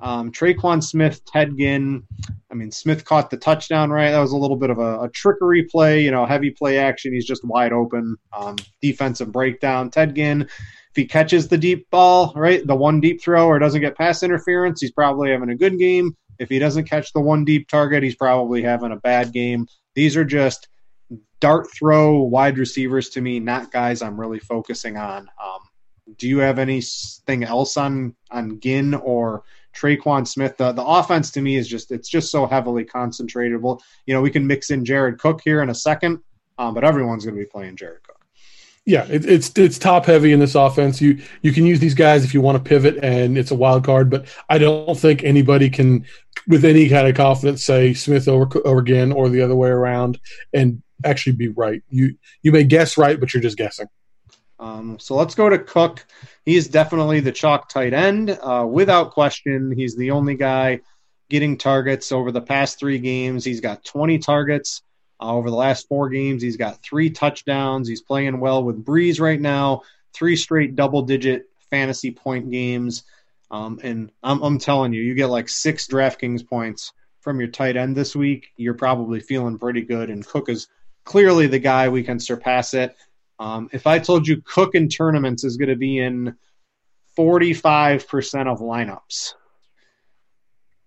um, 0.00 0.30
Tre'Quan 0.32 0.82
Smith, 0.82 1.24
Ted 1.24 1.56
Ginn. 1.56 2.02
I 2.50 2.54
mean, 2.54 2.70
Smith 2.70 3.04
caught 3.04 3.30
the 3.30 3.36
touchdown, 3.36 3.90
right? 3.90 4.10
That 4.10 4.20
was 4.20 4.32
a 4.32 4.36
little 4.36 4.56
bit 4.56 4.70
of 4.70 4.78
a, 4.78 5.00
a 5.02 5.08
trickery 5.10 5.64
play, 5.64 6.02
you 6.02 6.10
know, 6.10 6.26
heavy 6.26 6.50
play 6.50 6.78
action. 6.78 7.12
He's 7.12 7.26
just 7.26 7.44
wide 7.44 7.72
open. 7.72 8.16
Um, 8.32 8.56
defensive 8.80 9.32
breakdown. 9.32 9.90
Ted 9.90 10.14
Ginn, 10.14 10.42
if 10.42 10.94
he 10.94 11.06
catches 11.06 11.48
the 11.48 11.58
deep 11.58 11.88
ball, 11.90 12.32
right, 12.36 12.66
the 12.66 12.76
one 12.76 13.00
deep 13.00 13.22
throw 13.22 13.46
or 13.46 13.58
doesn't 13.58 13.80
get 13.80 13.96
pass 13.96 14.22
interference, 14.22 14.80
he's 14.80 14.92
probably 14.92 15.30
having 15.30 15.50
a 15.50 15.56
good 15.56 15.78
game. 15.78 16.16
If 16.38 16.48
he 16.48 16.58
doesn't 16.58 16.88
catch 16.88 17.12
the 17.12 17.20
one 17.20 17.44
deep 17.44 17.68
target, 17.68 18.02
he's 18.02 18.16
probably 18.16 18.62
having 18.62 18.92
a 18.92 18.96
bad 18.96 19.32
game. 19.32 19.66
These 19.94 20.16
are 20.16 20.24
just 20.24 20.68
dart 21.40 21.68
throw 21.70 22.22
wide 22.22 22.58
receivers 22.58 23.10
to 23.10 23.20
me, 23.20 23.40
not 23.40 23.72
guys 23.72 24.02
I'm 24.02 24.18
really 24.18 24.38
focusing 24.38 24.96
on. 24.96 25.28
Um, 25.42 25.60
do 26.18 26.28
you 26.28 26.38
have 26.38 26.58
anything 26.58 27.44
else 27.44 27.76
on 27.76 28.14
on 28.30 28.60
Ginn 28.60 28.94
or 28.94 29.42
Tre'Quan 29.76 30.26
Smith. 30.26 30.56
The 30.56 30.72
the 30.72 30.84
offense 30.84 31.30
to 31.32 31.40
me 31.40 31.56
is 31.56 31.68
just 31.68 31.92
it's 31.92 32.08
just 32.08 32.30
so 32.30 32.46
heavily 32.46 32.84
concentratable. 32.84 33.80
You 34.06 34.14
know, 34.14 34.22
we 34.22 34.30
can 34.30 34.46
mix 34.46 34.70
in 34.70 34.84
Jared 34.84 35.18
Cook 35.18 35.40
here 35.44 35.62
in 35.62 35.70
a 35.70 35.74
second, 35.74 36.20
um, 36.58 36.74
but 36.74 36.84
everyone's 36.84 37.24
going 37.24 37.36
to 37.36 37.42
be 37.42 37.48
playing 37.48 37.76
Jared 37.76 38.02
Cook. 38.02 38.16
Yeah, 38.86 39.04
it, 39.10 39.24
it's 39.26 39.50
it's 39.56 39.78
top 39.78 40.06
heavy 40.06 40.32
in 40.32 40.38
this 40.38 40.54
offense. 40.54 41.00
You 41.00 41.20
you 41.42 41.52
can 41.52 41.66
use 41.66 41.80
these 41.80 41.94
guys 41.94 42.24
if 42.24 42.32
you 42.32 42.40
want 42.40 42.56
to 42.56 42.68
pivot, 42.68 42.98
and 43.02 43.36
it's 43.36 43.50
a 43.50 43.56
wild 43.56 43.84
card. 43.84 44.10
But 44.10 44.26
I 44.48 44.58
don't 44.58 44.96
think 44.96 45.24
anybody 45.24 45.68
can, 45.68 46.06
with 46.46 46.64
any 46.64 46.88
kind 46.88 47.08
of 47.08 47.16
confidence, 47.16 47.64
say 47.64 47.94
Smith 47.94 48.28
over 48.28 48.48
over 48.64 48.82
Ginn 48.82 49.10
or 49.10 49.28
the 49.28 49.42
other 49.42 49.56
way 49.56 49.70
around, 49.70 50.20
and 50.52 50.82
actually 51.04 51.32
be 51.32 51.48
right. 51.48 51.82
You 51.90 52.16
you 52.42 52.52
may 52.52 52.62
guess 52.62 52.96
right, 52.96 53.18
but 53.18 53.34
you're 53.34 53.42
just 53.42 53.58
guessing. 53.58 53.88
Um, 54.58 54.98
so 54.98 55.14
let's 55.14 55.34
go 55.34 55.48
to 55.48 55.58
Cook. 55.58 56.04
He's 56.44 56.68
definitely 56.68 57.20
the 57.20 57.32
chalk 57.32 57.68
tight 57.68 57.92
end, 57.92 58.30
uh, 58.30 58.66
without 58.68 59.12
question. 59.12 59.72
He's 59.76 59.96
the 59.96 60.12
only 60.12 60.34
guy 60.34 60.80
getting 61.28 61.58
targets 61.58 62.12
over 62.12 62.30
the 62.32 62.40
past 62.40 62.78
three 62.78 62.98
games. 62.98 63.44
He's 63.44 63.60
got 63.60 63.84
20 63.84 64.18
targets. 64.18 64.82
Uh, 65.20 65.34
over 65.34 65.50
the 65.50 65.56
last 65.56 65.88
four 65.88 66.10
games, 66.10 66.42
he's 66.42 66.58
got 66.58 66.82
three 66.82 67.10
touchdowns. 67.10 67.88
He's 67.88 68.02
playing 68.02 68.38
well 68.38 68.62
with 68.62 68.84
Brees 68.84 69.20
right 69.20 69.40
now. 69.40 69.82
Three 70.12 70.36
straight 70.36 70.76
double-digit 70.76 71.48
fantasy 71.70 72.10
point 72.10 72.50
games. 72.50 73.04
Um, 73.50 73.80
and 73.82 74.10
I'm, 74.22 74.42
I'm 74.42 74.58
telling 74.58 74.92
you, 74.92 75.02
you 75.02 75.14
get 75.14 75.26
like 75.26 75.48
six 75.48 75.86
DraftKings 75.86 76.46
points 76.46 76.92
from 77.20 77.40
your 77.40 77.48
tight 77.48 77.76
end 77.76 77.96
this 77.96 78.14
week. 78.14 78.48
You're 78.56 78.74
probably 78.74 79.20
feeling 79.20 79.58
pretty 79.58 79.82
good. 79.82 80.10
And 80.10 80.26
Cook 80.26 80.48
is 80.48 80.68
clearly 81.04 81.46
the 81.46 81.58
guy 81.58 81.88
we 81.88 82.02
can 82.02 82.20
surpass 82.20 82.74
it. 82.74 82.94
Um, 83.38 83.68
if 83.72 83.86
I 83.86 83.98
told 83.98 84.26
you 84.26 84.42
Cook 84.42 84.74
in 84.74 84.88
tournaments 84.88 85.44
is 85.44 85.56
going 85.56 85.68
to 85.68 85.76
be 85.76 85.98
in 85.98 86.36
45% 87.18 88.46
of 88.46 88.60
lineups, 88.60 89.34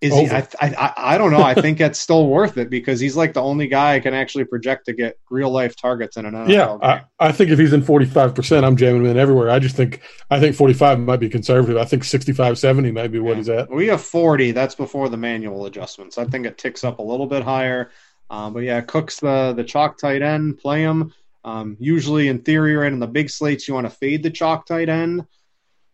is 0.01 0.13
he, 0.13 0.29
I, 0.29 0.47
I, 0.61 0.93
I 0.97 1.17
don't 1.17 1.31
know. 1.31 1.43
I 1.43 1.53
think 1.53 1.81
it's 1.81 1.99
still 1.99 2.27
worth 2.27 2.57
it 2.57 2.69
because 2.69 3.01
he's 3.01 3.17
like 3.17 3.33
the 3.33 3.41
only 3.41 3.67
guy 3.67 3.95
I 3.95 3.99
can 3.99 4.13
actually 4.13 4.45
project 4.45 4.85
to 4.85 4.93
get 4.93 5.19
real 5.29 5.51
life 5.51 5.75
targets 5.75 6.15
in 6.15 6.25
an 6.25 6.33
NFL 6.35 6.49
yeah, 6.49 6.77
I, 6.81 7.27
I, 7.27 7.31
think 7.33 7.51
if 7.51 7.59
he's 7.59 7.73
in 7.73 7.81
45%, 7.81 8.63
I'm 8.63 8.77
jamming 8.77 9.01
him 9.01 9.11
in 9.11 9.17
everywhere. 9.17 9.49
I 9.49 9.59
just 9.59 9.75
think 9.75 10.01
I 10.29 10.39
think 10.39 10.55
45 10.55 11.01
might 11.01 11.19
be 11.19 11.27
conservative. 11.27 11.75
I 11.75 11.83
think 11.83 12.05
65, 12.05 12.57
70 12.57 12.91
might 12.91 13.11
be 13.11 13.19
what 13.19 13.31
yeah. 13.31 13.35
he's 13.35 13.49
at. 13.49 13.69
We 13.69 13.87
have 13.87 14.01
40. 14.01 14.53
That's 14.53 14.75
before 14.75 15.09
the 15.09 15.17
manual 15.17 15.65
adjustments. 15.65 16.17
I 16.17 16.23
think 16.23 16.45
it 16.45 16.57
ticks 16.57 16.85
up 16.85 16.99
a 16.99 17.03
little 17.03 17.27
bit 17.27 17.43
higher. 17.43 17.91
Um, 18.29 18.53
but 18.53 18.59
yeah, 18.59 18.79
Cook's 18.79 19.19
the, 19.19 19.53
the 19.53 19.65
chalk 19.65 19.97
tight 19.97 20.21
end. 20.21 20.59
Play 20.59 20.81
him. 20.81 21.13
Um, 21.43 21.77
usually, 21.79 22.27
in 22.27 22.39
theory, 22.39 22.75
right 22.75 22.91
in 22.91 22.99
the 22.99 23.07
big 23.07 23.29
slates, 23.29 23.67
you 23.67 23.73
want 23.73 23.87
to 23.87 23.95
fade 23.95 24.23
the 24.23 24.29
chalk 24.29 24.65
tight 24.65 24.89
end 24.89 25.25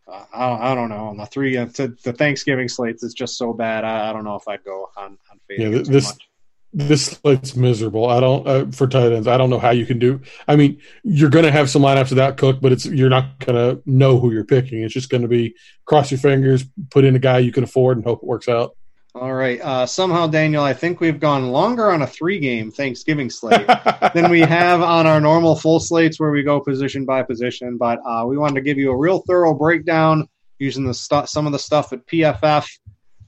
uh, 0.07 0.23
I, 0.33 0.71
I, 0.71 0.75
don't 0.75 0.89
know 0.89 1.07
on 1.07 1.17
the 1.17 1.25
three 1.25 1.57
uh, 1.57 1.65
to 1.73 1.89
the 2.03 2.13
Thanksgiving 2.13 2.69
slates. 2.69 3.03
It's 3.03 3.13
just 3.13 3.37
so 3.37 3.53
bad. 3.53 3.83
I, 3.83 4.09
I 4.09 4.13
don't 4.13 4.23
know 4.23 4.35
if 4.35 4.47
I'd 4.47 4.63
go 4.63 4.91
on 4.95 5.17
on 5.31 5.39
fading 5.47 5.73
yeah, 5.73 5.81
this 5.81 6.09
much. 6.09 6.29
this 6.73 7.05
slate's 7.05 7.55
miserable. 7.55 8.07
I 8.07 8.19
don't 8.19 8.47
uh, 8.47 8.65
for 8.71 8.87
tight 8.87 9.11
ends. 9.11 9.27
I 9.27 9.37
don't 9.37 9.49
know 9.49 9.59
how 9.59 9.71
you 9.71 9.85
can 9.85 9.97
do. 9.97 10.21
I 10.47 10.55
mean, 10.55 10.79
you're 11.03 11.31
going 11.31 11.45
to 11.45 11.51
have 11.51 11.69
some 11.71 11.81
lineups 11.81 12.09
without 12.09 12.37
Cook, 12.37 12.61
but 12.61 12.71
it's 12.71 12.85
you're 12.85 13.09
not 13.09 13.39
going 13.39 13.55
to 13.55 13.81
know 13.87 14.19
who 14.19 14.31
you're 14.31 14.45
picking. 14.45 14.83
It's 14.83 14.93
just 14.93 15.09
going 15.09 15.23
to 15.23 15.27
be 15.27 15.55
cross 15.85 16.11
your 16.11 16.19
fingers, 16.19 16.63
put 16.91 17.03
in 17.03 17.15
a 17.15 17.19
guy 17.19 17.39
you 17.39 17.51
can 17.51 17.63
afford, 17.63 17.97
and 17.97 18.05
hope 18.05 18.19
it 18.21 18.27
works 18.27 18.47
out. 18.47 18.75
All 19.15 19.33
right. 19.33 19.61
Uh, 19.61 19.85
somehow, 19.85 20.27
Daniel, 20.27 20.61
I 20.61 20.73
think 20.73 20.99
we've 20.99 21.21
gone 21.21 21.49
longer 21.49 21.89
on 21.89 22.01
a 22.01 22.07
three 22.07 22.37
game 22.37 22.69
Thanksgiving 22.69 23.29
slate 23.29 23.65
than 24.13 24.29
we 24.29 24.41
have 24.41 24.81
on 24.81 25.07
our 25.07 25.21
normal 25.21 25.55
full 25.55 25.79
slates 25.79 26.19
where 26.19 26.31
we 26.31 26.43
go 26.43 26.59
position 26.59 27.05
by 27.05 27.23
position. 27.23 27.77
But 27.77 27.99
uh, 28.05 28.25
we 28.27 28.37
wanted 28.37 28.55
to 28.55 28.61
give 28.61 28.77
you 28.77 28.91
a 28.91 28.97
real 28.97 29.19
thorough 29.19 29.53
breakdown 29.53 30.27
using 30.59 30.83
the 30.83 30.93
stu- 30.93 31.27
some 31.27 31.45
of 31.45 31.53
the 31.53 31.59
stuff 31.59 31.93
at 31.93 32.05
PFF 32.05 32.67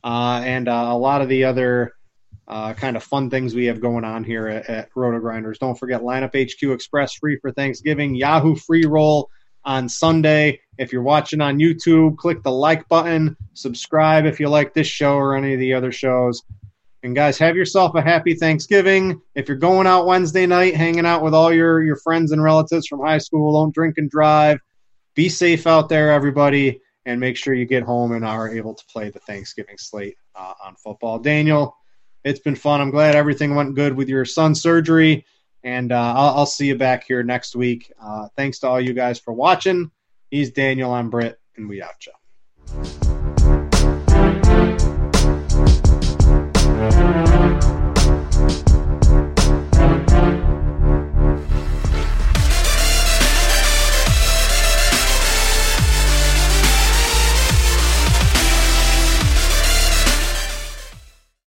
uh, 0.03 0.41
and 0.43 0.67
uh, 0.67 0.89
a 0.89 0.97
lot 0.97 1.21
of 1.21 1.29
the 1.29 1.45
other 1.45 1.93
uh, 2.49 2.73
kind 2.73 2.97
of 2.97 3.03
fun 3.03 3.29
things 3.29 3.55
we 3.55 3.67
have 3.67 3.79
going 3.79 4.03
on 4.03 4.25
here 4.25 4.45
at, 4.49 4.69
at 4.69 4.93
RotoGrinders. 4.93 5.57
Don't 5.57 5.79
forget 5.79 6.01
Lineup 6.01 6.35
HQ 6.35 6.63
Express 6.63 7.13
free 7.13 7.39
for 7.39 7.53
Thanksgiving, 7.53 8.13
Yahoo 8.13 8.57
free 8.57 8.85
roll 8.85 9.29
on 9.67 9.89
Sunday. 9.89 10.61
If 10.77 10.93
you're 10.93 11.03
watching 11.03 11.41
on 11.41 11.59
YouTube, 11.59 12.17
click 12.17 12.41
the 12.41 12.51
like 12.51 12.87
button, 12.87 13.35
subscribe 13.53 14.25
if 14.25 14.39
you 14.39 14.47
like 14.47 14.73
this 14.73 14.87
show 14.87 15.15
or 15.15 15.35
any 15.35 15.53
of 15.53 15.59
the 15.59 15.73
other 15.73 15.91
shows. 15.91 16.41
And 17.03 17.13
guys, 17.13 17.37
have 17.37 17.55
yourself 17.55 17.93
a 17.93 18.01
happy 18.01 18.33
Thanksgiving. 18.33 19.21
If 19.35 19.47
you're 19.47 19.57
going 19.57 19.85
out 19.85 20.07
Wednesday 20.07 20.47
night, 20.47 20.75
hanging 20.75 21.05
out 21.05 21.21
with 21.21 21.33
all 21.33 21.53
your, 21.53 21.83
your 21.83 21.97
friends 21.97 22.31
and 22.31 22.41
relatives 22.41 22.87
from 22.87 23.01
high 23.01 23.17
school, 23.19 23.53
don't 23.53 23.73
drink 23.73 23.95
and 23.97 24.09
drive. 24.09 24.59
Be 25.15 25.29
safe 25.29 25.67
out 25.67 25.89
there, 25.89 26.11
everybody, 26.11 26.79
and 27.05 27.19
make 27.19 27.35
sure 27.35 27.53
you 27.53 27.65
get 27.65 27.83
home 27.83 28.13
and 28.13 28.23
are 28.23 28.49
able 28.49 28.73
to 28.73 28.85
play 28.85 29.09
the 29.09 29.19
Thanksgiving 29.19 29.77
slate 29.77 30.17
uh, 30.33 30.53
on 30.63 30.75
football. 30.75 31.19
Daniel, 31.19 31.75
it's 32.23 32.39
been 32.39 32.55
fun. 32.55 32.79
I'm 32.79 32.91
glad 32.91 33.15
everything 33.15 33.53
went 33.53 33.75
good 33.75 33.95
with 33.95 34.07
your 34.07 34.25
son's 34.25 34.61
surgery. 34.61 35.25
And 35.63 35.91
uh, 35.91 36.13
I'll, 36.15 36.39
I'll, 36.39 36.45
see 36.45 36.67
you 36.67 36.75
back 36.75 37.03
here 37.03 37.23
next 37.23 37.55
week. 37.55 37.91
Uh, 38.01 38.29
thanks 38.37 38.59
to 38.59 38.67
all 38.67 38.79
you 38.79 38.93
guys 38.93 39.19
for 39.19 39.33
watching. 39.33 39.91
He's 40.29 40.51
Daniel. 40.51 40.93
I'm 40.93 41.09
Britt, 41.09 41.39
and 41.55 41.67
we 41.67 41.81
out, 41.81 42.05
you 42.05 43.06